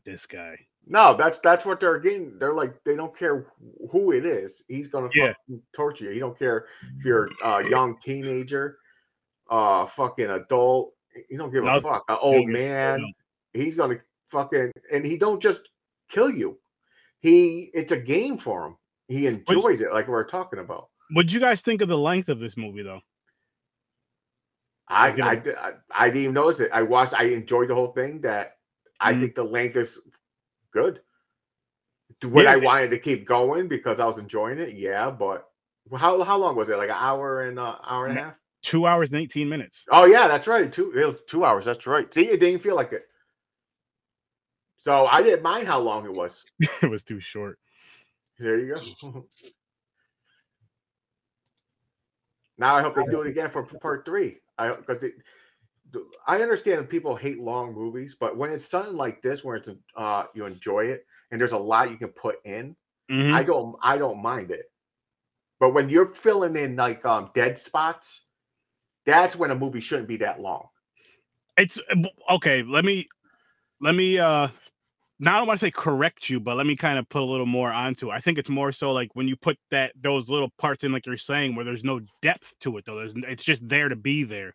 This 0.06 0.24
guy. 0.24 0.56
No, 0.86 1.14
that's 1.14 1.38
that's 1.38 1.64
what 1.64 1.78
they're 1.80 1.98
getting. 2.00 2.38
They're 2.38 2.54
like 2.54 2.82
they 2.84 2.96
don't 2.96 3.16
care 3.16 3.46
who 3.90 4.12
it 4.12 4.24
is. 4.24 4.64
He's 4.68 4.88
gonna 4.88 5.08
Yeah. 5.14 5.32
fucking 5.34 5.62
torture 5.74 6.04
you. 6.04 6.10
He 6.10 6.18
don't 6.18 6.38
care 6.38 6.66
if 6.98 7.04
you're 7.04 7.30
a 7.44 7.68
young 7.68 7.98
teenager, 8.00 8.78
uh, 9.48 9.86
fucking 9.86 10.30
adult. 10.30 10.94
He 11.28 11.36
don't 11.36 11.52
give 11.52 11.64
a 11.64 11.80
fuck. 11.80 12.04
An 12.08 12.18
old 12.20 12.48
man. 12.48 13.04
He's 13.52 13.76
gonna 13.76 13.98
fucking 14.28 14.72
and 14.92 15.04
he 15.04 15.16
don't 15.16 15.40
just 15.40 15.68
kill 16.08 16.30
you. 16.30 16.58
He 17.20 17.70
it's 17.74 17.92
a 17.92 18.00
game 18.00 18.36
for 18.38 18.66
him. 18.66 18.76
He 19.08 19.26
enjoys 19.26 19.80
it, 19.82 19.92
like 19.92 20.08
we 20.08 20.14
are 20.14 20.24
talking 20.24 20.60
about. 20.60 20.88
What'd 21.12 21.32
you 21.32 21.40
guys 21.40 21.62
think 21.62 21.82
of 21.82 21.88
the 21.88 21.98
length 21.98 22.28
of 22.28 22.38
this 22.40 22.56
movie, 22.56 22.82
though? 22.82 23.00
I 24.88 25.08
I, 25.10 25.32
I 25.32 25.72
I 25.92 26.06
didn't 26.06 26.22
even 26.22 26.34
notice 26.34 26.60
it. 26.60 26.70
I 26.72 26.82
watched. 26.82 27.14
I 27.14 27.24
enjoyed 27.24 27.68
the 27.68 27.74
whole 27.74 27.92
thing. 27.92 28.20
That 28.22 28.56
I 28.98 29.12
Mhm. 29.12 29.20
think 29.20 29.34
the 29.34 29.44
length 29.44 29.76
is 29.76 30.00
good. 30.72 31.00
Would 32.24 32.46
I 32.46 32.56
wanted 32.56 32.90
to 32.90 32.98
keep 32.98 33.26
going 33.26 33.68
because 33.68 34.00
I 34.00 34.06
was 34.06 34.18
enjoying 34.18 34.58
it? 34.58 34.74
Yeah, 34.74 35.10
but 35.10 35.48
how 35.96 36.22
how 36.22 36.36
long 36.36 36.56
was 36.56 36.68
it? 36.68 36.76
Like 36.76 36.90
an 36.90 36.96
hour 36.98 37.42
and 37.42 37.58
an 37.58 37.74
hour 37.86 38.06
and 38.06 38.18
a 38.18 38.22
half? 38.22 38.34
Two 38.62 38.86
hours 38.86 39.10
and 39.10 39.18
eighteen 39.20 39.48
minutes. 39.48 39.86
Oh 39.90 40.04
yeah, 40.04 40.28
that's 40.28 40.46
right. 40.46 40.70
Two 40.72 40.92
it 40.92 41.06
was 41.06 41.22
two 41.26 41.44
hours. 41.44 41.64
That's 41.64 41.86
right. 41.86 42.12
See, 42.12 42.28
it 42.28 42.40
didn't 42.40 42.60
feel 42.62 42.76
like 42.76 42.92
it. 42.92 43.06
So 44.78 45.06
I 45.06 45.22
didn't 45.22 45.42
mind 45.42 45.66
how 45.66 45.78
long 45.78 46.04
it 46.04 46.12
was. 46.12 46.44
it 46.82 46.90
was 46.90 47.04
too 47.04 47.20
short. 47.20 47.58
There 48.38 48.58
you 48.58 48.74
go. 48.74 49.26
now 52.58 52.76
I 52.76 52.82
hope 52.82 52.96
they 52.96 53.04
do 53.04 53.20
it 53.22 53.28
again 53.28 53.50
for 53.50 53.62
part 53.62 54.04
three. 54.04 54.38
I 54.58 54.74
because 54.74 55.02
it. 55.04 55.14
I 56.26 56.42
understand 56.42 56.78
that 56.80 56.88
people 56.88 57.16
hate 57.16 57.40
long 57.40 57.74
movies, 57.74 58.16
but 58.18 58.36
when 58.36 58.52
it's 58.52 58.64
something 58.68 58.96
like 58.96 59.22
this, 59.22 59.42
where 59.44 59.56
it's 59.56 59.70
uh 59.96 60.24
you 60.34 60.46
enjoy 60.46 60.86
it 60.86 61.06
and 61.30 61.40
there's 61.40 61.52
a 61.52 61.58
lot 61.58 61.90
you 61.90 61.96
can 61.96 62.08
put 62.08 62.36
in, 62.44 62.76
Mhm. 63.10 63.32
I 63.32 63.42
don't 63.42 63.76
I 63.82 63.98
don't 63.98 64.22
mind 64.22 64.50
it. 64.50 64.66
But 65.58 65.74
when 65.74 65.88
you're 65.88 66.06
filling 66.14 66.56
in 66.56 66.76
like 66.76 67.04
um 67.04 67.30
dead 67.34 67.58
spots, 67.58 68.22
that's 69.06 69.36
when 69.36 69.50
a 69.50 69.54
movie 69.54 69.80
shouldn't 69.80 70.08
be 70.08 70.18
that 70.18 70.40
long. 70.40 70.68
It's 71.56 71.78
uh, 71.90 72.08
okay. 72.36 72.62
Let 72.62 72.84
me, 72.84 73.08
let 73.80 73.94
me. 73.94 74.18
uh 74.18 74.48
Now 75.18 75.34
I 75.34 75.38
don't 75.38 75.46
want 75.48 75.60
to 75.60 75.66
say 75.66 75.70
correct 75.70 76.30
you, 76.30 76.40
but 76.40 76.56
let 76.56 76.66
me 76.66 76.76
kind 76.76 76.98
of 76.98 77.08
put 77.08 77.22
a 77.22 77.24
little 77.24 77.46
more 77.46 77.70
onto. 77.72 78.10
it. 78.10 78.14
I 78.14 78.20
think 78.20 78.38
it's 78.38 78.48
more 78.48 78.72
so 78.72 78.92
like 78.92 79.10
when 79.14 79.28
you 79.28 79.36
put 79.36 79.58
that 79.70 79.92
those 80.00 80.30
little 80.30 80.50
parts 80.58 80.84
in, 80.84 80.92
like 80.92 81.06
you're 81.06 81.16
saying, 81.18 81.54
where 81.54 81.64
there's 81.64 81.84
no 81.84 82.00
depth 82.22 82.54
to 82.60 82.78
it. 82.78 82.84
Though 82.86 82.96
there's, 82.96 83.14
it's 83.16 83.44
just 83.44 83.68
there 83.68 83.88
to 83.88 83.96
be 83.96 84.22
there. 84.24 84.54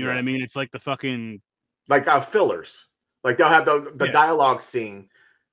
You 0.00 0.06
know 0.06 0.12
what 0.12 0.18
I 0.18 0.22
mean? 0.22 0.42
It's 0.42 0.56
like 0.56 0.70
the 0.70 0.78
fucking. 0.78 1.40
Like 1.88 2.08
uh 2.08 2.20
fillers. 2.20 2.86
Like 3.24 3.36
they'll 3.38 3.48
have 3.48 3.64
the, 3.66 3.92
the 3.96 4.06
Yeah. 4.06 4.12
dialogue 4.12 4.62
scene 4.62 5.08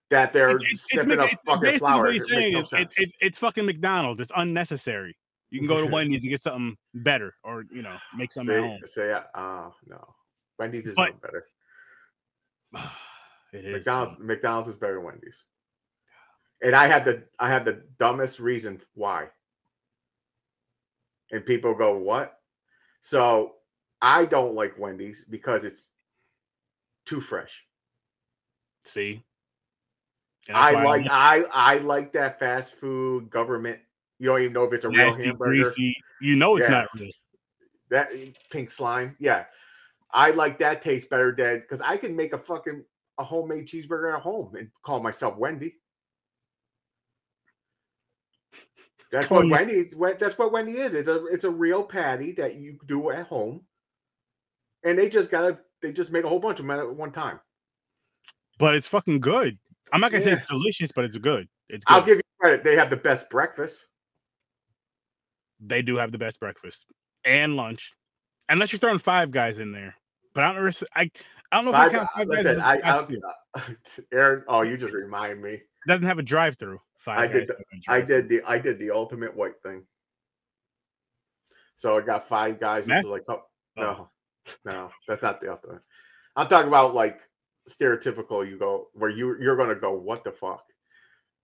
that 0.10 0.32
they're 0.34 0.52
It's, 0.58 0.64
it's, 0.64 0.88
it's, 0.92 1.06
it's 1.06 1.44
fucking 1.46 1.62
basically 1.62 1.80
flowers. 1.80 2.16
It 2.16 2.24
saying 2.30 2.54
no 2.54 2.60
is 2.62 2.74
it, 2.74 2.90
it, 2.98 3.12
it's 3.20 3.38
fucking 3.40 3.66
McDonald's. 3.66 4.22
It's 4.22 4.32
unnecessary. 4.36 5.16
You 5.50 5.60
can 5.60 5.68
go 5.68 5.86
to 5.86 5.88
Wendy's 5.92 6.24
and 6.24 6.30
get 6.30 6.42
something 6.42 6.76
better, 6.94 7.34
or 7.44 7.66
you 7.72 7.82
know, 7.82 7.96
make 8.16 8.32
something 8.32 8.56
at 8.56 8.62
say, 8.62 8.68
home. 8.68 8.80
say 8.86 9.22
uh 9.36 9.70
no. 9.88 10.14
Wendy's 10.60 10.88
is 10.88 10.96
But- 10.96 11.20
better. 11.22 11.46
It 13.54 13.64
is. 13.64 13.74
McDonald's 13.74 14.16
McDonald's 14.20 14.68
is 14.68 14.76
better 14.76 14.96
than 14.96 15.04
Wendy's. 15.06 15.42
And 16.62 16.76
I 16.76 16.88
had 16.88 17.06
the 17.06 17.24
I 17.40 17.50
had 17.50 17.64
the 17.64 17.82
dumbest 17.98 18.40
reason 18.42 18.82
why. 18.94 19.28
And 21.32 21.46
people 21.46 21.74
go, 21.74 21.98
"What?" 21.98 22.40
So, 23.02 23.56
I 24.02 24.26
don't 24.26 24.56
like 24.56 24.78
Wendy's 24.78 25.26
because 25.30 25.64
it's 25.64 25.90
too 27.06 27.20
fresh. 27.20 27.64
See, 28.86 29.24
I 30.54 30.72
like 30.84 31.08
I 31.10 31.44
I 31.54 31.78
like 31.80 32.14
that 32.14 32.40
fast 32.40 32.76
food 32.76 33.30
government. 33.30 33.80
You 34.20 34.28
don't 34.30 34.42
even 34.42 34.54
know 34.54 34.64
if 34.64 34.74
it's 34.74 34.86
a 34.86 34.90
real 34.90 35.14
hamburger. 35.14 35.64
greasy. 35.64 35.96
You 36.22 36.36
know 36.36 36.58
it's 36.58 36.66
Yeah. 36.66 36.72
not 36.72 36.88
real. 37.00 37.10
That 37.90 38.10
pink 38.50 38.72
slime, 38.72 39.16
yeah. 39.20 39.46
I 40.12 40.32
like 40.32 40.60
that 40.60 40.82
taste 40.82 41.10
better 41.10 41.34
than 41.36 41.60
because 41.60 41.82
I 41.82 41.98
can 41.98 42.16
make 42.16 42.34
a 42.34 42.38
fucking 42.38 42.84
a 43.18 43.24
homemade 43.24 43.68
cheeseburger 43.68 44.16
at 44.16 44.22
home 44.22 44.56
and 44.56 44.70
call 44.84 45.02
myself 45.02 45.38
Wendy. 45.38 45.76
That's 49.12 49.30
what 49.30 49.50
Wendy. 49.50 49.90
That's 50.20 50.38
what 50.38 50.52
Wendy 50.52 50.74
is. 50.74 50.94
It's 50.94 51.08
a 51.08 51.26
it's 51.28 51.46
a 51.46 51.50
real 51.50 51.84
patty 51.84 52.34
that 52.34 52.56
you 52.56 52.78
do 52.88 53.10
at 53.12 53.28
home, 53.28 53.62
and 54.84 54.98
they 54.98 55.10
just 55.10 55.32
gotta 55.32 55.58
they 55.82 55.92
just 55.92 56.12
make 56.12 56.24
a 56.24 56.30
whole 56.30 56.40
bunch 56.40 56.60
of 56.60 56.66
them 56.68 56.78
at 56.80 56.96
one 56.96 57.12
time. 57.12 57.40
But 58.60 58.76
it's 58.76 58.88
fucking 58.88 59.20
good. 59.20 59.58
I'm 59.94 60.02
not 60.02 60.12
gonna 60.12 60.24
say 60.24 60.34
it's 60.34 60.46
delicious, 60.50 60.92
but 60.92 61.06
it's 61.06 61.18
good. 61.18 61.48
It's 61.70 61.86
good. 61.86 61.94
I'll 61.94 62.02
give 62.06 62.18
you 62.18 62.24
credit. 62.40 62.64
They 62.64 62.76
have 62.76 62.90
the 62.90 62.98
best 62.98 63.30
breakfast. 63.30 63.86
they 65.60 65.82
do 65.82 65.98
have 65.98 66.12
the 66.12 66.18
best 66.18 66.40
breakfast 66.40 66.86
and 67.26 67.56
lunch, 67.56 67.94
unless 68.50 68.72
you're 68.72 68.80
throwing 68.80 69.00
five 69.00 69.32
guys 69.32 69.60
in 69.60 69.72
there. 69.72 69.96
But 70.34 70.44
I 70.44 70.54
don't. 70.54 70.84
I 70.96 71.02
I 71.52 71.56
don't 71.56 71.66
know 71.66 71.72
if 71.72 71.76
I 71.78 71.90
count 71.90 72.10
five 72.16 72.30
guys. 72.30 72.44
listen, 72.46 72.62
a 72.62 72.66
I, 72.66 73.06
food. 73.06 73.22
Aaron. 74.14 74.44
Oh, 74.48 74.62
you 74.62 74.78
just 74.78 74.94
remind 74.94 75.42
me. 75.42 75.62
Doesn't 75.88 76.06
have 76.06 76.20
a 76.20 76.24
drive-through. 76.24 76.80
Five 76.98 77.20
I 77.20 77.28
did 77.28 77.48
guys. 77.48 77.58
the- 77.58 77.92
I 77.94 78.02
did 78.02 78.30
the 78.30 78.42
I 78.46 78.60
did 78.60 78.80
the 78.80 78.92
ultimate 78.92 79.36
white 79.36 79.60
thing. 79.64 79.84
So 81.78 81.98
I 81.98 82.02
got 82.02 82.28
five 82.28 82.60
guys. 82.60 82.82
It's 82.82 82.88
Meth? 82.90 83.06
like, 83.06 83.24
oh, 83.30 83.44
Oh. 83.78 83.82
no, 83.82 84.10
no, 84.66 84.92
that's 85.08 85.24
not 85.24 85.42
the 85.42 85.52
ultimate. 85.52 85.82
I'm 86.36 86.48
talking 86.48 86.68
about 86.68 86.94
like 86.94 87.22
stereotypical. 87.70 88.48
You 88.48 88.58
go 88.58 88.88
where 88.94 89.10
you 89.10 89.38
you're 89.40 89.58
gonna 89.58 89.76
go. 89.76 89.92
What 89.94 90.24
the 90.24 90.32
fuck? 90.32 90.64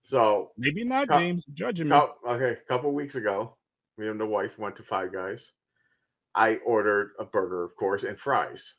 So 0.02 0.52
Maybe 0.58 0.84
not, 0.84 1.08
James. 1.08 1.44
Judging 1.54 1.88
me. 1.88 1.96
okay, 2.28 2.52
a 2.52 2.68
couple 2.68 2.92
weeks 2.92 3.14
ago, 3.14 3.56
me 3.96 4.08
and 4.08 4.20
the 4.20 4.26
wife 4.26 4.58
went 4.58 4.76
to 4.76 4.82
Five 4.82 5.12
Guys. 5.12 5.50
I 6.34 6.56
ordered 6.66 7.12
a 7.18 7.24
burger, 7.24 7.64
of 7.64 7.74
course, 7.76 8.04
and 8.04 8.18
fries. 8.18 8.74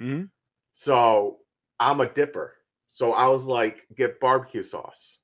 Mhm. 0.00 0.30
So 0.72 1.38
I'm 1.78 2.00
a 2.00 2.08
dipper. 2.08 2.54
So 2.92 3.12
I 3.12 3.28
was 3.28 3.44
like, 3.44 3.86
get 3.96 4.20
barbecue 4.20 4.62
sauce. 4.62 5.18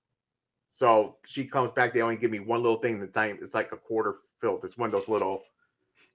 So 0.73 1.16
she 1.27 1.47
comes 1.47 1.71
back. 1.73 1.95
They 1.95 2.03
only 2.03 2.16
give 2.16 2.31
me 2.31 2.40
one 2.40 2.62
little 2.62 2.79
thing. 2.79 3.01
The 3.01 3.07
time 3.07 3.38
it's 3.42 3.55
like 3.55 3.73
a 3.73 3.77
quarter 3.77 4.16
filled. 4.40 4.64
It's 4.64 4.77
one 4.77 4.90
of 4.92 4.97
those 4.97 5.09
little, 5.09 5.42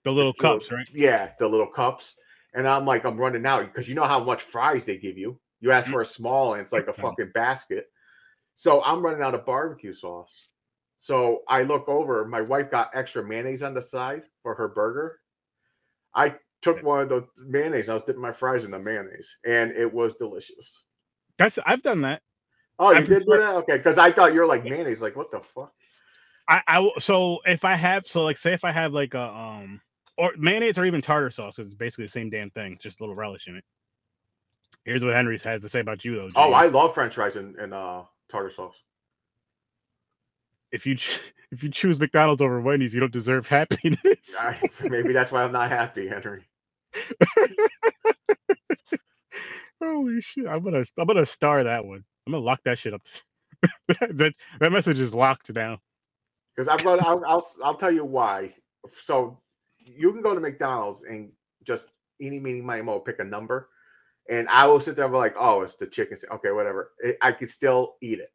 The 0.04 0.12
little 0.12 0.32
little- 0.38 0.60
cups, 0.60 0.72
right? 0.72 0.88
yeah, 0.94 1.32
the 1.40 1.48
little 1.48 1.68
cups. 1.68 2.16
And 2.54 2.68
I'm 2.68 2.86
like, 2.86 3.06
I'm 3.06 3.18
running 3.18 3.46
out 3.46 3.66
because 3.66 3.88
you 3.88 3.96
know 3.96 4.04
how 4.06 4.24
much 4.24 4.42
fries 4.42 4.86
they 4.86 4.98
give 4.98 5.18
you. 5.18 5.40
You 5.62 5.72
ask 5.72 5.88
Mhm. 5.88 5.92
for 5.92 6.02
a 6.02 6.06
small, 6.06 6.54
and 6.54 6.62
it's 6.62 6.72
like 6.74 6.88
a 6.88 6.94
Mhm. 6.94 7.02
fucking 7.02 7.32
basket. 7.34 7.92
So 8.56 8.84
I'm 8.84 9.02
running 9.02 9.22
out 9.22 9.36
of 9.36 9.46
barbecue 9.46 9.94
sauce. 9.94 10.50
So 10.98 11.44
I 11.48 11.64
look 11.64 11.88
over. 11.88 12.26
My 12.26 12.42
wife 12.42 12.70
got 12.70 12.92
extra 12.94 13.24
mayonnaise 13.24 13.64
on 13.64 13.74
the 13.74 13.82
side 13.82 14.24
for 14.44 14.54
her 14.56 14.68
burger. 14.68 15.20
I 16.14 16.36
took 16.62 16.84
one 16.84 17.02
of 17.04 17.10
the 17.10 17.28
mayonnaise. 17.38 17.90
I 17.90 17.94
was 17.94 18.04
dipping 18.04 18.22
my 18.22 18.34
fries 18.34 18.66
in 18.66 18.72
the 18.72 18.80
mayonnaise, 18.80 19.38
and 19.46 19.72
it 19.72 19.92
was 19.92 20.14
delicious. 20.16 20.84
That's 21.38 21.58
I've 21.66 21.82
done 21.82 22.02
that. 22.02 22.22
Oh, 22.78 22.88
I 22.88 23.00
you 23.00 23.06
did 23.08 23.26
do 23.26 23.38
that? 23.38 23.56
Okay, 23.56 23.78
because 23.78 23.98
I 23.98 24.12
thought 24.12 24.34
you're 24.34 24.46
like 24.46 24.64
mayonnaise. 24.64 25.02
Like, 25.02 25.16
what 25.16 25.32
the 25.32 25.40
fuck? 25.40 25.74
I, 26.48 26.62
I 26.68 26.80
will- 26.80 27.00
so 27.00 27.40
if 27.46 27.64
I 27.64 27.76
have 27.76 28.08
so 28.08 28.24
like 28.24 28.38
say 28.38 28.54
if 28.54 28.64
I 28.66 28.72
have 28.72 28.94
like 28.94 29.14
a 29.14 29.22
um 29.22 29.82
or 30.18 30.34
mayonnaise 30.38 30.78
or 30.78 30.86
even 30.86 31.02
tartar 31.02 31.30
sauce, 31.30 31.56
'cause 31.58 31.66
it's 31.68 31.76
basically 31.76 32.06
the 32.06 32.12
same 32.12 32.30
damn 32.30 32.50
thing, 32.52 32.78
just 32.80 33.00
a 33.00 33.04
little 33.04 33.16
relish 33.16 33.48
in 33.48 33.56
it. 33.58 33.64
Here's 34.86 35.04
what 35.06 35.14
Henry 35.16 35.38
has 35.44 35.62
to 35.62 35.70
say 35.70 35.80
about 35.80 36.04
you 36.06 36.16
though. 36.16 36.30
Oh, 36.36 36.54
I 36.54 36.68
love 36.68 36.94
French 36.94 37.16
fries 37.16 37.36
and, 37.36 37.56
and 37.56 37.74
uh, 37.74 38.04
tartar 38.30 38.52
sauce. 38.52 38.76
if 40.72 40.86
you 40.86 40.96
ch- 40.96 41.20
if 41.52 41.64
you 41.64 41.70
choose 41.70 42.00
McDonald's 42.00 42.42
over 42.42 42.62
Wendy's, 42.62 42.94
you 42.94 43.00
don't 43.00 43.12
deserve 43.12 43.48
happiness. 43.48 44.36
I, 44.40 44.58
maybe 44.90 45.12
that's 45.14 45.32
why 45.32 45.44
I'm 45.44 45.52
not 45.52 45.70
happy, 45.70 46.08
Henry. 46.08 46.44
Holy 49.82 50.22
shit! 50.22 50.48
I'm 50.48 50.64
gonna 50.64 50.84
I'm 50.98 51.08
gonna 51.08 51.26
star 51.26 51.64
that 51.64 51.84
one. 51.86 52.04
I'm 52.28 52.34
gonna 52.34 52.44
lock 52.46 52.62
that 52.66 52.78
shit 52.80 52.94
up. 52.94 53.02
that 53.88 54.34
that 54.60 54.72
message 54.72 55.00
is 55.00 55.14
locked 55.14 55.52
down. 55.54 55.80
Because 56.56 56.68
I'm 56.68 56.78
gonna, 56.84 57.02
I'll, 57.06 57.24
I'll, 57.26 57.46
I'll 57.64 57.76
tell 57.76 57.92
you 57.92 58.06
why. 58.06 58.54
So 59.04 59.41
you 59.98 60.12
can 60.12 60.22
go 60.22 60.34
to 60.34 60.40
McDonald's 60.40 61.04
and 61.04 61.32
just 61.64 61.88
eeny, 62.22 62.40
meeny, 62.40 62.62
miny, 62.62 62.82
mo, 62.82 63.00
pick 63.00 63.20
a 63.20 63.24
number, 63.24 63.70
and 64.30 64.48
I 64.50 64.68
will 64.68 64.80
sit 64.80 64.96
there 64.96 65.06
and 65.06 65.14
be 65.14 65.18
like, 65.18 65.36
oh, 65.38 65.62
it's 65.62 65.76
the 65.76 65.88
chicken. 65.88 66.18
Okay, 66.32 66.52
whatever. 66.52 66.92
It, 67.00 67.18
I 67.22 67.32
could 67.32 67.50
still 67.50 67.96
eat 68.02 68.20
it. 68.20 68.32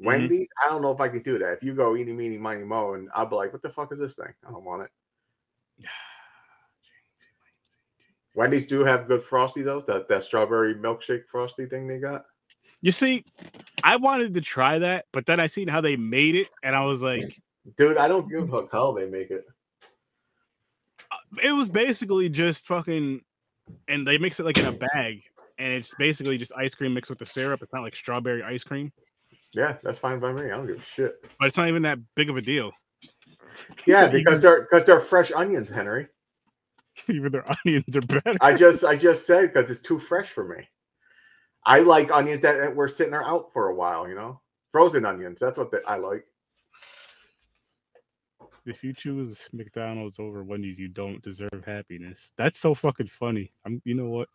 Mhm. 0.00 0.06
Wendy's, 0.06 0.48
I 0.64 0.68
don't 0.70 0.82
know 0.82 0.90
if 0.90 1.00
I 1.00 1.08
could 1.08 1.24
do 1.24 1.38
that. 1.38 1.52
If 1.52 1.62
you 1.62 1.74
go 1.74 1.96
eeny, 1.96 2.12
meeny, 2.12 2.38
miny, 2.38 2.64
mo, 2.64 2.94
and 2.94 3.08
I'll 3.14 3.26
be 3.26 3.36
like, 3.36 3.52
what 3.52 3.62
the 3.62 3.70
fuck 3.70 3.92
is 3.92 3.98
this 3.98 4.16
thing? 4.16 4.32
I 4.46 4.50
don't 4.50 4.64
want 4.64 4.82
it. 4.82 4.90
Yeah. 5.78 5.88
Wendy's 8.34 8.66
do 8.66 8.84
have 8.84 9.06
good 9.06 9.22
frosty 9.22 9.62
though. 9.62 9.82
That 9.86 10.08
that 10.08 10.24
strawberry 10.24 10.74
milkshake 10.74 11.26
frosty 11.30 11.66
thing 11.66 11.86
they 11.86 11.98
got. 11.98 12.24
You 12.80 12.92
see, 12.92 13.24
I 13.82 13.96
wanted 13.96 14.34
to 14.34 14.40
try 14.40 14.78
that, 14.80 15.06
but 15.12 15.24
then 15.24 15.40
I 15.40 15.46
seen 15.46 15.68
how 15.68 15.80
they 15.80 15.96
made 15.96 16.34
it, 16.34 16.48
and 16.62 16.74
I 16.76 16.84
was 16.84 17.00
like, 17.00 17.40
Dude, 17.76 17.96
I 17.96 18.08
don't 18.08 18.28
give 18.28 18.42
a 18.42 18.46
fuck 18.46 18.70
how 18.70 18.92
they 18.92 19.06
make 19.08 19.30
it. 19.30 19.46
It 21.42 21.52
was 21.52 21.68
basically 21.68 22.28
just 22.28 22.66
fucking, 22.66 23.20
and 23.88 24.06
they 24.06 24.18
mix 24.18 24.40
it 24.40 24.44
like 24.44 24.58
in 24.58 24.66
a 24.66 24.72
bag, 24.72 25.22
and 25.58 25.72
it's 25.72 25.94
basically 25.98 26.38
just 26.38 26.52
ice 26.56 26.74
cream 26.74 26.94
mixed 26.94 27.10
with 27.10 27.18
the 27.18 27.26
syrup. 27.26 27.62
It's 27.62 27.72
not 27.72 27.82
like 27.82 27.94
strawberry 27.94 28.42
ice 28.42 28.64
cream, 28.64 28.92
Yeah, 29.54 29.76
that's 29.82 29.98
fine 29.98 30.20
by 30.20 30.32
me. 30.32 30.44
I 30.46 30.48
don't 30.56 30.66
give 30.66 30.78
a 30.78 30.82
shit. 30.82 31.14
but 31.38 31.46
it's 31.46 31.56
not 31.56 31.68
even 31.68 31.82
that 31.82 31.98
big 32.14 32.30
of 32.30 32.36
a 32.36 32.42
deal. 32.42 32.72
Yeah, 33.86 34.08
because 34.08 34.42
they're 34.42 34.62
because 34.62 34.84
they're 34.84 34.98
fresh 34.98 35.30
onions, 35.30 35.70
Henry. 35.70 36.08
Even 37.08 37.30
their 37.30 37.44
onions 37.64 37.96
are 37.96 38.00
better. 38.00 38.34
I 38.40 38.52
just 38.54 38.84
I 38.84 38.96
just 38.96 39.28
said 39.28 39.52
because 39.52 39.70
it's 39.70 39.80
too 39.80 39.96
fresh 39.98 40.26
for 40.28 40.42
me. 40.44 40.68
I 41.64 41.78
like 41.80 42.10
onions 42.10 42.40
that 42.40 42.74
were 42.74 42.88
sitting 42.88 43.12
there 43.12 43.24
out 43.24 43.52
for 43.52 43.68
a 43.68 43.74
while, 43.74 44.08
you 44.08 44.16
know, 44.16 44.40
frozen 44.72 45.04
onions. 45.04 45.38
That's 45.38 45.56
what 45.56 45.70
the, 45.70 45.82
I 45.86 45.98
like. 45.98 46.26
If 48.66 48.82
you 48.82 48.92
choose 48.92 49.48
McDonald's 49.52 50.18
over 50.18 50.42
Wendy's, 50.42 50.78
you 50.78 50.88
don't 50.88 51.22
deserve 51.22 51.62
happiness. 51.66 52.32
That's 52.36 52.58
so 52.58 52.74
fucking 52.74 53.08
funny. 53.08 53.52
I'm, 53.66 53.80
you 53.84 53.94
know 53.94 54.08
what? 54.08 54.28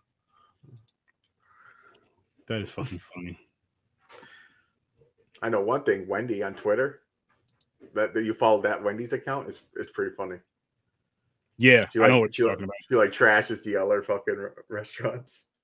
That 2.48 2.62
is 2.62 2.70
fucking 2.70 3.02
funny. 3.16 3.38
I 5.42 5.50
know 5.50 5.62
one 5.62 5.84
thing. 5.84 6.08
Wendy 6.08 6.44
on 6.44 6.54
Twitter, 6.54 7.02
that, 7.94 8.14
that 8.14 8.24
you 8.24 8.34
follow 8.34 8.62
that 8.62 8.84
Wendy's 8.84 9.14
account 9.14 9.50
is 9.50 9.64
it's 9.78 9.92
pretty 9.92 10.16
funny. 10.16 10.38
Yeah, 11.58 11.88
She 11.92 12.00
I 12.02 12.08
know 12.08 12.20
what 12.22 12.34
she, 12.36 12.42
you're 12.44 12.50
like, 12.50 12.58
talking 12.58 12.66
about. 12.66 12.76
she 12.88 12.96
like 12.96 13.12
trashes 13.12 13.64
the 13.64 13.76
other 13.76 14.02
fucking 14.02 14.36
re- 14.36 14.50
restaurants. 14.70 15.48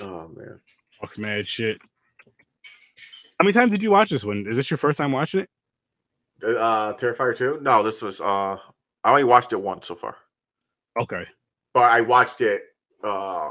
Oh 0.00 0.26
man. 0.34 0.58
Fuck's 1.00 1.18
mad 1.18 1.46
shit. 1.46 1.78
How 3.42 3.44
many 3.44 3.54
times 3.54 3.72
did 3.72 3.82
you 3.82 3.90
watch 3.90 4.10
this 4.10 4.24
one? 4.24 4.46
Is 4.48 4.56
this 4.56 4.70
your 4.70 4.78
first 4.78 4.98
time 4.98 5.10
watching 5.10 5.40
it? 5.40 5.50
Uh 6.44 6.92
Terrifier 6.92 7.36
2? 7.36 7.58
No, 7.60 7.82
this 7.82 8.00
was 8.00 8.20
uh 8.20 8.24
I 8.54 9.10
only 9.10 9.24
watched 9.24 9.52
it 9.52 9.60
once 9.60 9.88
so 9.88 9.96
far. 9.96 10.14
Okay. 11.00 11.26
But 11.74 11.90
I 11.90 12.02
watched 12.02 12.40
it 12.40 12.62
uh 13.02 13.50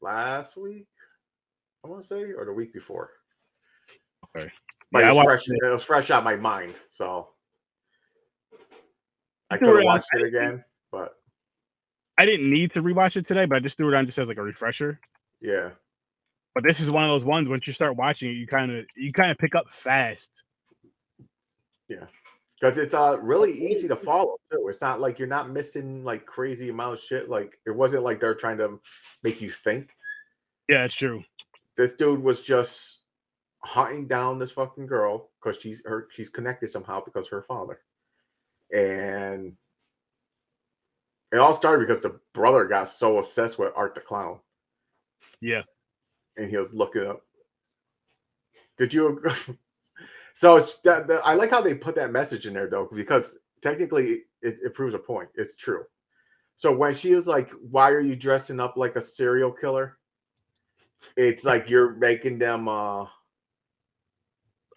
last 0.00 0.56
week, 0.56 0.86
I 1.84 1.88
want 1.88 2.04
to 2.04 2.08
say, 2.08 2.32
or 2.32 2.46
the 2.46 2.52
week 2.54 2.72
before. 2.72 3.10
Okay. 4.34 4.50
But 4.90 5.00
Yeah, 5.00 5.12
it, 5.12 5.16
was 5.16 5.24
fresh, 5.26 5.42
it 5.48 5.70
was 5.70 5.84
fresh 5.84 6.10
out 6.10 6.24
my 6.24 6.36
mind, 6.36 6.76
so 6.90 7.28
I 9.50 9.58
could 9.58 9.68
it 9.68 9.76
have 9.76 9.84
watched 9.84 10.08
it 10.14 10.22
again, 10.22 10.64
but 10.90 11.12
I 12.16 12.24
didn't 12.24 12.50
need 12.50 12.72
to 12.72 12.82
rewatch 12.82 13.18
it 13.18 13.28
today, 13.28 13.44
but 13.44 13.56
I 13.56 13.60
just 13.60 13.76
threw 13.76 13.92
it 13.92 13.94
on 13.94 14.06
just 14.06 14.16
as 14.16 14.28
like 14.28 14.38
a 14.38 14.42
refresher. 14.42 14.98
yeah. 15.42 15.72
But 16.56 16.64
this 16.64 16.80
is 16.80 16.90
one 16.90 17.04
of 17.04 17.10
those 17.10 17.26
ones 17.26 17.50
once 17.50 17.66
you 17.66 17.74
start 17.74 17.96
watching 17.96 18.30
it, 18.30 18.32
you 18.32 18.46
kind 18.46 18.72
of 18.72 18.86
you 18.96 19.12
kind 19.12 19.30
of 19.30 19.36
pick 19.36 19.54
up 19.54 19.66
fast. 19.70 20.42
Yeah, 21.86 22.06
because 22.58 22.78
it's 22.78 22.94
uh 22.94 23.18
really 23.20 23.52
easy 23.52 23.86
to 23.88 23.94
follow 23.94 24.38
too. 24.50 24.66
It's 24.70 24.80
not 24.80 24.98
like 24.98 25.18
you're 25.18 25.28
not 25.28 25.50
missing 25.50 26.02
like 26.02 26.24
crazy 26.24 26.70
amount 26.70 26.94
of 26.94 27.00
shit. 27.00 27.28
Like 27.28 27.58
it 27.66 27.72
wasn't 27.72 28.04
like 28.04 28.20
they're 28.20 28.34
trying 28.34 28.56
to 28.56 28.80
make 29.22 29.42
you 29.42 29.50
think. 29.50 29.90
Yeah, 30.66 30.84
it's 30.84 30.94
true. 30.94 31.22
This 31.76 31.94
dude 31.94 32.22
was 32.22 32.40
just 32.40 33.00
hunting 33.58 34.06
down 34.08 34.38
this 34.38 34.52
fucking 34.52 34.86
girl 34.86 35.28
because 35.38 35.60
she's 35.60 35.82
her 35.84 36.08
she's 36.10 36.30
connected 36.30 36.70
somehow 36.70 37.04
because 37.04 37.26
of 37.26 37.32
her 37.32 37.42
father. 37.42 37.80
And 38.72 39.52
it 41.32 41.36
all 41.36 41.52
started 41.52 41.86
because 41.86 42.02
the 42.02 42.18
brother 42.32 42.64
got 42.64 42.88
so 42.88 43.18
obsessed 43.18 43.58
with 43.58 43.74
Art 43.76 43.94
the 43.94 44.00
Clown. 44.00 44.38
Yeah. 45.42 45.60
And 46.36 46.50
he 46.50 46.56
was 46.56 46.74
looking 46.74 47.06
up. 47.06 47.22
Did 48.78 48.92
you 48.92 49.22
so 50.34 50.66
that, 50.84 51.06
that- 51.08 51.22
I 51.26 51.34
like 51.34 51.50
how 51.50 51.60
they 51.62 51.74
put 51.74 51.94
that 51.96 52.12
message 52.12 52.46
in 52.46 52.54
there 52.54 52.68
though, 52.68 52.88
because 52.94 53.38
technically 53.62 54.22
it, 54.42 54.58
it 54.62 54.74
proves 54.74 54.94
a 54.94 54.98
point. 54.98 55.28
It's 55.34 55.56
true. 55.56 55.84
So 56.56 56.74
when 56.74 56.94
she 56.94 57.12
is 57.12 57.26
like, 57.26 57.50
Why 57.70 57.90
are 57.90 58.00
you 58.00 58.16
dressing 58.16 58.60
up 58.60 58.76
like 58.76 58.96
a 58.96 59.00
serial 59.00 59.52
killer? 59.52 59.98
It's 61.16 61.44
like 61.44 61.68
you're 61.70 61.94
making 61.94 62.38
them 62.38 62.68
uh 62.68 63.04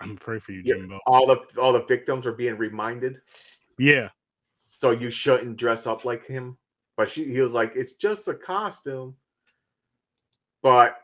I'm 0.02 0.10
gonna 0.10 0.20
pray 0.20 0.40
for 0.40 0.54
you. 0.54 0.64
Jimbo. 0.64 1.00
all 1.08 1.28
the 1.28 1.42
all 1.62 1.74
the 1.74 1.84
victims 1.84 2.26
are 2.26 2.32
being 2.34 2.58
reminded. 2.58 3.18
Yeah. 3.78 4.10
So 4.72 4.92
you 4.92 5.12
shouldn't 5.12 5.58
dress 5.58 5.88
up 5.88 6.06
like 6.06 6.26
him. 6.26 6.58
But 6.96 7.10
she 7.10 7.26
he 7.26 7.42
was 7.42 7.54
like, 7.54 7.74
It's 7.76 7.94
just 7.94 8.28
a 8.28 8.34
costume. 8.34 9.16
But 10.62 10.98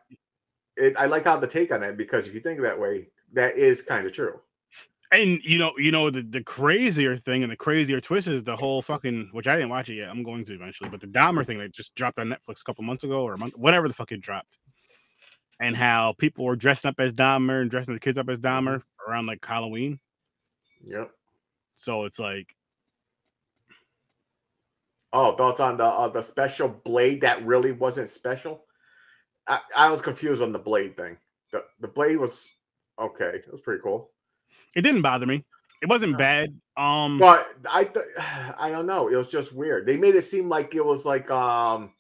it, 0.78 0.96
I 0.98 1.06
like 1.06 1.24
how 1.24 1.38
the 1.38 1.48
take 1.48 1.72
on 1.72 1.84
it 1.84 1.98
because 1.98 2.28
if 2.28 2.34
you 2.34 2.40
think 2.40 2.62
that 2.62 2.80
way, 2.80 3.08
that 3.34 3.58
is 3.58 3.82
kind 3.82 4.06
of 4.06 4.14
true. 4.14 4.40
And 5.12 5.40
you 5.44 5.58
know, 5.58 5.72
you 5.78 5.92
know, 5.92 6.10
the, 6.10 6.24
the 6.24 6.44
crazier 6.44 7.16
thing 7.16 7.44
and 7.44 7.52
the 7.52 7.56
crazier 7.56 8.02
twist 8.02 8.28
is 8.28 8.44
the 8.44 8.56
whole 8.56 8.82
fucking 8.82 9.30
which 9.32 9.48
I 9.48 9.56
didn't 9.56 9.70
watch 9.70 9.90
it 9.90 9.96
yet. 9.96 10.10
I'm 10.10 10.24
going 10.24 10.44
to 10.46 10.54
eventually, 10.54 10.90
but 10.90 11.00
the 11.00 11.08
Dahmer 11.08 11.46
thing 11.46 11.60
that 11.60 11.74
just 11.74 11.96
dropped 11.96 12.20
on 12.20 12.28
Netflix 12.28 12.62
a 12.62 12.64
couple 12.64 12.84
months 12.84 13.04
ago 13.04 13.22
or 13.22 13.34
a 13.34 13.38
month, 13.38 13.56
whatever 13.56 13.88
the 13.88 13.94
fuck 13.94 14.12
it 14.12 14.22
dropped. 14.22 14.58
And 15.62 15.78
how 15.78 16.14
people 16.18 16.44
were 16.44 16.58
dressing 16.58 16.90
up 16.90 16.96
as 17.00 17.14
Dahmer 17.14 17.62
and 17.62 17.72
dressing 17.72 17.94
the 17.94 18.00
kids 18.00 18.18
up 18.18 18.28
as 18.28 18.40
Dahmer 18.40 18.82
around 19.08 19.26
like 19.26 19.46
Halloween. 19.46 20.00
Yep. 20.84 21.12
So 21.78 22.04
it's 22.04 22.20
like, 22.20 22.54
Oh, 25.18 25.32
thoughts 25.32 25.62
on 25.62 25.78
the 25.78 25.86
uh, 25.86 26.10
the 26.10 26.22
special 26.22 26.68
blade 26.68 27.22
that 27.22 27.46
really 27.46 27.72
wasn't 27.72 28.10
special? 28.10 28.65
I, 29.48 29.60
I 29.76 29.90
was 29.92 30.02
confused 30.02 30.42
on 30.42 30.52
the 30.52 30.60
blade 30.60 30.96
thing. 30.98 31.18
The 31.52 31.64
the 31.80 31.88
blade 31.88 32.18
was 32.18 32.48
okay. 33.00 33.42
It 33.46 33.52
was 33.52 33.62
pretty 33.62 33.82
cool. 33.82 34.12
it 34.76 34.82
didn't 34.82 35.02
bother 35.02 35.26
me. 35.26 35.44
It 35.82 35.90
wasn't 35.90 36.18
bad. 36.18 36.50
Um, 36.78 37.20
But 37.20 37.48
I 37.70 37.84
th- 37.84 38.06
I 38.58 38.70
don't 38.72 38.88
know. 38.88 39.08
It 39.08 39.16
was 39.16 39.28
just 39.28 39.54
weird. 39.54 39.86
They 39.86 39.98
made 39.98 40.16
it 40.16 40.24
seem 40.24 40.50
like 40.50 40.74
it 40.76 40.86
was 40.86 41.06
like 41.06 41.30
um 41.32 41.94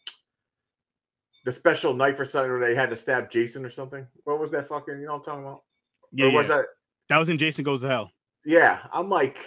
the 1.45 1.51
special 1.51 1.93
knife 1.93 2.19
or 2.19 2.25
something 2.25 2.51
where 2.51 2.59
they 2.67 2.73
had 2.73 2.89
to 2.89 2.95
stab 2.95 3.29
Jason 3.29 3.63
or 3.65 3.69
something. 3.69 4.07
What 4.23 4.39
was 4.39 4.49
that 4.51 4.67
fucking 4.67 4.99
you 4.99 5.05
know 5.05 5.13
what 5.13 5.19
I'm 5.19 5.25
talking 5.25 5.43
about? 5.45 5.63
yeah, 6.11 6.25
or 6.27 6.31
was 6.31 6.49
yeah. 6.49 6.57
that 6.57 6.65
that 7.09 7.17
was 7.17 7.29
in 7.29 7.37
Jason 7.37 7.63
Goes 7.63 7.81
to 7.81 7.87
Hell. 7.89 8.11
yeah, 8.45 8.79
I'm 8.91 9.09
like 9.09 9.37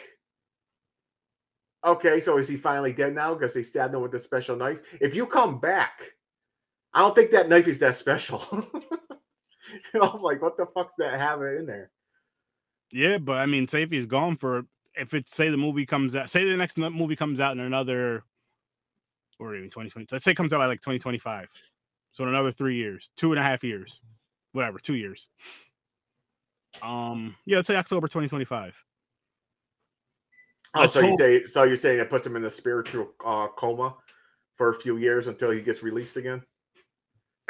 Okay, 1.84 2.20
so 2.20 2.38
is 2.38 2.48
he 2.48 2.56
finally 2.56 2.92
dead 2.92 3.14
now 3.14 3.34
because 3.34 3.54
they 3.54 3.62
stabbed 3.62 3.94
him 3.94 4.02
with 4.02 4.10
the 4.10 4.18
special 4.18 4.56
knife? 4.56 4.78
If 5.00 5.14
you 5.14 5.26
come 5.26 5.60
back, 5.60 6.10
I 6.94 7.00
don't 7.00 7.14
think 7.14 7.30
that 7.32 7.48
knife 7.48 7.68
is 7.68 7.78
that 7.80 7.94
special. 7.94 8.42
I'm 9.94 10.22
like, 10.22 10.42
what 10.42 10.56
the 10.56 10.66
fuck's 10.66 10.94
that 10.98 11.18
having 11.20 11.58
in 11.58 11.66
there? 11.66 11.90
Yeah, 12.90 13.18
but 13.18 13.36
I 13.36 13.46
mean, 13.46 13.68
say 13.68 13.82
if 13.82 13.90
he's 13.90 14.06
gone 14.06 14.36
for 14.36 14.64
if 14.94 15.14
it's 15.14 15.34
say 15.34 15.50
the 15.50 15.56
movie 15.56 15.86
comes 15.86 16.16
out, 16.16 16.30
say 16.30 16.44
the 16.44 16.56
next 16.56 16.78
movie 16.78 17.16
comes 17.16 17.40
out 17.40 17.52
in 17.52 17.60
another 17.60 18.24
or 19.38 19.54
even 19.54 19.68
2020, 19.68 20.08
let's 20.10 20.24
say 20.24 20.32
it 20.32 20.36
comes 20.36 20.52
out 20.52 20.58
by 20.58 20.66
like 20.66 20.80
2025. 20.80 21.48
So 22.12 22.24
in 22.24 22.30
another 22.30 22.50
three 22.50 22.76
years, 22.76 23.10
two 23.16 23.32
and 23.32 23.38
a 23.38 23.42
half 23.42 23.62
years, 23.62 24.00
whatever, 24.52 24.78
two 24.78 24.94
years. 24.94 25.28
Um, 26.82 27.36
yeah, 27.44 27.56
let's 27.56 27.68
say 27.68 27.76
October 27.76 28.08
2025. 28.08 28.82
Oh, 30.74 30.80
Let's 30.80 30.92
so 30.92 31.00
you 31.00 31.16
say 31.16 31.46
so 31.46 31.62
you're 31.62 31.76
saying 31.76 31.98
it 31.98 32.10
puts 32.10 32.26
him 32.26 32.36
in 32.36 32.44
a 32.44 32.50
spiritual 32.50 33.08
uh, 33.24 33.48
coma 33.56 33.94
for 34.56 34.70
a 34.70 34.74
few 34.74 34.98
years 34.98 35.26
until 35.26 35.50
he 35.50 35.62
gets 35.62 35.82
released 35.82 36.16
again? 36.16 36.42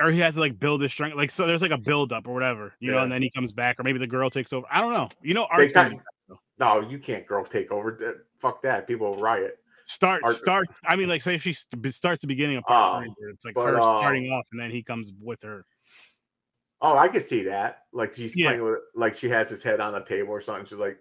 Or 0.01 0.11
he 0.13 0.21
has 0.21 0.35
to 0.35 0.41
like 0.41 0.59
build 0.61 0.81
his 0.81 0.93
strength, 0.93 1.17
like 1.17 1.31
so 1.31 1.47
there's 1.47 1.63
like 1.63 1.73
a 1.73 1.79
build 1.79 2.13
up 2.13 2.29
or 2.29 2.35
whatever, 2.35 2.73
you 2.79 2.93
know, 2.93 2.99
and 3.03 3.11
then 3.11 3.21
he 3.21 3.31
comes 3.31 3.51
back, 3.51 3.81
or 3.81 3.83
maybe 3.83 3.99
the 3.99 4.07
girl 4.07 4.31
takes 4.31 4.53
over. 4.53 4.65
I 4.71 4.81
don't 4.81 4.93
know. 4.93 5.09
You 5.23 5.35
know, 5.35 5.49
They 5.57 5.63
art's 5.65 5.73
gonna 5.73 5.89
kind 5.91 6.01
be- 6.29 6.35
no, 6.61 6.81
you 6.89 6.99
can't 6.99 7.27
girl 7.27 7.45
take 7.45 7.73
over. 7.73 8.27
Fuck 8.39 8.63
that. 8.63 8.87
People 8.87 9.17
riot. 9.17 9.59
start 9.87 10.23
art- 10.25 10.37
start. 10.37 10.69
I 10.87 10.95
mean, 10.97 11.09
like 11.09 11.23
say 11.23 11.35
if 11.35 11.43
she 11.43 11.53
starts 11.53 12.21
the 12.21 12.27
beginning 12.29 12.59
of 12.59 12.65
part 12.65 13.07
Oh, 13.09 13.15
three, 13.21 13.33
it's 13.33 13.45
like 13.45 13.55
but, 13.55 13.67
her 13.67 13.77
starting 13.81 14.27
um, 14.29 14.35
off, 14.35 14.47
and 14.53 14.61
then 14.61 14.71
he 14.71 14.83
comes 14.85 15.13
with 15.21 15.43
her. 15.43 15.65
Oh, 16.81 16.97
I 16.97 17.09
can 17.09 17.21
see 17.21 17.43
that. 17.45 17.85
Like 17.93 18.15
she's 18.15 18.37
Yeah. 18.37 18.49
playing 18.51 18.63
with 18.65 18.79
like 18.95 19.17
she 19.17 19.29
has 19.31 19.49
his 19.51 19.65
head 19.65 19.81
on 19.81 19.95
a 19.97 20.05
table 20.05 20.31
or 20.31 20.41
something. 20.41 20.67
She's 20.67 20.79
like 20.79 20.99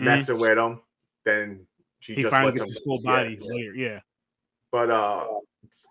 Mhm. 0.00 0.04
messing 0.04 0.38
with 0.38 0.56
him. 0.56 0.80
Then 1.26 1.66
she 2.00 2.14
he 2.14 2.22
just 2.22 2.30
finally 2.30 2.52
gets 2.54 2.68
his 2.70 2.82
full 2.84 3.00
yeah. 3.04 3.10
body 3.10 3.38
later. 3.40 3.74
Yeah. 3.74 4.00
But 4.72 4.90
uh 4.90 5.26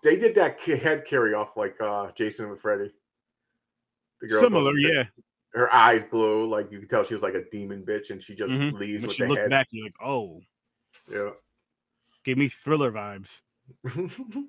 they 0.02 0.16
did 0.16 0.34
that 0.36 0.60
head 0.60 1.04
carry 1.06 1.34
off 1.34 1.56
like 1.56 1.76
uh 1.80 2.10
Jason 2.16 2.50
with 2.50 2.60
Freddy. 2.60 2.90
The 4.20 4.28
girl 4.28 4.40
Similar, 4.40 4.78
yeah. 4.78 5.04
Her 5.52 5.72
eyes 5.72 6.04
glow, 6.04 6.44
like 6.44 6.72
you 6.72 6.80
can 6.80 6.88
tell 6.88 7.04
she 7.04 7.14
was 7.14 7.22
like 7.22 7.34
a 7.34 7.44
demon 7.50 7.84
bitch, 7.84 8.10
and 8.10 8.22
she 8.22 8.34
just 8.34 8.52
Mhm. 8.52 8.72
leaves 8.72 9.02
When 9.02 9.08
with 9.08 9.16
she 9.16 9.22
the 9.22 9.28
looked 9.28 9.42
head. 9.42 9.50
back, 9.50 9.68
you're 9.70 9.84
like, 9.86 9.94
oh, 10.02 10.40
Yeah. 11.10 11.30
gave 12.24 12.38
me 12.38 12.48
thriller 12.48 12.90
vibes. 12.92 13.40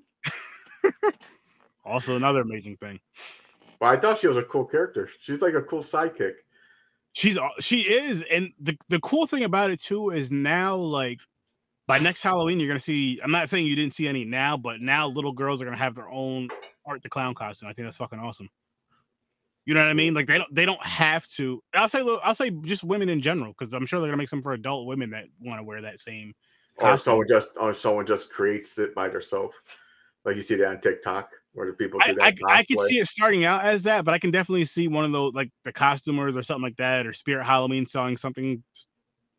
Also, 1.84 2.16
another 2.16 2.40
amazing 2.40 2.76
thing. 2.78 2.98
but 3.78 3.86
I 3.86 3.96
thought 3.96 4.18
she 4.18 4.26
was 4.26 4.36
a 4.36 4.42
cool 4.42 4.64
character. 4.64 5.08
She's 5.20 5.40
like 5.40 5.54
a 5.54 5.62
cool 5.62 5.82
sidekick. 5.82 6.32
She's 7.12 7.38
she 7.60 7.82
is, 7.82 8.24
and 8.28 8.52
the 8.60 8.76
the 8.88 8.98
cool 9.00 9.26
thing 9.28 9.44
about 9.44 9.70
it 9.70 9.80
too 9.80 10.10
is 10.10 10.30
now 10.32 10.74
like 10.74 11.20
by 11.86 11.98
next 11.98 12.22
Halloween, 12.22 12.58
you're 12.58 12.68
gonna 12.68 12.80
see. 12.80 13.20
I'm 13.22 13.30
not 13.30 13.48
saying 13.48 13.66
you 13.66 13.76
didn't 13.76 13.94
see 13.94 14.08
any 14.08 14.24
now, 14.24 14.56
but 14.56 14.80
now 14.80 15.06
little 15.06 15.32
girls 15.32 15.62
are 15.62 15.64
gonna 15.64 15.76
have 15.76 15.94
their 15.94 16.08
own 16.08 16.48
Art 16.84 17.02
the 17.02 17.08
Clown 17.08 17.34
costume. 17.34 17.68
I 17.68 17.72
think 17.72 17.86
that's 17.86 17.96
fucking 17.96 18.18
awesome. 18.18 18.48
You 19.66 19.74
know 19.74 19.80
what 19.80 19.90
I 19.90 19.94
mean? 19.94 20.14
Like 20.14 20.26
they 20.26 20.38
don't 20.38 20.54
they 20.54 20.64
don't 20.64 20.82
have 20.82 21.26
to. 21.32 21.62
I'll 21.74 21.88
say 21.88 22.02
I'll 22.24 22.34
say 22.34 22.50
just 22.50 22.84
women 22.84 23.08
in 23.08 23.20
general 23.20 23.52
because 23.56 23.72
I'm 23.72 23.86
sure 23.86 24.00
they're 24.00 24.08
gonna 24.08 24.16
make 24.16 24.28
some 24.28 24.42
for 24.42 24.52
adult 24.52 24.86
women 24.86 25.10
that 25.10 25.24
want 25.40 25.60
to 25.60 25.64
wear 25.64 25.82
that 25.82 26.00
same. 26.00 26.34
Or 26.78 26.90
Costume. 26.90 27.12
someone 27.12 27.28
just 27.28 27.50
or 27.60 27.74
someone 27.74 28.06
just 28.06 28.30
creates 28.30 28.78
it 28.78 28.94
by 28.94 29.08
themselves. 29.08 29.54
Like 30.24 30.36
you 30.36 30.42
see 30.42 30.56
that 30.56 30.68
on 30.68 30.80
TikTok 30.80 31.30
where 31.52 31.66
the 31.66 31.72
people 31.72 32.00
I, 32.02 32.12
do 32.12 32.20
I, 32.20 32.30
that. 32.32 32.40
I 32.48 32.64
could 32.64 32.80
see 32.80 32.98
it 32.98 33.06
starting 33.06 33.44
out 33.44 33.64
as 33.64 33.84
that, 33.84 34.04
but 34.04 34.12
I 34.12 34.18
can 34.18 34.30
definitely 34.30 34.64
see 34.66 34.88
one 34.88 35.04
of 35.04 35.12
those 35.12 35.34
like 35.34 35.50
the 35.64 35.72
costumers 35.72 36.36
or 36.36 36.42
something 36.42 36.62
like 36.62 36.76
that, 36.76 37.06
or 37.06 37.12
Spirit 37.12 37.44
Halloween 37.44 37.86
selling 37.86 38.16
something 38.16 38.62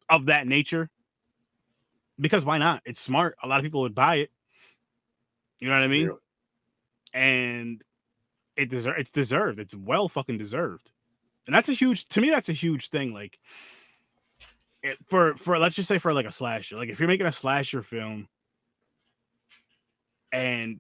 of 0.10 0.26
that 0.26 0.48
nature. 0.48 0.89
Because 2.20 2.45
why 2.45 2.57
not? 2.57 2.82
It's 2.86 2.99
smart. 2.99 3.38
A 3.43 3.47
lot 3.47 3.59
of 3.59 3.63
people 3.63 3.82
would 3.82 3.95
buy 3.95 4.15
it. 4.15 4.32
You 5.59 5.68
know 5.68 5.74
what 5.74 5.84
I 5.84 5.88
mean? 5.88 6.11
And 7.13 7.84
it 8.55 8.70
deserves 8.70 8.99
it's 8.99 9.11
deserved. 9.11 9.59
It's 9.59 9.76
well 9.76 10.09
fucking 10.09 10.38
deserved. 10.38 10.91
And 11.45 11.55
that's 11.55 11.70
a 11.70 11.74
huge 11.74 12.07
to 12.09 12.22
me, 12.22 12.30
that's 12.30 12.49
a 12.49 12.53
huge 12.53 12.89
thing. 12.89 13.13
Like 13.13 13.39
it, 14.84 14.97
for 15.07 15.36
for 15.38 15.57
let's 15.57 15.76
just 15.76 15.88
say 15.88 15.97
for 15.97 16.13
like 16.13 16.26
a 16.26 16.32
slasher, 16.32 16.76
like 16.76 16.89
if 16.89 16.99
you're 16.99 17.07
making 17.07 17.28
a 17.28 17.32
slasher 17.32 17.82
film 17.82 18.28
and 20.32 20.80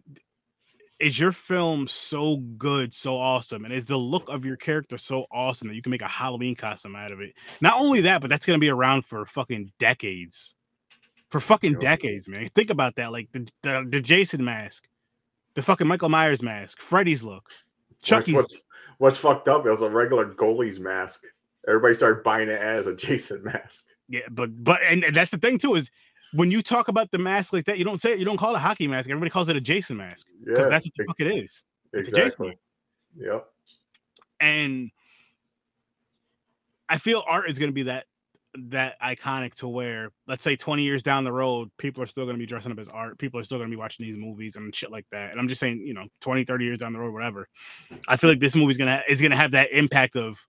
is 0.99 1.19
your 1.19 1.31
film 1.31 1.87
so 1.87 2.37
good, 2.37 2.93
so 2.93 3.15
awesome, 3.15 3.65
and 3.65 3.73
is 3.73 3.85
the 3.85 3.97
look 3.97 4.27
of 4.29 4.45
your 4.45 4.57
character 4.57 4.97
so 4.97 5.25
awesome 5.31 5.67
that 5.67 5.75
you 5.75 5.81
can 5.81 5.91
make 5.91 6.01
a 6.01 6.07
Halloween 6.07 6.55
costume 6.55 6.95
out 6.95 7.11
of 7.11 7.21
it? 7.21 7.33
Not 7.61 7.79
only 7.79 8.01
that, 8.01 8.21
but 8.21 8.29
that's 8.29 8.45
gonna 8.45 8.59
be 8.59 8.69
around 8.69 9.05
for 9.05 9.25
fucking 9.25 9.71
decades. 9.79 10.55
For 11.29 11.39
fucking 11.39 11.79
decades, 11.79 12.29
man. 12.29 12.47
Think 12.55 12.69
about 12.69 12.95
that. 12.95 13.11
Like 13.11 13.29
the, 13.33 13.47
the 13.61 13.85
the 13.89 13.99
Jason 13.99 14.43
mask, 14.45 14.87
the 15.55 15.61
fucking 15.61 15.87
Michael 15.87 16.09
Myers 16.09 16.41
mask, 16.41 16.79
Freddy's 16.79 17.21
look, 17.23 17.43
What's, 17.89 18.03
Chucky's. 18.03 18.35
what's, 18.35 18.55
what's 18.99 19.17
fucked 19.17 19.47
up? 19.49 19.65
It 19.65 19.71
was 19.71 19.81
a 19.81 19.89
regular 19.89 20.25
goalie's 20.33 20.79
mask. 20.79 21.23
Everybody 21.67 21.95
started 21.95 22.23
buying 22.23 22.47
it 22.47 22.61
as 22.61 22.87
a 22.87 22.95
Jason 22.95 23.43
mask. 23.43 23.83
Yeah, 24.07 24.21
but 24.31 24.63
but 24.63 24.79
and, 24.83 25.03
and 25.03 25.13
that's 25.13 25.31
the 25.31 25.37
thing 25.37 25.57
too 25.57 25.75
is 25.75 25.91
when 26.33 26.49
you 26.49 26.61
talk 26.61 26.87
about 26.87 27.11
the 27.11 27.17
mask 27.17 27.51
like 27.51 27.65
that, 27.65 27.77
you 27.77 27.83
don't 27.83 27.99
say 27.99 28.13
it. 28.13 28.19
You 28.19 28.25
don't 28.25 28.37
call 28.37 28.53
it 28.53 28.57
a 28.57 28.59
hockey 28.59 28.87
mask. 28.87 29.09
Everybody 29.09 29.29
calls 29.29 29.49
it 29.49 29.57
a 29.57 29.61
Jason 29.61 29.97
mask 29.97 30.27
because 30.45 30.65
Yeah, 30.65 30.69
that's 30.69 30.85
what 30.85 30.93
the 30.95 31.03
ex- 31.03 31.07
fuck 31.07 31.19
it 31.19 31.27
is. 31.27 31.63
It's 31.91 32.07
a 32.07 32.11
Jason 32.11 32.23
exactly. 32.25 32.47
mask. 32.47 32.59
Yep. 33.19 33.47
and 34.39 34.91
I 36.87 36.97
feel 36.99 37.23
art 37.27 37.49
is 37.49 37.59
going 37.59 37.69
to 37.69 37.73
be 37.73 37.83
that 37.83 38.05
that 38.69 38.99
iconic 39.01 39.53
to 39.53 39.67
where 39.67 40.09
let's 40.27 40.43
say 40.43 40.55
20 40.55 40.83
years 40.83 41.03
down 41.03 41.23
the 41.23 41.31
road 41.31 41.69
people 41.77 42.01
are 42.01 42.07
still 42.07 42.25
going 42.25 42.35
to 42.35 42.39
be 42.39 42.45
dressing 42.45 42.71
up 42.71 42.79
as 42.79 42.89
art 42.89 43.17
people 43.17 43.39
are 43.39 43.43
still 43.43 43.57
going 43.57 43.69
to 43.69 43.75
be 43.75 43.79
watching 43.79 44.05
these 44.05 44.17
movies 44.17 44.55
and 44.55 44.73
shit 44.73 44.91
like 44.91 45.05
that 45.11 45.31
and 45.31 45.39
i'm 45.39 45.47
just 45.47 45.59
saying 45.59 45.79
you 45.85 45.93
know 45.93 46.05
20 46.21 46.43
30 46.43 46.65
years 46.65 46.79
down 46.79 46.93
the 46.93 46.99
road 46.99 47.13
whatever 47.13 47.47
i 48.07 48.17
feel 48.17 48.29
like 48.29 48.39
this 48.39 48.55
movie's 48.55 48.77
to 48.77 49.01
is 49.07 49.19
to 49.19 49.35
have 49.35 49.51
that 49.51 49.71
impact 49.71 50.15
of 50.15 50.47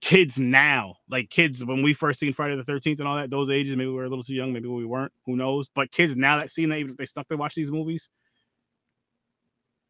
kids 0.00 0.38
now 0.38 0.94
like 1.08 1.30
kids 1.30 1.64
when 1.64 1.82
we 1.82 1.94
first 1.94 2.20
seen 2.20 2.32
friday 2.32 2.56
the 2.56 2.64
13th 2.64 2.98
and 2.98 3.08
all 3.08 3.16
that 3.16 3.30
those 3.30 3.48
ages 3.48 3.76
maybe 3.76 3.88
we 3.88 3.94
were 3.94 4.04
a 4.04 4.08
little 4.08 4.24
too 4.24 4.34
young 4.34 4.52
maybe 4.52 4.68
we 4.68 4.84
weren't 4.84 5.12
who 5.24 5.36
knows 5.36 5.68
but 5.74 5.90
kids 5.90 6.16
now 6.16 6.38
that 6.38 6.50
seeing 6.50 6.68
that 6.68 6.78
even 6.78 6.90
if 6.90 6.96
they 6.96 7.06
stuck 7.06 7.26
to 7.28 7.36
watch 7.36 7.54
these 7.54 7.70
movies 7.70 8.10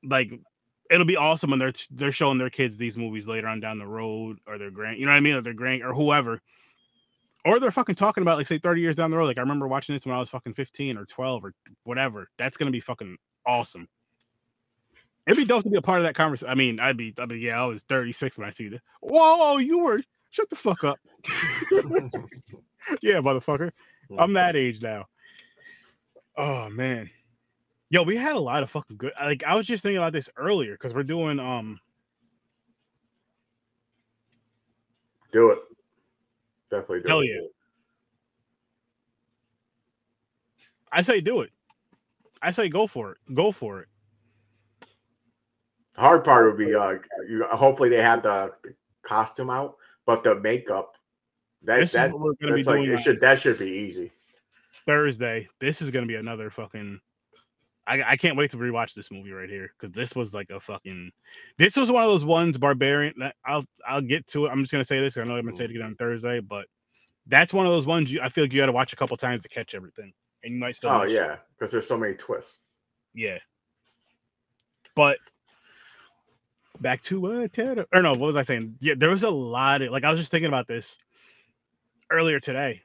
like 0.05 0.31
it'll 0.91 1.07
be 1.07 1.17
awesome 1.17 1.51
when 1.51 1.59
they're 1.59 1.73
they're 1.91 2.13
showing 2.13 2.39
their 2.39 2.51
kids 2.51 2.77
these 2.77 2.97
movies 2.97 3.27
later 3.27 3.49
on 3.49 3.59
down 3.59 3.79
the 3.79 3.87
road 3.87 4.39
or 4.47 4.59
their 4.59 4.71
grand 4.71 4.99
you 4.99 5.07
know 5.07 5.13
what 5.13 5.17
I 5.17 5.21
mean 5.21 5.35
or 5.35 5.41
their 5.41 5.55
grand 5.55 5.83
or 5.83 5.95
whoever 5.95 6.41
or 7.45 7.59
they're 7.61 7.71
fucking 7.71 7.95
talking 7.95 8.23
about 8.23 8.39
like 8.39 8.47
say 8.47 8.59
30 8.59 8.81
years 8.81 8.97
down 8.97 9.11
the 9.11 9.17
road 9.17 9.27
like 9.27 9.39
I 9.39 9.43
remember 9.43 9.69
watching 9.69 9.95
this 9.95 10.07
when 10.07 10.15
I 10.15 10.19
was 10.19 10.29
fucking 10.29 10.55
15 10.55 10.97
or 10.97 11.05
12 11.05 11.45
or 11.45 11.55
whatever 11.85 12.29
that's 12.39 12.57
gonna 12.57 12.71
be 12.71 12.81
fucking 12.81 13.17
awesome. 13.47 13.89
It'd 15.27 15.39
be 15.39 15.45
dope 15.45 15.63
to 15.63 15.71
be 15.71 15.79
a 15.79 15.83
part 15.83 15.99
of 15.99 16.05
that 16.05 16.15
conversation 16.15 16.51
I 16.51 16.55
mean 16.55 16.81
I'd 16.81 16.97
be 16.97 17.15
I'd 17.19 17.29
be 17.29 17.39
yeah 17.39 17.63
I 17.63 17.67
was 17.67 17.83
36 17.85 18.39
when 18.39 18.47
I 18.47 18.51
see 18.51 18.69
this. 18.69 18.81
Whoa 19.01 19.59
you 19.59 19.79
were 19.79 20.01
shut 20.31 20.51
the 20.51 20.57
fuck 20.57 20.85
up. 20.85 20.99
Yeah 23.01 23.21
motherfucker. 23.21 23.71
I'm 24.19 24.35
that 24.35 24.57
age 24.57 24.83
now. 24.83 25.07
Oh 26.37 26.69
man. 26.69 27.11
Yo, 27.91 28.03
we 28.03 28.17
had 28.17 28.37
a 28.37 28.41
lot 28.41 28.63
of 28.63 28.71
fucking 28.71 28.97
good. 28.97 29.13
Like 29.19 29.43
I 29.47 29.55
was 29.55 29.67
just 29.67 29.83
thinking 29.83 29.99
about 29.99 30.13
this 30.13 30.29
earlier 30.37 30.73
because 30.73 30.93
we're 30.93 31.03
doing 31.03 31.39
um 31.39 31.79
Do 35.33 35.51
it. 35.51 35.59
Definitely 36.75 37.03
do 37.03 37.09
Hell 37.09 37.21
it. 37.21 37.27
yeah. 37.27 37.47
I 40.91 41.03
say 41.03 41.21
do 41.21 41.41
it. 41.43 41.51
I 42.43 42.51
say 42.51 42.69
go 42.69 42.87
for 42.89 43.13
it. 43.13 43.19
Go 43.33 43.53
for 43.53 43.81
it. 43.81 43.89
The 45.95 46.01
hard 46.01 46.25
part 46.25 46.47
would 46.47 46.59
be 46.59 46.75
uh 46.75 46.95
you 47.29 47.45
hopefully 47.53 47.89
they 47.89 48.03
have 48.03 48.25
the 48.25 48.53
costume 49.03 49.51
out, 49.51 49.77
but 50.05 50.25
the 50.25 50.35
makeup 50.41 50.97
that 51.63 51.79
This 51.79 51.93
that 51.93 52.09
is 52.09 52.13
what 52.13 52.23
we're 52.23 52.35
gonna 52.43 52.57
be 52.57 52.65
like 52.65 52.85
doing 52.85 52.91
it 52.91 53.01
should 53.01 53.21
that 53.21 53.39
should 53.41 53.59
be 53.59 53.71
easy. 53.71 54.11
Thursday. 54.85 55.49
This 55.61 55.81
is 55.81 55.93
gonna 55.93 56.07
be 56.07 56.17
another 56.17 56.51
fucking. 56.51 57.01
I, 57.87 58.03
I 58.03 58.17
can't 58.17 58.37
wait 58.37 58.51
to 58.53 58.57
rewatch 58.57 58.95
this 58.95 59.11
movie 59.11 59.33
right 59.33 59.49
here 59.49 59.71
because 59.79 59.95
this 59.95 60.15
was 60.15 60.33
like 60.33 60.51
a 60.51 60.59
fucking. 60.59 61.11
This 61.59 61.77
was 61.77 61.91
one 61.91 62.03
of 62.03 62.11
those 62.11 62.25
ones, 62.25 62.57
Barbarian. 62.57 63.15
I'll 63.45 63.65
I'll 63.87 64.01
get 64.01 64.27
to 64.29 64.47
it. 64.47 64.51
I'm 64.51 64.63
just 64.63 64.73
gonna 64.73 64.85
say 64.85 65.01
this. 65.01 65.17
I 65.17 65.25
know 65.25 65.37
I'm 65.37 65.45
gonna 65.45 65.57
say 65.57 65.65
it 65.65 65.71
again 65.71 65.83
on 65.83 65.95
Thursday, 65.97 66.41
but 66.41 66.67
that's 67.27 67.53
one 67.53 67.67
of 67.67 67.73
those 67.73 67.87
ones 67.87 68.13
you. 68.13 68.21
I 68.23 68.29
feel 68.29 68.45
like 68.45 68.53
you 68.53 68.61
got 68.61 68.67
to 68.67 68.73
watch 68.73 68.93
a 68.93 68.97
couple 68.97 69.17
times 69.17 69.43
to 69.43 69.49
catch 69.49 69.75
everything, 69.75 70.13
and 70.43 70.55
you 70.55 70.61
might 70.61 70.77
still. 70.77 70.91
Oh 70.91 71.03
yeah, 71.05 71.37
because 71.59 71.73
there's 71.73 71.87
so 71.87 71.99
many 71.99 72.15
twists. 72.15 72.59
Yeah. 73.15 73.39
But 74.95 75.19
back 76.81 77.03
to 77.03 77.27
uh 77.27 77.49
Ted 77.49 77.85
or 77.93 78.03
no, 78.03 78.13
what 78.13 78.21
was 78.21 78.37
I 78.37 78.43
saying? 78.43 78.77
Yeah, 78.81 78.95
there 78.97 79.11
was 79.11 79.23
a 79.23 79.31
lot 79.31 79.83
of 79.83 79.91
like 79.91 80.05
I 80.05 80.11
was 80.11 80.19
just 80.19 80.31
thinking 80.31 80.49
about 80.49 80.67
this 80.67 80.99
earlier 82.11 82.41
today. 82.41 82.83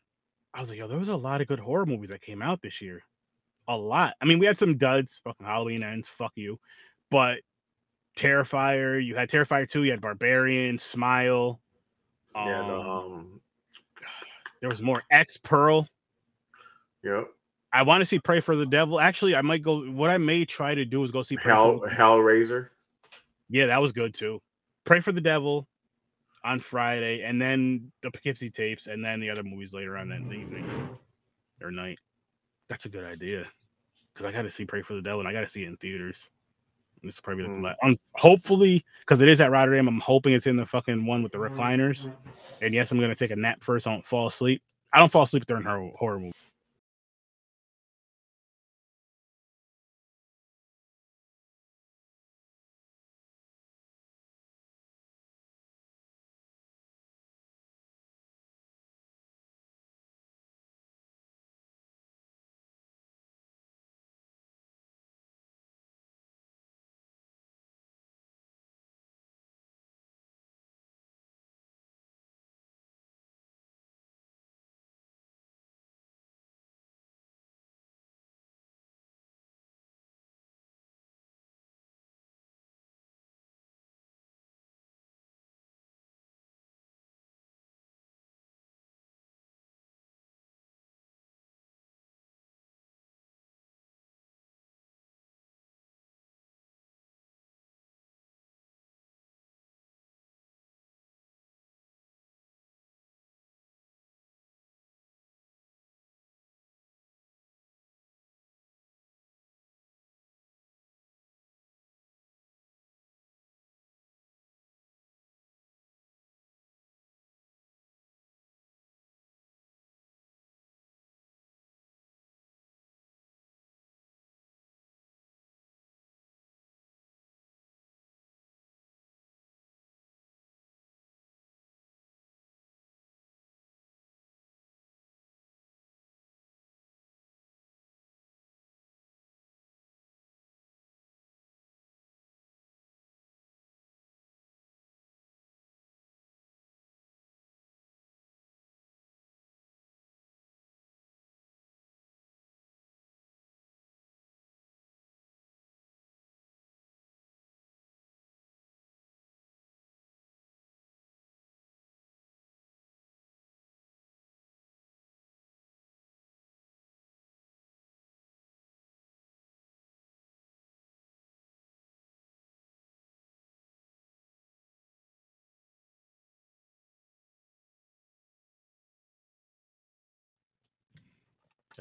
I 0.54 0.60
was 0.60 0.70
like, 0.70 0.80
yo, 0.80 0.88
there 0.88 0.97
was 0.97 1.10
a 1.10 1.16
lot 1.16 1.41
of 1.41 1.47
good 1.47 1.60
horror 1.60 1.86
movies 1.86 2.10
that 2.10 2.22
came 2.22 2.41
out 2.41 2.62
this 2.62 2.82
year. 2.82 3.04
A 3.70 3.78
lot. 3.78 4.15
I 4.20 4.26
mean, 4.26 4.39
we 4.39 4.47
had 4.47 4.57
some 4.57 4.78
duds, 4.78 5.22
fucking 5.24 5.45
Halloween 5.45 5.84
ends, 5.84 6.09
fuck 6.09 6.32
you. 6.34 6.59
But 7.11 7.41
Terrifier, 8.17 9.03
you 9.03 9.15
had 9.15 9.30
Terrifier 9.30 9.70
2, 9.70 9.84
you 9.84 9.91
had 9.91 10.01
Barbarian, 10.01 10.80
Smile. 10.80 11.61
yeah, 12.36 12.65
the, 12.67 12.80
um, 12.80 12.89
um 12.89 13.41
there 14.59 14.72
was 14.72 14.82
more 14.82 15.03
X 15.11 15.38
Pearl. 15.38 15.88
yep. 17.03 17.28
I 17.72 17.84
want 17.84 18.01
to 18.01 18.05
see 18.05 18.17
Pray 18.17 18.39
for 18.39 18.55
the 18.55 18.65
Devil. 18.65 18.99
Actually, 18.99 19.36
I 19.36 19.41
might 19.41 19.61
go. 19.61 19.82
What 19.82 20.09
I 20.09 20.17
may 20.17 20.43
try 20.45 20.74
to 20.74 20.84
do 20.84 21.03
is 21.03 21.11
go 21.11 21.22
see 21.22 21.38
Pray 21.38 21.53
Hell 21.53 21.82
Hellraiser. 21.88 22.70
Yeah, 23.51 23.67
that 23.67 23.80
was 23.80 23.91
good 23.91 24.15
too. 24.15 24.41
Pray 24.84 24.99
for 24.99 25.11
the 25.11 25.22
Devil 25.22 25.67
on 26.43 26.59
Friday, 26.59 27.22
and 27.22 27.39
then 27.39 27.91
the 28.01 28.09
Poughkeepsie 28.09 28.49
tapes, 28.49 28.88
and 28.88 29.05
then 29.05 29.20
the 29.20 29.30
other 29.30 29.43
movies 29.43 29.72
later 29.72 29.97
on 29.97 30.09
that 30.09 30.22
evening 30.22 30.89
or 31.61 31.70
night. 31.70 31.99
That's 32.70 32.86
a 32.86 32.89
good 32.89 33.05
idea 33.05 33.45
because 34.20 34.34
I 34.34 34.36
got 34.36 34.41
to 34.41 34.49
see 34.49 34.65
Pray 34.65 34.82
for 34.82 34.95
the 34.95 35.01
Devil, 35.01 35.22
and 35.22 35.30
I 35.30 35.32
got 35.34 35.41
to 35.41 35.47
see 35.47 35.63
it 35.63 35.67
in 35.67 35.78
theaters. 35.78 36.30
This 37.01 37.13
is 37.15 37.22
probably 37.22 37.43
the 37.45 37.49
Mm. 37.51 37.61
la- 37.61 37.76
um, 37.82 37.97
hopefully 38.15 38.84
because 38.99 39.22
it 39.22 39.30
is 39.30 39.39
at 39.39 39.49
Rotterdam. 39.49 39.88
I'm 39.88 40.01
hoping 40.01 40.34
it's 40.34 40.45
in 40.47 40.57
the 40.57 40.65
fucking 40.65 41.05
one 41.05 41.24
with 41.24 41.32
the 41.32 41.38
recliners. 41.38 42.11
And 42.61 42.74
yes, 42.74 42.91
I'm 42.91 42.99
gonna 42.99 43.15
take 43.15 43.32
a 43.32 43.38
nap 43.38 43.63
first. 43.63 43.88
I 43.88 43.93
don't 43.93 44.05
fall 44.05 44.28
asleep. 44.28 44.61
I 44.91 44.99
don't 44.99 45.09
fall 45.09 45.22
asleep 45.24 45.45
during 45.45 45.63
horror 45.63 45.89
horror 45.97 46.20
movies. 46.20 46.34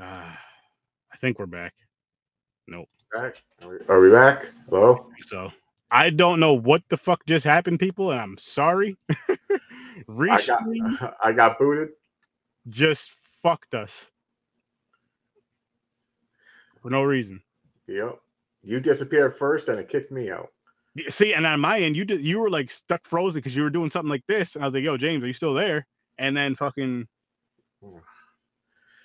Uh, 0.01 0.05
I 1.13 1.17
think 1.21 1.39
we're 1.39 1.47
back. 1.47 1.75
Nope. 2.67 2.89
Back? 3.13 3.43
Are 3.63 3.69
we, 3.69 3.77
are 3.89 4.01
we 4.01 4.11
back? 4.11 4.47
Hello? 4.69 5.07
So 5.23 5.51
I 5.91 6.11
don't 6.11 6.41
know 6.41 6.53
what 6.53 6.83
the 6.89 6.97
fuck 6.97 7.25
just 7.27 7.45
happened, 7.45 7.81
people, 7.81 8.11
and 8.11 8.21
I'm 8.21 8.39
sorry. 8.39 8.97
I 9.11 10.43
got, 10.47 11.17
I 11.25 11.33
got 11.33 11.59
booted. 11.59 11.89
just 12.69 13.11
fucked 13.43 13.75
us 13.75 14.11
for 16.83 16.91
no 16.91 17.03
reason. 17.03 17.43
Yep. 17.87 18.19
You 18.63 18.81
disappeared 18.81 19.37
first 19.37 19.69
and 19.69 19.79
it 19.79 19.89
kicked 19.89 20.13
me 20.13 20.31
out. 20.31 20.49
See, 21.09 21.33
and 21.33 21.47
on 21.47 21.61
my 21.61 21.79
end, 21.81 21.97
you 21.97 22.05
did 22.05 22.23
you 22.23 22.39
were 22.41 22.51
like 22.51 22.71
stuck 22.71 23.07
frozen 23.07 23.39
because 23.39 23.55
you 23.55 23.63
were 23.63 23.71
doing 23.71 23.89
something 23.91 24.11
like 24.11 24.25
this, 24.27 24.57
and 24.57 24.65
I 24.65 24.67
was 24.67 24.75
like, 24.75 24.83
"Yo, 24.83 24.97
James, 24.97 25.23
are 25.23 25.29
you 25.29 25.33
still 25.33 25.55
there?" 25.55 25.87
And 26.19 26.37
then 26.37 26.57
fucking, 26.57 27.07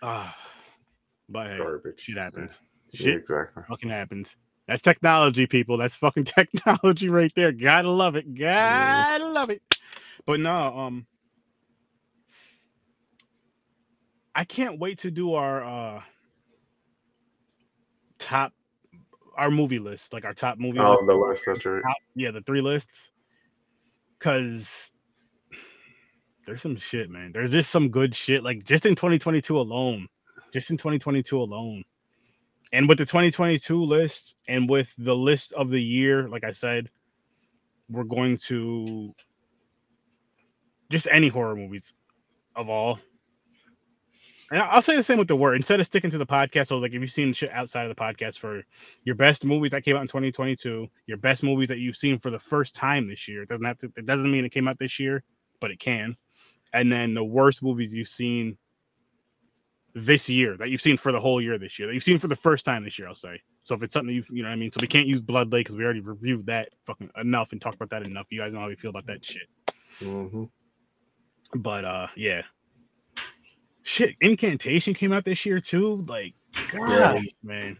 ah, 0.01 0.35
but 1.29 1.47
hey, 1.47 1.57
Garbage. 1.57 2.01
shit 2.01 2.17
happens. 2.17 2.61
Yeah, 2.91 3.05
Shit 3.05 3.15
exactly. 3.17 3.63
fucking 3.67 3.89
happens. 3.89 4.35
That's 4.67 4.81
technology, 4.81 5.45
people. 5.47 5.77
That's 5.77 5.95
fucking 5.95 6.23
technology 6.25 7.09
right 7.09 7.31
there. 7.35 7.51
Gotta 7.51 7.89
love 7.89 8.15
it. 8.15 8.33
Gotta 8.35 9.25
love 9.27 9.49
it. 9.49 9.61
But 10.25 10.39
no, 10.39 10.77
um, 10.77 11.05
I 14.35 14.45
can't 14.45 14.79
wait 14.79 14.99
to 14.99 15.11
do 15.11 15.33
our 15.33 15.63
uh 15.63 16.01
top 18.19 18.53
our 19.35 19.49
movie 19.51 19.79
list, 19.79 20.13
like 20.13 20.25
our 20.25 20.33
top 20.33 20.57
movie. 20.59 20.79
Oh, 20.79 20.91
list. 20.93 21.07
the 21.07 21.13
list. 21.15 21.43
That's 21.47 21.65
right. 21.65 21.81
top, 21.83 21.97
yeah, 22.15 22.31
the 22.31 22.41
three 22.41 22.61
lists. 22.61 23.11
Cause 24.19 24.93
there's 26.45 26.61
some 26.61 26.77
shit, 26.77 27.09
man. 27.09 27.31
There's 27.33 27.51
just 27.51 27.69
some 27.71 27.89
good 27.89 28.15
shit. 28.15 28.43
Like 28.43 28.63
just 28.63 28.85
in 28.85 28.95
2022 28.95 29.57
alone, 29.59 30.07
just 30.53 30.69
in 30.69 30.77
2022 30.77 31.41
alone, 31.41 31.83
and 32.71 32.87
with 32.87 32.97
the 32.97 33.05
2022 33.05 33.83
list, 33.83 34.35
and 34.47 34.69
with 34.69 34.93
the 34.97 35.15
list 35.15 35.53
of 35.53 35.69
the 35.69 35.81
year, 35.81 36.29
like 36.29 36.43
I 36.43 36.51
said, 36.51 36.89
we're 37.89 38.03
going 38.03 38.37
to 38.37 39.11
just 40.89 41.07
any 41.11 41.27
horror 41.27 41.55
movies 41.55 41.93
of 42.55 42.69
all. 42.69 42.99
And 44.51 44.61
I'll 44.61 44.83
say 44.83 44.95
the 44.95 45.01
same 45.01 45.17
with 45.17 45.27
the 45.27 45.35
word. 45.35 45.55
Instead 45.55 45.79
of 45.79 45.87
sticking 45.87 46.11
to 46.11 46.19
the 46.19 46.25
podcast, 46.27 46.67
so 46.67 46.77
like 46.77 46.93
if 46.93 47.01
you've 47.01 47.11
seen 47.11 47.33
shit 47.33 47.49
outside 47.51 47.89
of 47.89 47.95
the 47.95 47.99
podcast 47.99 48.37
for 48.37 48.61
your 49.03 49.15
best 49.15 49.43
movies 49.43 49.71
that 49.71 49.83
came 49.83 49.95
out 49.95 50.03
in 50.03 50.07
2022, 50.07 50.87
your 51.07 51.17
best 51.17 51.41
movies 51.41 51.69
that 51.69 51.79
you've 51.79 51.95
seen 51.95 52.19
for 52.19 52.29
the 52.29 52.37
first 52.37 52.75
time 52.75 53.07
this 53.07 53.27
year. 53.27 53.41
It 53.41 53.49
doesn't 53.49 53.65
have 53.65 53.79
to. 53.79 53.91
It 53.97 54.05
doesn't 54.05 54.31
mean 54.31 54.45
it 54.45 54.51
came 54.51 54.67
out 54.67 54.77
this 54.77 54.99
year, 54.99 55.23
but 55.59 55.71
it 55.71 55.79
can. 55.79 56.15
And 56.71 56.91
then 56.91 57.15
the 57.15 57.23
worst 57.23 57.63
movies 57.63 57.95
you've 57.95 58.07
seen 58.07 58.57
this 59.95 60.29
year 60.29 60.57
that 60.57 60.69
you've 60.69 60.81
seen 60.81 60.97
for 60.97 61.11
the 61.11 61.19
whole 61.19 61.39
year 61.41 61.57
this 61.57 61.77
year 61.77 61.87
that 61.87 61.93
you've 61.93 62.03
seen 62.03 62.17
for 62.17 62.27
the 62.27 62.35
first 62.35 62.65
time 62.65 62.83
this 62.83 62.97
year. 62.97 63.07
I'll 63.07 63.15
say. 63.15 63.39
So 63.63 63.75
if 63.75 63.83
it's 63.83 63.93
something 63.93 64.13
you 64.13 64.23
you 64.29 64.43
know 64.43 64.49
what 64.49 64.53
I 64.53 64.57
mean. 64.57 64.71
So 64.71 64.79
we 64.81 64.87
can't 64.87 65.07
use 65.07 65.21
Blood 65.21 65.51
Lake 65.51 65.65
because 65.65 65.75
we 65.75 65.83
already 65.83 66.01
reviewed 66.01 66.45
that 66.47 66.69
fucking 66.85 67.09
enough 67.19 67.51
and 67.51 67.61
talked 67.61 67.75
about 67.75 67.89
that 67.91 68.03
enough. 68.03 68.27
You 68.29 68.39
guys 68.39 68.53
know 68.53 68.59
how 68.59 68.67
we 68.67 68.75
feel 68.75 68.89
about 68.89 69.05
that 69.07 69.23
shit. 69.23 69.47
hmm 70.01 70.45
But 71.55 71.85
uh, 71.85 72.07
yeah. 72.15 72.41
Shit, 73.83 74.15
Incantation 74.21 74.93
came 74.93 75.11
out 75.11 75.25
this 75.25 75.45
year 75.45 75.59
too. 75.59 76.01
Like, 76.07 76.33
God, 76.67 77.17
man, 77.43 77.77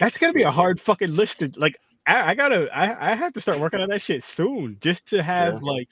that's 0.00 0.18
gonna 0.18 0.32
be 0.32 0.42
a 0.42 0.50
hard 0.50 0.80
fucking 0.80 1.14
list. 1.14 1.38
To, 1.38 1.52
like, 1.56 1.76
I, 2.04 2.30
I 2.30 2.34
gotta, 2.34 2.68
I, 2.76 3.12
I 3.12 3.14
have 3.14 3.32
to 3.34 3.40
start 3.40 3.60
working 3.60 3.80
on 3.80 3.88
that 3.90 4.02
shit 4.02 4.24
soon, 4.24 4.76
just 4.80 5.06
to 5.10 5.22
have 5.22 5.54
Yeah. 5.54 5.60
like, 5.62 5.88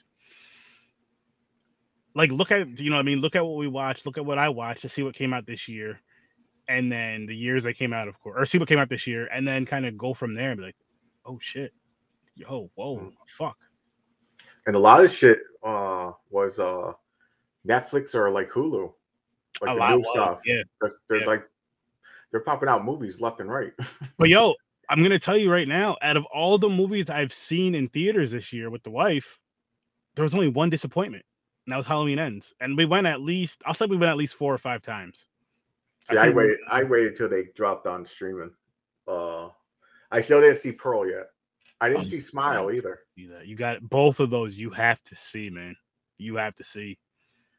like 2.17 2.31
look 2.31 2.51
at 2.51 2.79
you 2.79 2.89
know 2.89 2.95
what 2.97 3.01
I 3.01 3.05
mean. 3.05 3.19
Look 3.19 3.35
at 3.35 3.45
what 3.45 3.57
we 3.57 3.67
watched. 3.67 4.05
Look 4.05 4.17
at 4.17 4.25
what 4.25 4.37
I 4.37 4.49
watched 4.49 4.81
to 4.81 4.89
see 4.89 5.03
what 5.03 5.15
came 5.15 5.33
out 5.33 5.45
this 5.45 5.67
year, 5.67 5.99
and 6.67 6.91
then 6.91 7.25
the 7.27 7.35
years 7.35 7.63
that 7.63 7.77
came 7.77 7.93
out, 7.93 8.07
of 8.07 8.19
course, 8.19 8.35
or 8.37 8.45
see 8.45 8.57
what 8.57 8.67
came 8.67 8.79
out 8.79 8.89
this 8.89 9.07
year, 9.07 9.27
and 9.27 9.47
then 9.47 9.65
kind 9.65 9.85
of 9.85 9.97
go 9.97 10.13
from 10.13 10.33
there 10.33 10.51
and 10.51 10.57
be 10.59 10.65
like, 10.65 10.75
oh 11.25 11.37
shit, 11.41 11.71
yo, 12.35 12.69
whoa, 12.75 12.97
Mm. 12.97 13.13
fuck. 13.27 13.57
And 14.65 14.75
a 14.75 14.79
lot 14.79 15.03
of 15.03 15.11
shit 15.11 15.39
uh, 15.63 16.11
was 16.29 16.59
uh, 16.59 16.91
Netflix 17.67 18.15
or 18.15 18.29
like 18.31 18.49
Hulu, 18.51 18.91
like 19.61 19.71
a 19.71 19.73
the 19.73 19.79
lot 19.79 19.95
new 19.97 20.03
stuff. 20.11 20.39
yeah. 20.45 20.63
They're 21.09 21.19
Yeah. 21.21 21.25
like 21.25 21.43
they're 22.31 22.41
popping 22.41 22.67
out 22.69 22.83
movies 22.83 23.21
left 23.21 23.39
and 23.39 23.49
right. 23.49 23.71
But 24.17 24.29
yo, 24.29 24.55
I'm 24.89 25.03
gonna 25.03 25.19
tell 25.19 25.37
you 25.37 25.51
right 25.51 25.67
now, 25.67 25.95
out 26.01 26.17
of 26.17 26.25
all 26.25 26.57
the 26.57 26.69
movies 26.69 27.09
I've 27.09 27.33
seen 27.33 27.75
in 27.75 27.87
theaters 27.89 28.31
this 28.31 28.51
year 28.51 28.69
with 28.69 28.83
the 28.83 28.89
wife, 28.91 29.39
there 30.15 30.23
was 30.23 30.33
only 30.35 30.47
one 30.49 30.69
disappointment, 30.69 31.23
and 31.67 31.73
that 31.73 31.77
was 31.77 31.85
Halloween 31.85 32.17
Ends. 32.17 32.53
And 32.61 32.77
we 32.77 32.85
went 32.85 33.07
at 33.07 33.19
least, 33.19 33.61
I'll 33.65 33.73
say 33.73 33.85
we 33.87 33.97
went 33.97 34.09
at 34.09 34.15
least 34.15 34.35
four 34.35 34.53
or 34.53 34.57
five 34.57 34.81
times. 34.81 35.27
See, 36.09 36.15
I, 36.17 36.29
we- 36.29 36.35
waited. 36.35 36.57
I 36.71 36.83
waited 36.85 37.17
till 37.17 37.27
they 37.27 37.43
dropped 37.55 37.85
on 37.85 38.05
streaming. 38.05 38.51
Uh, 39.05 39.49
I 40.09 40.21
still 40.21 40.39
didn't 40.39 40.55
see 40.55 40.71
Pearl 40.71 41.05
yet. 41.05 41.27
I 41.81 41.89
didn't 41.89 42.01
Oh, 42.01 42.05
see 42.05 42.21
Smile 42.21 42.71
either. 42.71 43.01
see. 43.17 43.29
You 43.43 43.55
got 43.57 43.81
both 43.81 44.21
of 44.21 44.29
those. 44.29 44.55
You 44.57 44.69
have 44.69 45.03
to 45.03 45.15
see, 45.17 45.49
man. 45.49 45.75
You 46.17 46.37
have 46.37 46.55
to 46.55 46.63
see. 46.63 46.97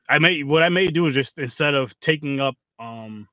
I 0.09 0.19
may 0.19 0.43
what 0.43 0.63
I 0.63 0.71
may 0.71 0.89
do 0.89 1.07
is 1.07 1.15
just 1.15 1.39
instead 1.39 1.75
of 1.75 1.99
taking 2.01 2.41
up 2.41 2.55
um 2.81 3.29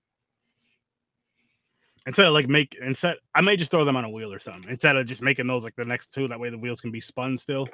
instead 2.05 2.25
of 2.27 2.33
like 2.33 2.47
make 2.49 2.75
instead 2.81 3.15
I 3.33 3.41
may 3.41 3.55
just 3.55 3.71
throw 3.71 3.85
them 3.85 3.95
on 3.95 4.03
a 4.05 4.09
wheel 4.09 4.31
or 4.33 4.39
something 4.39 4.69
instead 4.69 4.95
of 4.97 5.07
just 5.07 5.21
making 5.21 5.47
those 5.47 5.63
like 5.63 5.75
the 5.75 5.85
next 5.85 6.13
two. 6.13 6.27
That 6.27 6.39
way 6.39 6.49
the 6.49 6.57
wheels 6.57 6.81
can 6.81 6.91
be 6.91 7.01
spun 7.01 7.37
still. 7.37 7.67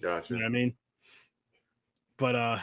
Gotcha. 0.00 0.32
You 0.34 0.38
know 0.38 0.44
what 0.44 0.50
I 0.50 0.52
mean? 0.52 0.74
But 2.18 2.34
uh 2.36 2.58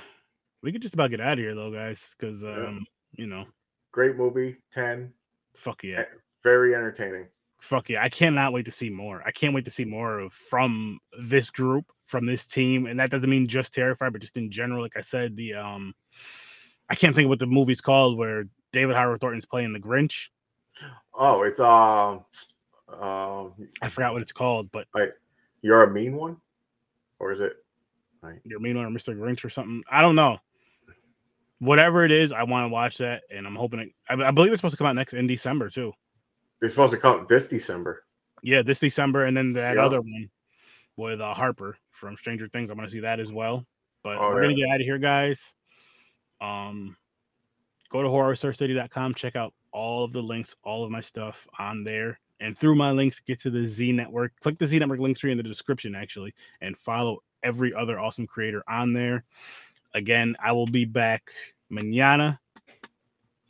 we 0.62 0.72
could 0.72 0.82
just 0.82 0.93
about 0.93 1.10
get 1.12 1.20
out 1.22 1.34
of 1.34 1.39
here 1.39 1.56
though, 1.56 1.72
guys, 1.72 2.16
because 2.18 2.43
Yeah. 2.43 2.68
um, 2.68 2.86
you 3.14 3.28
know, 3.28 3.45
Great 3.91 4.16
movie. 4.16 4.58
Ten. 4.74 5.14
fuck 5.56 5.84
yeah. 5.84 6.06
Very 6.43 6.74
entertaining. 6.76 7.28
Fuck 7.60 7.89
yeah. 7.89 8.04
I 8.04 8.10
cannot 8.10 8.51
wait 8.54 8.66
to 8.66 8.72
see 8.72 8.89
more. 8.89 9.22
I 9.26 9.32
can't 9.32 9.54
wait 9.54 9.66
to 9.66 9.72
see 9.72 9.86
more 9.86 10.20
of 10.20 10.34
from 10.34 10.99
this 11.22 11.49
group, 11.49 11.86
from 12.06 12.26
this 12.26 12.45
team. 12.45 12.88
And 12.88 12.99
that 12.99 13.10
doesn't 13.12 13.30
mean 13.30 13.47
just 13.47 13.74
Terrifier, 13.74 14.12
but 14.12 14.20
just 14.22 14.36
in 14.38 14.51
general. 14.51 14.82
Like 14.82 14.97
I 14.97 15.01
said, 15.01 15.36
the 15.36 15.54
um 15.54 15.93
I 16.89 16.95
can't 16.95 17.16
think 17.16 17.26
of 17.28 17.30
what 17.30 17.39
the 17.39 17.45
movie's 17.47 17.82
called 17.82 18.18
where 18.18 18.45
David 18.72 18.95
Howard 18.95 19.22
Thornton's 19.22 19.45
playing 19.45 19.72
the 19.74 19.80
Grinch. 19.80 20.30
Oh, 21.14 21.43
it's 21.43 21.60
um, 21.60 22.26
um, 22.99 23.54
I 23.82 23.89
forgot 23.89 24.14
what 24.14 24.22
it's 24.22 24.32
called, 24.32 24.72
but 24.72 24.88
like, 24.93 25.14
you're 25.62 25.84
a 25.84 25.89
mean 25.91 26.16
one, 26.16 26.38
or 27.20 27.32
is 27.32 27.39
it? 27.39 27.62
Your 28.45 28.59
mean 28.59 28.78
one 28.78 28.86
or 28.86 28.89
Mr. 28.89 29.15
Grinch 29.15 29.43
or 29.43 29.49
something. 29.49 29.84
I 29.89 30.01
don't 30.01 30.15
know. 30.15 30.38
Whatever 31.59 32.03
it 32.03 32.11
is, 32.11 32.32
I 32.32 32.43
want 32.43 32.65
to 32.65 32.69
watch 32.69 32.97
that, 32.97 33.24
and 33.34 33.47
I'm 33.47 33.55
hoping 33.55 33.80
it. 33.80 33.89
I, 34.09 34.15
I 34.15 34.32
believe 34.32 34.51
it's 34.51 34.59
supposed 34.59 34.74
to 34.74 34.78
come 34.78 34.88
out 34.88 34.95
next 34.95 35.13
in 35.13 35.28
December 35.28 35.69
too. 35.69 35.93
It's 36.61 36.74
supposed 36.74 36.93
to 36.93 36.99
come 36.99 37.26
this 37.30 37.47
December. 37.47 38.03
Yeah, 38.41 38.61
this 38.61 38.80
December, 38.80 39.26
and 39.26 39.36
then 39.36 39.53
that 39.53 39.78
other 39.78 40.01
one 40.01 40.30
with 40.97 41.21
uh, 41.21 41.34
Harbour 41.34 41.78
from 41.91 42.17
Stranger 42.17 42.47
Things. 42.49 42.69
I'm 42.69 42.78
gonna 42.78 42.89
see 42.89 42.99
that 43.01 43.19
as 43.19 43.32
well. 43.32 43.65
But 44.03 44.17
Oh, 44.17 44.30
we're 44.30 44.41
gonna 44.41 44.55
get 44.55 44.69
out 44.69 44.82
of 44.82 44.86
here, 44.86 44.97
guys. 44.97 45.53
Um, 46.41 46.97
go 47.89 48.01
to 48.01 48.09
horrorsourcecity.com, 48.09 49.13
check 49.13 49.36
out 49.36 49.53
all 49.71 50.03
of 50.03 50.11
the 50.11 50.21
links, 50.21 50.55
all 50.63 50.84
of 50.84 50.91
my 50.91 50.99
stuff 50.99 51.47
on 51.57 51.84
there, 51.86 52.19
and 52.41 52.57
through 52.57 52.76
my 52.76 52.91
links, 52.91 53.21
get 53.21 53.39
to 53.41 53.49
the 53.49 53.65
Z 53.65 53.93
Network. 53.93 54.34
Click 54.41 54.57
the 54.57 54.67
Z 54.67 54.80
Network 54.80 54.99
link 54.99 55.17
tree 55.17 55.32
in 55.32 55.38
the 55.38 55.43
description, 55.43 55.95
actually, 55.95 56.34
and 56.61 56.78
follow 56.78 57.19
every 57.44 57.74
other 57.74 58.00
awesome 58.00 58.28
creator 58.28 58.64
on 58.68 58.94
there. 58.94 59.24
Again, 59.94 60.36
I 60.44 60.52
will 60.54 60.66
be 60.66 60.86
back 60.86 61.30
manana, 61.70 62.39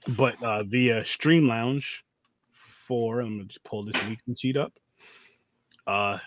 but 0.09 0.41
uh, 0.43 0.63
via 0.63 1.05
Stream 1.05 1.47
Lounge 1.47 2.03
for. 2.51 3.21
I'm 3.21 3.37
gonna 3.37 3.45
just 3.45 3.63
pull 3.63 3.83
this 3.83 3.95
weekly 4.07 4.35
sheet 4.35 4.57
up. 4.57 4.73
Uh, 5.87 6.17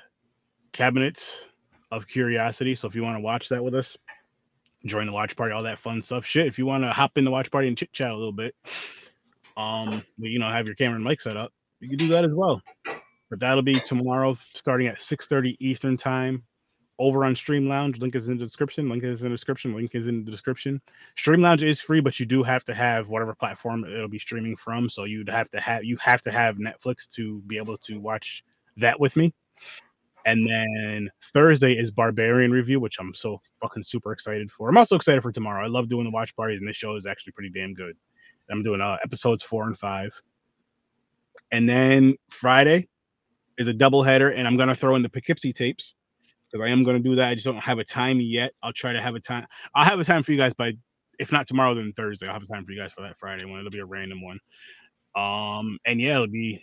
cabinets 0.73 1.45
of 1.91 2.07
curiosity. 2.07 2.75
So 2.75 2.89
if 2.89 2.95
you 2.95 3.03
want 3.03 3.17
to 3.17 3.23
watch 3.23 3.49
that 3.49 3.63
with 3.63 3.75
us, 3.75 3.97
join 4.85 5.07
the 5.07 5.13
watch 5.13 5.37
party, 5.37 5.53
all 5.53 5.63
that 5.63 5.79
fun 5.79 6.03
stuff. 6.03 6.25
Shit, 6.25 6.47
if 6.47 6.59
you 6.59 6.67
want 6.67 6.85
to 6.85 6.91
hop 6.91 7.19
in 7.19 7.25
the 7.25 7.31
watch 7.31 7.51
party 7.51 7.69
and 7.69 7.77
chit 7.77 7.93
chat 7.93 8.11
a 8.11 8.17
little 8.17 8.33
bit, 8.33 8.55
um, 9.57 10.03
you 10.19 10.39
know, 10.39 10.49
have 10.49 10.67
your 10.67 10.75
camera 10.75 10.97
and 10.97 11.05
mic 11.05 11.21
set 11.21 11.37
up, 11.37 11.53
you 11.81 11.89
can 11.89 11.99
do 11.99 12.09
that 12.09 12.25
as 12.25 12.35
well. 12.35 12.63
But 13.31 13.41
that'll 13.41 13.63
be 13.63 13.81
tomorrow, 13.81 14.37
starting 14.55 14.87
at 14.87 14.99
6:30 14.99 15.57
Eastern 15.59 15.97
time. 15.97 16.45
Over 16.99 17.27
on 17.27 17.37
Stream 17.37 17.69
Lounge, 17.69 17.99
link 17.99 18.15
is 18.15 18.31
in 18.31 18.39
the 18.39 18.45
description. 18.45 18.89
Link 18.89 19.05
is 19.05 19.23
in 19.23 19.29
the 19.29 19.35
description. 19.35 19.75
Link 19.75 19.95
is 19.95 20.07
in 20.07 20.25
the 20.25 20.31
description. 20.31 20.81
Stream 21.15 21.43
Lounge 21.43 21.63
is 21.63 21.79
free, 21.79 22.01
but 22.01 22.19
you 22.19 22.25
do 22.25 22.43
have 22.43 22.65
to 22.65 22.75
have 22.75 23.09
whatever 23.09 23.35
platform 23.35 23.85
it'll 23.85 24.09
be 24.09 24.19
streaming 24.19 24.57
from. 24.57 24.89
So 24.89 25.05
you'd 25.05 25.29
have 25.29 25.51
to 25.51 25.61
have 25.61 25.85
you 25.85 25.99
have 25.99 26.23
to 26.23 26.31
have 26.31 26.57
Netflix 26.57 27.07
to 27.11 27.43
be 27.47 27.59
able 27.59 27.77
to 27.79 28.01
watch 28.01 28.43
that 28.79 28.99
with 28.99 29.15
me. 29.15 29.35
And 30.25 30.49
then 30.49 31.11
Thursday 31.35 31.75
is 31.75 31.91
Barbarian 31.91 32.51
review, 32.51 32.81
which 32.81 32.97
I'm 32.99 33.15
so 33.15 33.39
fucking 33.61 33.83
super 33.83 34.13
excited 34.13 34.51
for. 34.51 34.69
I'm 34.69 34.79
also 34.79 34.97
excited 34.97 35.23
for 35.23 35.31
tomorrow. 35.31 35.65
I 35.65 35.69
love 35.69 35.89
doing 35.89 36.05
the 36.05 36.11
watch 36.11 36.35
parties, 36.35 36.59
and 36.59 36.69
this 36.69 36.77
show 36.77 36.97
is 36.97 37.07
actually 37.07 37.33
pretty 37.33 37.51
damn 37.51 37.75
good. 37.75 37.95
I'm 38.51 38.63
doing 38.63 38.81
uh, 38.81 38.97
episodes 39.05 39.43
four 39.43 39.65
and 39.65 39.77
five. 39.77 40.19
And 41.53 41.69
then 41.69 42.17
Friday 42.31 42.89
is 43.59 43.67
a 43.67 43.75
double 43.75 44.03
header, 44.03 44.31
and 44.31 44.49
I'm 44.49 44.57
gonna 44.57 44.75
throw 44.75 44.97
in 44.97 45.03
the 45.03 45.11
Poughkeepsie 45.11 45.53
tapes 45.53 45.95
because 46.57 46.69
I 46.69 46.73
am 46.73 46.85
gonna 46.85 47.01
do 47.01 47.15
that. 47.17 47.29
I 47.29 47.35
just 47.35 47.47
don't 47.47 47.57
have 47.57 47.79
a 47.79 47.85
time 47.85 48.21
yet. 48.21 48.53
I'll 48.63 48.73
try 48.73 48.93
to 48.93 49.01
have 49.01 49.15
a 49.15 49.21
time. 49.21 49.47
I'll 49.75 49.85
have 49.85 49.99
a 49.99 50.05
time 50.05 50.23
for 50.23 50.33
you 50.33 50.39
guys 50.39 50.55
by 50.55 50.73
if 51.19 51.33
not 51.33 51.47
tomorrow, 51.47 51.75
then 51.75 51.93
Thursday. 51.97 52.27
I'll 52.27 52.35
have 52.35 52.43
a 52.43 52.47
time 52.47 52.65
for 52.65 52.73
you 52.73 52.81
guys 52.81 52.93
for 52.93 53.03
that 53.03 53.19
Friday 53.19 53.45
one. 53.47 53.59
It'll 53.61 53.71
be 53.71 53.79
a 53.79 53.87
random 53.87 54.23
one. 54.23 54.39
Um, 55.15 55.79
and 55.87 56.01
yeah, 56.01 56.15
it'll 56.15 56.27
be 56.27 56.63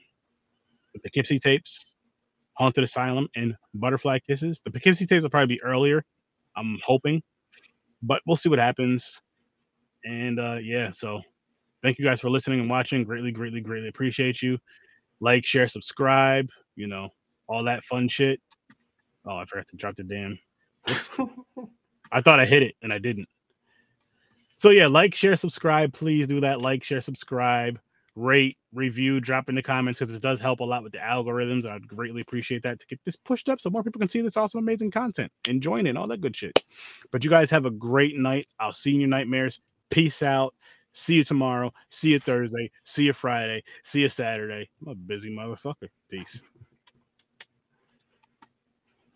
the 0.93 0.99
Poughkeepsie 0.99 1.39
tapes, 1.39 1.95
Haunted 2.53 2.83
Asylum, 2.83 3.27
and 3.35 3.55
Butterfly 3.73 4.19
Kisses. 4.27 4.61
The 4.63 4.69
Poughkeepsie 4.69 5.07
tapes 5.07 5.23
will 5.23 5.31
probably 5.31 5.55
be 5.55 5.63
earlier. 5.63 6.03
I'm 6.55 6.79
hoping, 6.83 7.23
but 8.03 8.21
we'll 8.27 8.35
see 8.35 8.49
what 8.49 8.59
happens. 8.59 9.19
And 10.05 10.39
uh, 10.39 10.57
yeah, 10.61 10.91
so 10.91 11.21
thank 11.81 11.97
you 11.97 12.05
guys 12.05 12.21
for 12.21 12.29
listening 12.29 12.59
and 12.59 12.69
watching. 12.69 13.03
Greatly, 13.03 13.31
greatly, 13.31 13.61
greatly 13.61 13.89
appreciate 13.89 14.41
you. 14.43 14.59
Like, 15.19 15.45
share, 15.45 15.67
subscribe. 15.67 16.47
You 16.75 16.87
know 16.87 17.09
all 17.47 17.63
that 17.63 17.83
fun 17.85 18.07
shit. 18.07 18.39
Oh, 19.25 19.37
I 19.37 19.45
forgot 19.45 19.67
to 19.67 19.75
drop 19.75 19.95
the 19.95 20.03
damn. 20.03 20.39
I 22.11 22.21
thought 22.21 22.39
I 22.39 22.45
hit 22.45 22.63
it 22.63 22.75
and 22.81 22.91
I 22.91 22.99
didn't. 22.99 23.27
So 24.57 24.69
yeah, 24.69 24.87
like, 24.87 25.15
share, 25.15 25.35
subscribe. 25.35 25.93
Please 25.93 26.27
do 26.27 26.39
that. 26.41 26.61
Like, 26.61 26.83
share, 26.83 27.01
subscribe, 27.01 27.79
rate, 28.15 28.57
review, 28.73 29.19
drop 29.19 29.49
in 29.49 29.55
the 29.55 29.63
comments 29.63 29.99
because 29.99 30.13
it 30.13 30.21
does 30.21 30.39
help 30.39 30.59
a 30.59 30.63
lot 30.63 30.83
with 30.83 30.93
the 30.93 30.99
algorithms. 30.99 31.65
I'd 31.65 31.87
greatly 31.87 32.21
appreciate 32.21 32.63
that 32.63 32.79
to 32.79 32.85
get 32.87 32.99
this 33.03 33.15
pushed 33.15 33.49
up 33.49 33.59
so 33.59 33.69
more 33.69 33.83
people 33.83 33.99
can 33.99 34.09
see 34.09 34.21
this 34.21 34.37
awesome, 34.37 34.59
amazing 34.59 34.91
content 34.91 35.31
and 35.49 35.61
join 35.61 35.87
in 35.87 35.97
all 35.97 36.07
that 36.07 36.21
good 36.21 36.35
shit. 36.35 36.63
But 37.11 37.23
you 37.23 37.29
guys 37.29 37.49
have 37.51 37.65
a 37.65 37.71
great 37.71 38.17
night. 38.17 38.47
I'll 38.59 38.73
see 38.73 38.91
you 38.91 38.95
in 38.95 39.01
your 39.01 39.09
nightmares. 39.09 39.59
Peace 39.89 40.23
out. 40.23 40.53
See 40.93 41.15
you 41.15 41.23
tomorrow. 41.23 41.73
See 41.89 42.11
you 42.11 42.19
Thursday. 42.19 42.69
See 42.83 43.05
you 43.05 43.13
Friday. 43.13 43.63
See 43.83 44.01
you 44.01 44.09
Saturday. 44.09 44.69
I'm 44.81 44.89
a 44.89 44.95
busy 44.95 45.35
motherfucker. 45.35 45.89
Peace. 46.09 46.41